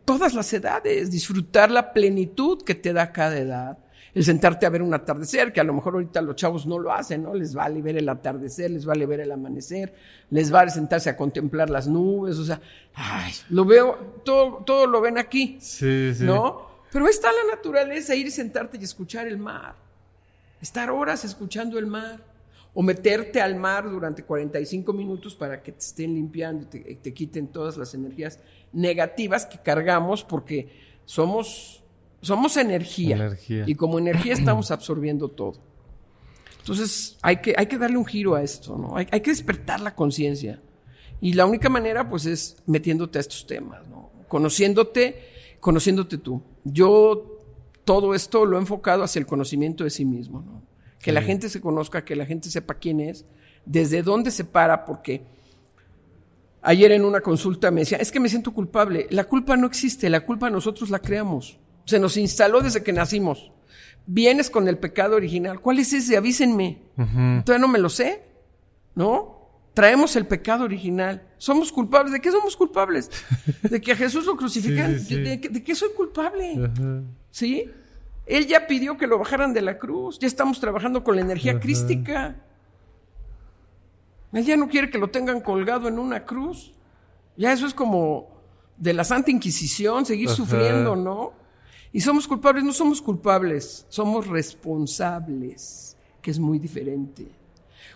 todas 0.06 0.32
las 0.32 0.50
edades, 0.54 1.10
disfrutar 1.10 1.70
la 1.70 1.92
plenitud 1.92 2.62
que 2.62 2.74
te 2.74 2.94
da 2.94 3.12
cada 3.12 3.36
edad 3.36 3.78
el 4.14 4.24
sentarte 4.24 4.66
a 4.66 4.70
ver 4.70 4.82
un 4.82 4.92
atardecer, 4.92 5.52
que 5.52 5.60
a 5.60 5.64
lo 5.64 5.72
mejor 5.72 5.94
ahorita 5.94 6.20
los 6.22 6.36
chavos 6.36 6.66
no 6.66 6.78
lo 6.78 6.92
hacen, 6.92 7.22
¿no? 7.22 7.34
Les 7.34 7.54
vale 7.54 7.80
ver 7.82 7.96
el 7.96 8.08
atardecer, 8.08 8.70
les 8.70 8.84
vale 8.84 9.06
ver 9.06 9.20
el 9.20 9.32
amanecer, 9.32 9.94
les 10.30 10.50
vale 10.50 10.70
sentarse 10.70 11.10
a 11.10 11.16
contemplar 11.16 11.70
las 11.70 11.86
nubes, 11.86 12.38
o 12.38 12.44
sea, 12.44 12.60
ay, 12.94 13.32
lo 13.50 13.64
veo, 13.64 14.20
todo, 14.24 14.64
todo 14.64 14.86
lo 14.86 15.00
ven 15.00 15.18
aquí, 15.18 15.58
sí, 15.60 16.14
sí. 16.14 16.24
¿no? 16.24 16.68
Pero 16.92 17.06
ahí 17.06 17.10
está 17.10 17.28
la 17.30 17.54
naturaleza, 17.54 18.14
ir 18.14 18.26
y 18.26 18.30
sentarte 18.30 18.78
y 18.80 18.84
escuchar 18.84 19.28
el 19.28 19.38
mar, 19.38 19.74
estar 20.60 20.90
horas 20.90 21.24
escuchando 21.24 21.78
el 21.78 21.86
mar, 21.86 22.20
o 22.72 22.82
meterte 22.82 23.40
al 23.40 23.56
mar 23.56 23.90
durante 23.90 24.22
45 24.22 24.92
minutos 24.92 25.34
para 25.34 25.62
que 25.62 25.72
te 25.72 25.78
estén 25.78 26.14
limpiando 26.14 26.68
y 26.72 26.94
te 26.94 27.12
quiten 27.12 27.48
todas 27.48 27.76
las 27.76 27.94
energías 27.94 28.38
negativas 28.72 29.44
que 29.44 29.58
cargamos 29.58 30.22
porque 30.22 30.68
somos 31.04 31.79
somos 32.20 32.56
energía, 32.56 33.36
Y 33.66 33.74
como 33.74 33.98
energía 33.98 34.34
estamos 34.34 34.70
absorbiendo 34.70 35.28
todo. 35.28 35.54
Entonces 36.58 37.16
hay 37.22 37.38
que, 37.38 37.54
hay 37.56 37.66
que 37.66 37.78
darle 37.78 37.96
un 37.96 38.04
giro 38.04 38.34
a 38.34 38.42
esto, 38.42 38.76
¿no? 38.76 38.96
Hay, 38.96 39.06
que 39.06 39.30
despertar 39.30 39.80
la 39.80 39.94
conciencia. 39.94 40.60
Y 41.20 41.32
la 41.32 41.46
única 41.46 41.68
manera, 41.68 42.08
pues, 42.08 42.26
es 42.26 42.56
metiéndote 42.66 43.18
a 43.18 43.20
estos 43.20 43.46
temas, 43.46 43.86
¿no? 43.88 44.10
Conociéndote, 44.28 45.56
conociéndote 45.60 46.18
tú. 46.18 46.42
Yo 46.64 47.38
todo 47.84 48.14
esto 48.14 48.44
lo 48.44 48.56
he 48.56 48.60
enfocado 48.60 49.02
hacia 49.02 49.20
el 49.20 49.26
conocimiento 49.26 49.84
de 49.84 49.90
sí 49.90 50.04
mismo, 50.04 50.42
¿no? 50.42 50.62
Que 50.98 51.12
la 51.12 51.22
gente 51.22 51.48
se 51.48 51.62
conozca, 51.62 52.04
que 52.04 52.14
la 52.14 52.26
gente 52.26 52.50
sepa 52.50 52.74
quién 52.74 53.00
es, 53.00 53.24
desde 53.64 54.02
dónde 54.02 54.30
se 54.30 54.44
para, 54.44 54.84
porque 54.84 55.22
ayer 56.60 56.92
en 56.92 57.06
una 57.06 57.22
consulta 57.22 57.70
me 57.70 57.80
decía, 57.80 57.96
es 57.96 58.12
que 58.12 58.20
me 58.20 58.28
siento 58.28 58.52
culpable. 58.52 59.06
La 59.10 59.24
culpa 59.24 59.56
no 59.56 59.66
existe, 59.66 60.10
la 60.10 60.20
culpa 60.20 60.50
nosotros 60.50 60.90
la 60.90 60.98
creamos. 60.98 61.58
Se 61.84 61.98
nos 61.98 62.16
instaló 62.16 62.60
desde 62.60 62.82
que 62.82 62.92
nacimos. 62.92 63.52
Vienes 64.06 64.50
con 64.50 64.68
el 64.68 64.78
pecado 64.78 65.16
original. 65.16 65.60
¿Cuál 65.60 65.78
es 65.78 65.92
ese? 65.92 66.16
Avísenme. 66.16 66.78
Todavía 67.44 67.58
no 67.58 67.68
me 67.68 67.78
lo 67.78 67.88
sé. 67.88 68.22
¿No? 68.94 69.38
Traemos 69.74 70.16
el 70.16 70.26
pecado 70.26 70.64
original. 70.64 71.22
Somos 71.38 71.70
culpables. 71.70 72.12
¿De 72.12 72.20
qué 72.20 72.30
somos 72.30 72.56
culpables? 72.56 73.10
De 73.62 73.80
que 73.80 73.92
a 73.92 73.96
Jesús 73.96 74.26
lo 74.26 74.36
crucifican. 74.38 74.94
¿De, 75.06 75.62
qué 75.64 75.74
soy 75.74 75.90
culpable? 75.96 76.70
¿Sí? 77.30 77.70
Él 78.26 78.46
ya 78.46 78.66
pidió 78.66 78.96
que 78.96 79.06
lo 79.06 79.18
bajaran 79.18 79.52
de 79.52 79.62
la 79.62 79.78
cruz. 79.78 80.18
Ya 80.18 80.26
estamos 80.26 80.60
trabajando 80.60 81.04
con 81.04 81.16
la 81.16 81.22
energía 81.22 81.60
crística. 81.60 82.36
Él 84.32 84.44
ya 84.44 84.56
no 84.56 84.68
quiere 84.68 84.90
que 84.90 84.98
lo 84.98 85.10
tengan 85.10 85.40
colgado 85.40 85.88
en 85.88 85.98
una 85.98 86.24
cruz. 86.24 86.72
Ya 87.36 87.52
eso 87.52 87.66
es 87.66 87.74
como 87.74 88.28
de 88.76 88.92
la 88.92 89.04
Santa 89.04 89.30
Inquisición, 89.30 90.06
seguir 90.06 90.28
sufriendo, 90.28 90.96
¿no? 90.96 91.32
Y 91.92 92.00
somos 92.00 92.28
culpables, 92.28 92.62
no 92.62 92.72
somos 92.72 93.02
culpables, 93.02 93.84
somos 93.88 94.26
responsables, 94.26 95.96
que 96.22 96.30
es 96.30 96.38
muy 96.38 96.58
diferente. 96.58 97.26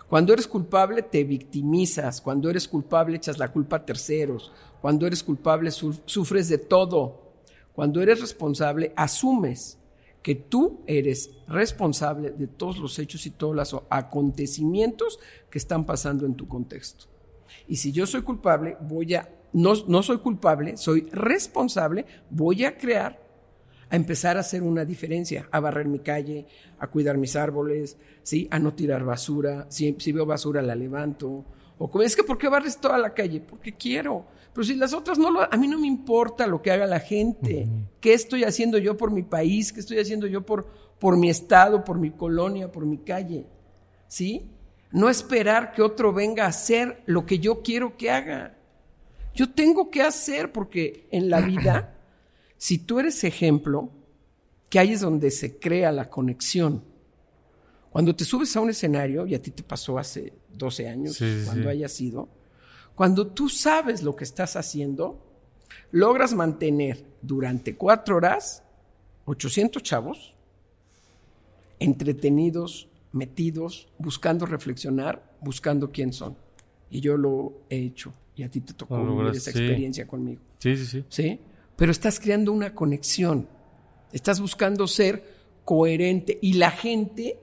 Cuando 0.09 0.33
eres 0.33 0.47
culpable 0.47 1.01
te 1.01 1.23
victimizas, 1.23 2.21
cuando 2.21 2.49
eres 2.49 2.67
culpable 2.67 3.17
echas 3.17 3.37
la 3.37 3.51
culpa 3.51 3.77
a 3.77 3.85
terceros, 3.85 4.51
cuando 4.81 5.07
eres 5.07 5.23
culpable 5.23 5.71
sufres 5.71 6.49
de 6.49 6.57
todo, 6.57 7.21
cuando 7.73 8.01
eres 8.01 8.21
responsable 8.21 8.93
asumes 8.95 9.77
que 10.21 10.35
tú 10.35 10.81
eres 10.87 11.31
responsable 11.47 12.31
de 12.31 12.47
todos 12.47 12.77
los 12.77 12.99
hechos 12.99 13.25
y 13.25 13.29
todos 13.31 13.55
los 13.55 13.81
acontecimientos 13.89 15.19
que 15.49 15.57
están 15.57 15.85
pasando 15.85 16.25
en 16.25 16.35
tu 16.35 16.47
contexto. 16.47 17.05
Y 17.67 17.77
si 17.77 17.91
yo 17.91 18.05
soy 18.05 18.23
culpable, 18.23 18.77
voy 18.81 19.15
a, 19.15 19.29
no, 19.53 19.73
no 19.87 20.03
soy 20.03 20.17
culpable, 20.17 20.77
soy 20.77 21.01
responsable, 21.11 22.05
voy 22.29 22.65
a 22.65 22.77
crear 22.77 23.24
a 23.89 23.95
empezar 23.95 24.37
a 24.37 24.41
hacer 24.41 24.63
una 24.63 24.85
diferencia, 24.85 25.47
a 25.51 25.59
barrer 25.59 25.87
mi 25.87 25.99
calle, 25.99 26.47
a 26.79 26.87
cuidar 26.87 27.17
mis 27.17 27.35
árboles, 27.35 27.97
¿sí? 28.23 28.47
a 28.51 28.59
no 28.59 28.73
tirar 28.73 29.03
basura, 29.03 29.67
si, 29.69 29.93
veo 30.11 30.25
basura 30.25 30.61
la 30.61 30.75
levanto, 30.75 31.45
o 31.77 31.89
como 31.89 32.03
es 32.03 32.15
que 32.15 32.23
¿por 32.23 32.37
qué 32.37 32.47
barres 32.47 32.77
toda 32.77 32.97
la 32.97 33.13
calle? 33.13 33.41
Porque 33.41 33.73
quiero. 33.73 34.25
Pero 34.53 34.65
si 34.65 34.75
las 34.75 34.93
otras 34.93 35.17
no 35.17 35.29
lo, 35.29 35.41
a 35.41 35.57
mí 35.57 35.67
no 35.67 35.77
me 35.77 35.87
importa 35.87 36.47
lo 36.47 36.61
que 36.61 36.71
haga 36.71 36.85
la 36.87 37.01
gente. 37.01 37.67
¿Qué 37.99 38.13
estoy 38.13 38.45
haciendo 38.45 38.77
yo 38.77 38.95
por 38.95 39.11
mi 39.11 39.23
país? 39.23 39.73
¿Qué 39.73 39.81
estoy 39.81 39.99
haciendo 39.99 40.25
yo 40.27 40.45
por, 40.45 40.67
por 40.99 41.17
mi 41.17 41.29
estado, 41.29 41.83
por 41.83 41.99
mi 41.99 42.11
colonia, 42.11 42.71
por 42.71 42.85
mi 42.85 42.99
calle? 42.99 43.45
¿Sí? 44.07 44.49
No 44.91 45.09
esperar 45.09 45.73
que 45.73 45.81
otro 45.81 46.13
venga 46.13 46.45
a 46.45 46.47
hacer 46.47 47.03
lo 47.05 47.25
que 47.25 47.39
yo 47.39 47.61
quiero 47.61 47.97
que 47.97 48.09
haga. 48.09 48.55
Yo 49.33 49.51
tengo 49.51 49.89
que 49.89 50.01
hacer 50.01 50.53
porque 50.53 51.09
en 51.11 51.29
la 51.29 51.41
vida 51.41 51.94
si 52.57 52.79
tú 52.79 52.99
eres 52.99 53.23
ejemplo, 53.23 53.91
que 54.69 54.79
ahí 54.79 54.93
es 54.93 55.01
donde 55.01 55.31
se 55.31 55.59
crea 55.59 55.91
la 55.91 56.09
conexión. 56.09 56.83
Cuando 57.91 58.15
te 58.15 58.25
subes 58.25 58.55
a 58.55 58.61
un 58.61 58.69
escenario, 58.69 59.25
y 59.25 59.35
a 59.35 59.41
ti 59.41 59.51
te 59.51 59.63
pasó 59.63 59.97
hace 59.97 60.33
12 60.53 60.89
años, 60.89 61.17
cuando 61.45 61.69
haya 61.69 61.87
sido, 61.87 62.27
cuando 62.93 63.27
tú 63.27 63.49
sabes 63.49 64.03
lo 64.03 64.15
que 64.15 64.23
estás 64.23 64.55
haciendo, 64.55 65.21
logras 65.91 66.33
mantener 66.33 67.05
durante 67.21 67.75
cuatro 67.75 68.17
horas 68.17 68.63
800 69.25 69.81
chavos 69.83 70.35
entretenidos, 71.79 72.87
metidos, 73.11 73.87
buscando 73.97 74.45
reflexionar, 74.45 75.35
buscando 75.41 75.91
quién 75.91 76.13
son. 76.13 76.37
Y 76.89 77.01
yo 77.01 77.17
lo 77.17 77.53
he 77.69 77.77
hecho. 77.77 78.13
Y 78.35 78.43
a 78.43 78.49
ti 78.49 78.61
te 78.61 78.73
tocó 78.73 79.03
vivir 79.05 79.35
esa 79.35 79.51
experiencia 79.51 80.07
conmigo. 80.07 80.41
Sí, 80.59 80.75
sí, 80.75 80.85
sí. 80.85 81.05
¿Sí? 81.09 81.39
Pero 81.75 81.91
estás 81.91 82.19
creando 82.19 82.51
una 82.51 82.73
conexión. 82.73 83.47
Estás 84.11 84.39
buscando 84.39 84.87
ser 84.87 85.35
coherente 85.65 86.37
y 86.41 86.53
la 86.53 86.71
gente 86.71 87.39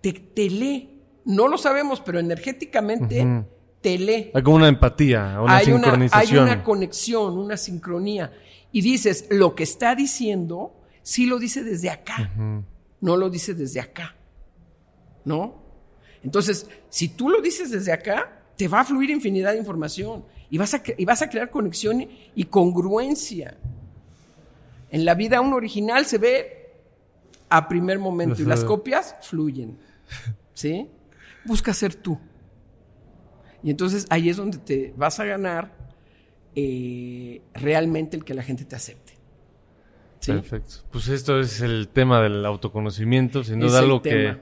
te, 0.00 0.50
lee. 0.50 1.02
No 1.24 1.48
lo 1.48 1.56
sabemos, 1.56 2.00
pero 2.00 2.18
energéticamente 2.18 3.44
te 3.80 3.98
lee. 3.98 4.30
Hay 4.34 4.42
como 4.42 4.56
una 4.56 4.68
empatía, 4.68 5.40
una 5.40 5.56
hay 5.56 5.66
sincronización. 5.66 6.42
Una, 6.42 6.52
hay 6.52 6.56
una 6.56 6.64
conexión, 6.64 7.38
una 7.38 7.56
sincronía. 7.56 8.32
Y 8.72 8.80
dices, 8.80 9.26
lo 9.30 9.54
que 9.54 9.62
está 9.62 9.94
diciendo, 9.94 10.74
sí 11.02 11.26
lo 11.26 11.38
dice 11.38 11.62
desde 11.62 11.90
acá. 11.90 12.32
No 13.00 13.16
lo 13.16 13.30
dice 13.30 13.54
desde 13.54 13.80
acá. 13.80 14.16
¿No? 15.24 15.62
Entonces, 16.22 16.68
si 16.88 17.08
tú 17.08 17.28
lo 17.28 17.40
dices 17.40 17.70
desde 17.70 17.92
acá, 17.92 18.42
te 18.56 18.66
va 18.66 18.80
a 18.80 18.84
fluir 18.84 19.10
infinidad 19.10 19.52
de 19.52 19.58
información 19.58 20.24
y 20.50 20.58
vas 20.58 20.74
a, 20.74 20.82
y 20.96 21.04
vas 21.04 21.22
a 21.22 21.28
crear 21.28 21.50
conexión 21.50 22.06
y 22.34 22.44
congruencia. 22.44 23.56
En 24.90 25.04
la 25.04 25.14
vida 25.14 25.40
un 25.40 25.52
original 25.52 26.06
se 26.06 26.18
ve 26.18 26.72
a 27.48 27.68
primer 27.68 27.98
momento 27.98 28.42
y 28.42 28.44
las 28.44 28.64
copias 28.64 29.16
fluyen. 29.22 29.78
¿Sí? 30.54 30.88
Busca 31.44 31.74
ser 31.74 31.94
tú. 31.94 32.18
Y 33.62 33.70
entonces 33.70 34.06
ahí 34.10 34.28
es 34.28 34.36
donde 34.36 34.58
te 34.58 34.94
vas 34.96 35.18
a 35.20 35.24
ganar 35.24 35.72
eh, 36.54 37.42
realmente 37.54 38.16
el 38.16 38.24
que 38.24 38.34
la 38.34 38.42
gente 38.42 38.64
te 38.64 38.76
acepte. 38.76 39.14
Perfecto. 40.24 40.76
Pues 40.90 41.08
esto 41.08 41.40
es 41.40 41.60
el 41.60 41.88
tema 41.88 42.20
del 42.22 42.44
autoconocimiento, 42.46 43.44
sin 43.44 43.60
duda 43.60 43.80
algo 43.80 44.00
que 44.00 44.38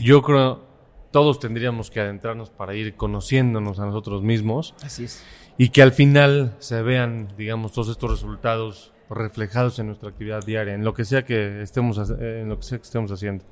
yo 0.00 0.22
creo 0.22 0.67
todos 1.10 1.38
tendríamos 1.38 1.90
que 1.90 2.00
adentrarnos 2.00 2.50
para 2.50 2.74
ir 2.74 2.94
conociéndonos 2.94 3.78
a 3.80 3.86
nosotros 3.86 4.22
mismos. 4.22 4.74
Así 4.82 5.04
es. 5.04 5.24
Y 5.56 5.70
que 5.70 5.82
al 5.82 5.92
final 5.92 6.54
se 6.58 6.82
vean, 6.82 7.28
digamos, 7.36 7.72
todos 7.72 7.88
estos 7.88 8.10
resultados 8.10 8.92
reflejados 9.10 9.78
en 9.78 9.86
nuestra 9.86 10.10
actividad 10.10 10.44
diaria, 10.44 10.74
en 10.74 10.84
lo 10.84 10.94
que 10.94 11.04
sea 11.04 11.24
que 11.24 11.62
estemos, 11.62 11.98
en 12.10 12.48
lo 12.48 12.58
que 12.58 12.62
sea 12.62 12.78
que 12.78 12.84
estemos 12.84 13.10
haciendo. 13.10 13.44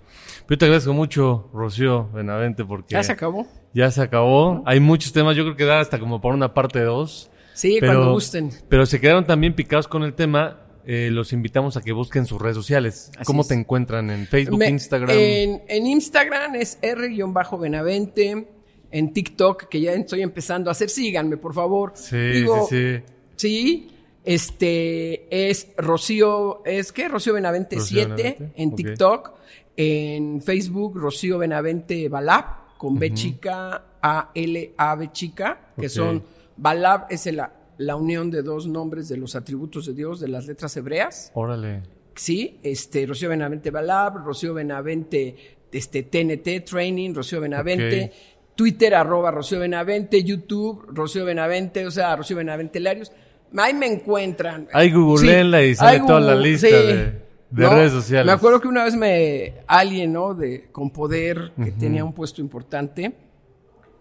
Yo 0.48 0.58
te 0.58 0.66
agradezco 0.66 0.92
mucho, 0.92 1.50
Rocío 1.52 2.08
Benavente, 2.12 2.64
porque... 2.64 2.94
Ya 2.94 3.02
se 3.02 3.12
acabó. 3.12 3.46
Ya 3.72 3.90
se 3.90 4.02
acabó. 4.02 4.62
Hay 4.66 4.80
muchos 4.80 5.12
temas, 5.12 5.34
yo 5.36 5.44
creo 5.44 5.56
que 5.56 5.64
da 5.64 5.80
hasta 5.80 5.98
como 5.98 6.20
por 6.20 6.34
una 6.34 6.54
parte 6.54 6.80
dos. 6.82 7.30
Sí, 7.54 7.78
cuando 7.80 8.12
gusten. 8.12 8.50
Pero 8.68 8.84
se 8.84 9.00
quedaron 9.00 9.24
también 9.24 9.54
picados 9.54 9.88
con 9.88 10.02
el 10.02 10.12
tema. 10.12 10.65
Eh, 10.88 11.10
los 11.10 11.32
invitamos 11.32 11.76
a 11.76 11.82
que 11.82 11.90
busquen 11.90 12.26
sus 12.26 12.40
redes 12.40 12.54
sociales. 12.56 13.10
¿Cómo 13.24 13.44
te 13.44 13.54
encuentran 13.54 14.08
en 14.08 14.28
Facebook, 14.28 14.62
Instagram? 14.62 15.10
En, 15.18 15.86
Instagram 15.86 16.54
es 16.54 16.78
R-Benavente. 16.80 18.46
En 18.92 19.12
TikTok, 19.12 19.64
que 19.64 19.80
ya 19.80 19.92
estoy 19.94 20.22
empezando 20.22 20.70
a 20.70 20.72
hacer, 20.72 20.88
síganme, 20.88 21.38
por 21.38 21.52
favor. 21.52 21.92
Sí, 21.96 22.44
sí, 22.44 22.46
sí. 22.70 23.02
Sí, 23.34 23.90
este 24.24 25.48
es 25.48 25.68
Rocío, 25.76 26.62
¿es 26.64 26.92
qué? 26.92 27.08
Rocío 27.08 27.34
Benavente 27.34 27.80
7 27.80 28.52
en 28.54 28.76
TikTok. 28.76 29.34
En 29.76 30.40
Facebook, 30.40 30.96
Rocío 30.96 31.38
Benavente 31.38 32.08
Balab, 32.08 32.76
con 32.78 32.96
B 32.96 33.12
chica, 33.12 33.84
A, 34.00 34.30
L, 34.34 34.72
A, 34.78 34.94
B 34.94 35.10
chica, 35.12 35.72
que 35.78 35.88
son, 35.88 36.22
Balab 36.56 37.06
es 37.10 37.26
la, 37.26 37.52
la 37.78 37.96
unión 37.96 38.30
de 38.30 38.42
dos 38.42 38.66
nombres 38.66 39.08
de 39.08 39.16
los 39.16 39.36
atributos 39.36 39.86
de 39.86 39.94
Dios, 39.94 40.20
de 40.20 40.28
las 40.28 40.46
letras 40.46 40.76
hebreas. 40.76 41.30
Órale. 41.34 41.82
Sí, 42.14 42.58
este, 42.62 43.06
Rocío 43.06 43.28
Benavente 43.28 43.70
Balab, 43.70 44.24
Rocío 44.24 44.54
Benavente, 44.54 45.36
este, 45.70 46.04
TNT 46.04 46.64
Training, 46.64 47.14
Rocío 47.14 47.40
Benavente. 47.40 48.12
Twitter, 48.56 48.94
arroba 48.94 49.30
Rocío 49.30 49.60
Benavente, 49.60 50.24
YouTube, 50.24 50.86
Rocío 50.88 51.26
Benavente, 51.26 51.86
o 51.86 51.90
sea, 51.90 52.16
Rocío 52.16 52.38
Benavente 52.38 52.80
Larios. 52.80 53.12
Ahí 53.56 53.74
me 53.74 53.86
encuentran. 53.86 54.66
Ahí 54.72 54.90
googleenla 54.90 55.62
y 55.62 55.74
sale 55.74 56.00
toda 56.00 56.20
la 56.20 56.34
lista 56.34 56.68
de, 56.68 57.22
redes 57.50 57.92
sociales. 57.92 58.26
Me 58.26 58.32
acuerdo 58.32 58.60
que 58.60 58.68
una 58.68 58.84
vez 58.84 58.96
me 58.96 59.54
alguien, 59.66 60.12
¿no? 60.12 60.34
De, 60.34 60.68
con 60.72 60.90
poder, 60.90 61.52
que 61.62 61.70
tenía 61.70 62.02
un 62.02 62.14
puesto 62.14 62.40
importante, 62.40 63.12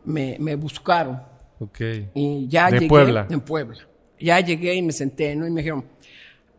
me, 0.06 0.38
me 0.40 0.56
buscaron. 0.56 1.22
Ok. 1.60 1.80
Y 2.14 2.48
ya 2.48 2.70
de 2.70 2.80
llegué. 2.80 2.88
Puebla. 2.88 3.28
En 3.30 3.42
Puebla. 3.42 3.80
Ya 4.20 4.40
llegué 4.40 4.76
y 4.76 4.82
me 4.82 4.92
senté, 4.92 5.36
¿no? 5.36 5.48
Y 5.48 5.52
me 5.52 5.62
dijeron, 5.62 5.86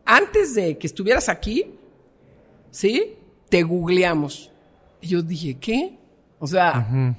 antes 0.05 0.55
de 0.55 0.77
que 0.77 0.87
estuvieras 0.87 1.29
aquí, 1.29 1.65
¿sí? 2.71 3.15
Te 3.49 3.63
googleamos. 3.63 4.51
Y 5.01 5.07
yo 5.07 5.21
dije, 5.21 5.57
¿qué? 5.59 5.97
O 6.39 6.47
sea, 6.47 7.15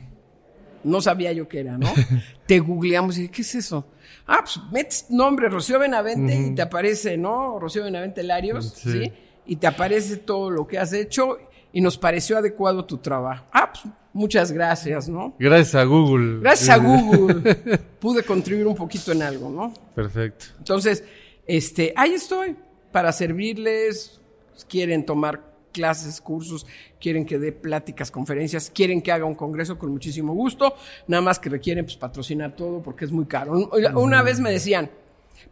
no 0.84 1.00
sabía 1.00 1.32
yo 1.32 1.48
qué 1.48 1.60
era, 1.60 1.76
¿no? 1.76 1.92
te 2.46 2.58
googleamos 2.60 3.18
y 3.18 3.22
dije, 3.22 3.32
¿qué 3.32 3.42
es 3.42 3.54
eso? 3.56 3.84
Ah, 4.26 4.40
pues 4.42 4.60
metes 4.72 5.06
nombre 5.10 5.48
Rocío 5.48 5.78
Benavente 5.78 6.34
y 6.34 6.54
te 6.54 6.62
aparece, 6.62 7.16
¿no? 7.16 7.58
Rocío 7.58 7.84
Benavente 7.84 8.22
Larios, 8.22 8.74
sí. 8.76 9.12
Y 9.46 9.56
te 9.56 9.66
aparece 9.66 10.18
todo 10.18 10.50
lo 10.50 10.66
que 10.66 10.78
has 10.78 10.92
hecho 10.92 11.38
y 11.72 11.80
nos 11.80 11.98
pareció 11.98 12.38
adecuado 12.38 12.84
tu 12.84 12.98
trabajo. 12.98 13.46
Ah, 13.52 13.72
pues 13.72 13.92
muchas 14.18 14.52
gracias, 14.52 15.08
¿no? 15.08 15.34
Gracias 15.38 15.74
a 15.76 15.84
Google. 15.84 16.40
Gracias 16.40 16.68
a 16.68 16.76
Google 16.78 17.78
pude 18.00 18.22
contribuir 18.22 18.66
un 18.66 18.74
poquito 18.74 19.12
en 19.12 19.22
algo, 19.22 19.48
¿no? 19.48 19.72
Perfecto. 19.94 20.46
Entonces, 20.58 21.04
este, 21.46 21.92
ahí 21.96 22.12
estoy 22.12 22.56
para 22.92 23.12
servirles. 23.12 24.20
Quieren 24.68 25.06
tomar 25.06 25.48
clases, 25.72 26.20
cursos, 26.20 26.66
quieren 27.00 27.24
que 27.24 27.38
dé 27.38 27.52
pláticas, 27.52 28.10
conferencias, 28.10 28.72
quieren 28.74 29.00
que 29.00 29.12
haga 29.12 29.24
un 29.24 29.36
congreso 29.36 29.78
con 29.78 29.92
muchísimo 29.92 30.34
gusto, 30.34 30.74
nada 31.06 31.20
más 31.22 31.38
que 31.38 31.48
requieren 31.48 31.84
pues, 31.84 31.96
patrocinar 31.96 32.56
todo 32.56 32.82
porque 32.82 33.04
es 33.04 33.12
muy 33.12 33.26
caro. 33.26 33.70
Una 33.94 34.22
vez 34.22 34.40
me 34.40 34.50
decían, 34.50 34.90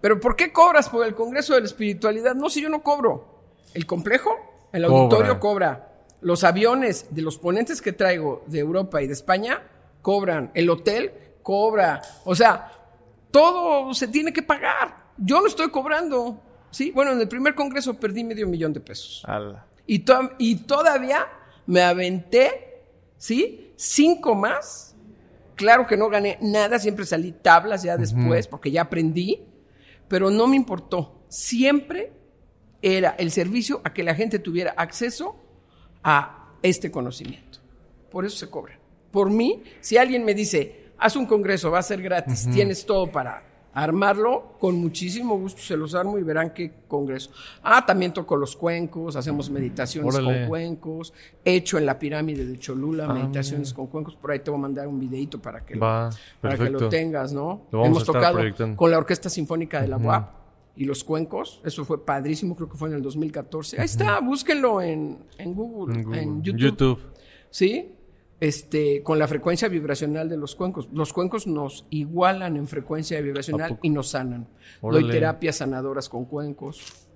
pero 0.01 0.19
¿por 0.19 0.35
qué 0.35 0.53
cobras 0.53 0.89
por 0.89 1.07
el 1.07 1.15
congreso 1.15 1.55
de 1.55 1.61
la 1.61 1.67
espiritualidad? 1.67 2.35
No, 2.35 2.51
si 2.51 2.61
yo 2.61 2.69
no 2.69 2.83
cobro. 2.83 3.37
El 3.75 3.87
complejo, 3.87 4.31
el 4.73 4.85
auditorio 4.85 5.39
cobra. 5.39 5.96
Los 6.21 6.45
aviones 6.45 7.07
de 7.11 7.23
los 7.23 7.39
ponentes 7.39 7.83
que 7.83 7.93
traigo 7.93 8.45
de 8.47 8.59
Europa 8.59 9.03
y 9.03 9.07
de 9.07 9.13
España 9.13 9.63
cobran. 10.03 10.51
El 10.55 10.71
hotel 10.71 11.13
cobra. 11.43 12.03
O 12.25 12.35
sea, 12.35 12.73
todo 13.31 13.93
se 13.95 14.09
tiene 14.09 14.33
que 14.33 14.43
pagar. 14.43 15.07
Yo 15.19 15.41
no 15.41 15.47
estoy 15.47 15.71
cobrando. 15.71 16.43
Sí, 16.71 16.91
bueno, 16.91 17.13
en 17.13 17.21
el 17.21 17.29
primer 17.29 17.55
congreso 17.55 17.95
perdí 17.95 18.25
medio 18.25 18.47
millón 18.47 18.73
de 18.73 18.81
pesos. 18.81 19.25
Y, 19.87 20.05
y 20.39 20.57
todavía 20.57 21.27
me 21.67 21.83
aventé, 21.83 22.83
¿sí? 23.17 23.73
Cinco 23.77 24.35
más. 24.35 24.95
Claro 25.55 25.87
que 25.87 25.97
no 25.97 26.09
gané 26.09 26.39
nada, 26.43 26.79
siempre 26.79 27.07
salí 27.07 27.33
tablas 27.33 27.83
ya 27.83 27.97
después, 27.97 28.47
porque 28.47 28.71
ya 28.71 28.83
aprendí, 28.83 29.43
pero 30.07 30.29
no 30.31 30.47
me 30.47 30.57
importó. 30.57 31.23
Siempre 31.29 32.13
era 32.83 33.17
el 33.19 33.31
servicio 33.31 33.81
a 33.83 33.95
que 33.95 34.03
la 34.03 34.15
gente 34.15 34.39
tuviera 34.39 34.75
acceso 34.77 35.37
a 36.07 36.55
este 36.63 36.89
conocimiento. 36.89 37.59
Por 38.11 38.25
eso 38.25 38.37
se 38.37 38.49
cobra. 38.49 38.79
Por 39.11 39.29
mí, 39.29 39.63
si 39.81 39.97
alguien 39.97 40.25
me 40.25 40.35
dice, 40.35 40.93
haz 40.99 41.17
un 41.17 41.27
congreso, 41.27 41.71
va 41.71 41.81
a 41.81 41.83
ser 41.83 42.01
gratis, 42.01 42.49
tienes 42.53 42.87
todo 42.87 43.11
para 43.11 43.43
armarlo, 43.75 44.55
con 44.61 44.77
muchísimo 44.77 45.37
gusto 45.37 45.61
se 45.61 45.77
los 45.77 45.95
armo 45.97 46.17
y 46.17 46.23
verán 46.23 46.55
qué 46.55 46.73
congreso. 46.87 47.31
Ah, 47.63 47.85
también 47.85 48.13
toco 48.13 48.37
los 48.37 48.57
cuencos, 48.57 49.17
hacemos 49.17 49.51
meditaciones 49.51 50.17
con 50.17 50.47
cuencos, 50.47 51.13
hecho 51.45 51.77
en 51.77 51.85
la 51.85 51.99
pirámide 51.99 52.47
de 52.47 52.57
Cholula, 52.57 53.07
ah, 53.09 53.13
meditaciones 53.13 53.75
con 53.75 53.89
cuencos, 53.89 54.15
por 54.15 54.31
ahí 54.31 54.39
te 54.39 54.51
voy 54.51 54.59
a 54.59 54.63
mandar 54.63 54.87
un 54.87 55.01
videito 55.01 55.43
para 55.43 55.67
que, 55.67 55.75
lo, 55.75 55.81
para 56.41 56.57
que 56.57 56.71
lo 56.71 56.89
tengas, 56.89 57.33
¿no? 57.33 57.63
Hemos 57.73 58.05
tocado 58.05 58.39
con 58.77 58.91
la 58.93 58.99
Orquesta 58.99 59.29
Sinfónica 59.29 59.83
de 59.83 59.89
la 59.89 59.97
UAP 59.97 60.36
y 60.77 60.85
los 60.85 61.05
cuencos, 61.05 61.61
eso 61.65 61.85
fue 61.85 62.05
padrísimo, 62.05 62.55
creo 62.55 62.69
que 62.69 62.77
fue 62.77 62.89
en 62.89 62.97
el 62.97 63.03
2014. 63.03 63.81
Ahí 63.81 63.87
está, 63.87 64.21
búsquenlo 64.21 64.83
en, 64.83 65.19
Google, 65.39 66.01
en, 66.21 66.43
YouTube. 66.43 66.61
YouTube. 66.61 67.01
¿Sí? 67.51 67.97
este, 68.41 69.03
con 69.03 69.19
la 69.19 69.29
frecuencia 69.29 69.69
vibracional 69.69 70.29
de 70.29 70.37
los 70.37 70.55
cuencos. 70.55 70.89
Los 70.93 71.13
cuencos 71.13 71.47
nos 71.47 71.87
igualan 71.91 72.57
en 72.57 72.67
frecuencia 72.67 73.21
vibracional 73.21 73.79
y 73.83 73.91
nos 73.91 74.11
sanan. 74.11 74.49
Doy 74.83 75.09
terapias 75.09 75.57
sanadoras 75.57 76.09
con 76.09 76.27
cuencos. 76.27 77.09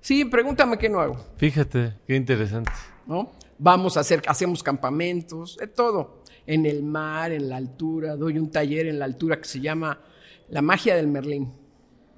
Sí, 0.00 0.24
pregúntame 0.24 0.76
qué 0.76 0.88
no 0.88 1.00
hago. 1.00 1.16
Fíjate, 1.36 1.94
qué 2.06 2.16
interesante. 2.16 2.72
¿No? 3.06 3.32
Vamos 3.58 3.96
a 3.96 4.00
hacer, 4.00 4.22
hacemos 4.26 4.62
campamentos, 4.62 5.56
de 5.56 5.68
todo. 5.68 6.22
En 6.46 6.66
el 6.66 6.82
mar, 6.82 7.32
en 7.32 7.48
la 7.48 7.56
altura. 7.56 8.16
Doy 8.16 8.38
un 8.38 8.50
taller 8.50 8.86
en 8.86 8.98
la 8.98 9.04
altura 9.06 9.38
que 9.38 9.44
se 9.44 9.60
llama 9.60 10.00
La 10.48 10.60
magia 10.60 10.96
del 10.96 11.08
Merlín, 11.08 11.52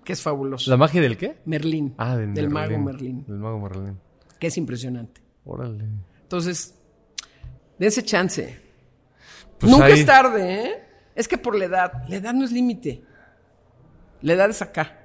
que 0.06 0.14
es 0.14 0.22
fabuloso. 0.22 0.70
¿La 0.70 0.78
magia 0.78 1.02
del 1.02 1.18
qué? 1.18 1.36
Merlín. 1.44 1.94
Ah, 1.98 2.16
del, 2.16 2.48
mago 2.48 2.78
Merlín. 2.78 3.26
Del 3.26 3.36
mago 3.36 3.60
Merlín. 3.60 3.98
Que 4.38 4.46
es 4.46 4.56
impresionante. 4.56 5.20
Órale. 5.44 5.84
Entonces, 6.22 6.74
Dense 7.78 8.02
chance. 8.02 8.58
Pues 9.58 9.70
Nunca 9.70 9.88
es 9.88 10.06
tarde, 10.06 10.64
¿eh? 10.64 10.82
Es 11.14 11.28
que 11.28 11.38
por 11.38 11.56
la 11.56 11.64
edad, 11.64 12.08
la 12.08 12.16
edad 12.16 12.34
no 12.34 12.44
es 12.44 12.52
límite. 12.52 13.02
La 14.22 14.34
edad 14.34 14.50
es 14.50 14.62
acá. 14.62 14.98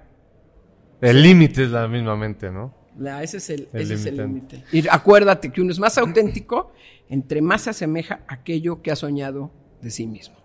El 1.00 1.22
límite 1.22 1.64
es 1.64 1.72
la 1.72 1.88
misma 1.88 2.16
mente, 2.16 2.52
¿no? 2.52 2.74
La, 2.98 3.24
ese 3.24 3.38
es 3.38 3.50
el 3.50 3.70
límite. 3.74 4.64
Y 4.72 4.88
acuérdate 4.88 5.52
que 5.52 5.62
uno 5.62 5.72
es 5.72 5.80
más 5.80 5.98
auténtico 5.98 6.74
entre 7.10 7.42
más 7.42 7.64
se 7.64 7.72
asemeja 7.72 8.22
a 8.28 8.36
aquello 8.36 8.82
que 8.82 8.92
ha 8.92 8.96
soñado 8.96 9.52
de 9.82 9.90
sí 9.92 10.08
mismo. 10.08 10.41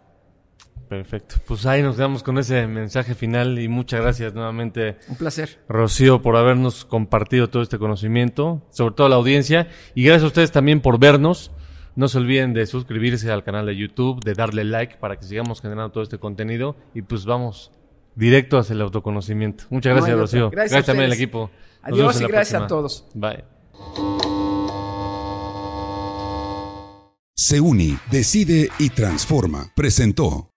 Perfecto. 0.88 1.36
Pues 1.46 1.66
ahí 1.66 1.82
nos 1.82 1.96
quedamos 1.96 2.22
con 2.22 2.38
ese 2.38 2.66
mensaje 2.66 3.14
final 3.14 3.58
y 3.58 3.68
muchas 3.68 4.00
gracias 4.00 4.34
nuevamente. 4.34 4.96
Un 5.08 5.16
placer. 5.16 5.58
Rocío, 5.68 6.22
por 6.22 6.36
habernos 6.36 6.84
compartido 6.84 7.48
todo 7.48 7.62
este 7.62 7.78
conocimiento, 7.78 8.62
sobre 8.70 8.94
todo 8.94 9.06
a 9.08 9.10
la 9.10 9.16
audiencia. 9.16 9.68
Y 9.94 10.04
gracias 10.04 10.24
a 10.24 10.26
ustedes 10.28 10.52
también 10.52 10.80
por 10.80 10.98
vernos. 10.98 11.50
No 11.96 12.08
se 12.08 12.18
olviden 12.18 12.52
de 12.52 12.66
suscribirse 12.66 13.32
al 13.32 13.42
canal 13.42 13.66
de 13.66 13.76
YouTube, 13.76 14.22
de 14.22 14.34
darle 14.34 14.64
like 14.64 14.96
para 14.96 15.16
que 15.16 15.24
sigamos 15.24 15.62
generando 15.62 15.92
todo 15.92 16.02
este 16.02 16.18
contenido 16.18 16.76
y 16.94 17.02
pues 17.02 17.24
vamos 17.24 17.72
directo 18.14 18.58
hacia 18.58 18.74
el 18.74 18.82
autoconocimiento. 18.82 19.64
Muchas 19.70 19.94
gracias, 19.94 20.18
Rocío. 20.18 20.50
Gracias, 20.50 20.84
también 20.84 21.06
al 21.06 21.14
equipo. 21.14 21.50
Adiós 21.82 22.20
y 22.20 22.26
gracias 22.26 22.62
a 22.62 22.66
todos. 22.66 23.06
Bye. 23.14 23.44
Se 27.34 27.60
decide 28.10 28.70
y 28.78 28.90
transforma. 28.90 29.70
Presentó. 29.74 30.55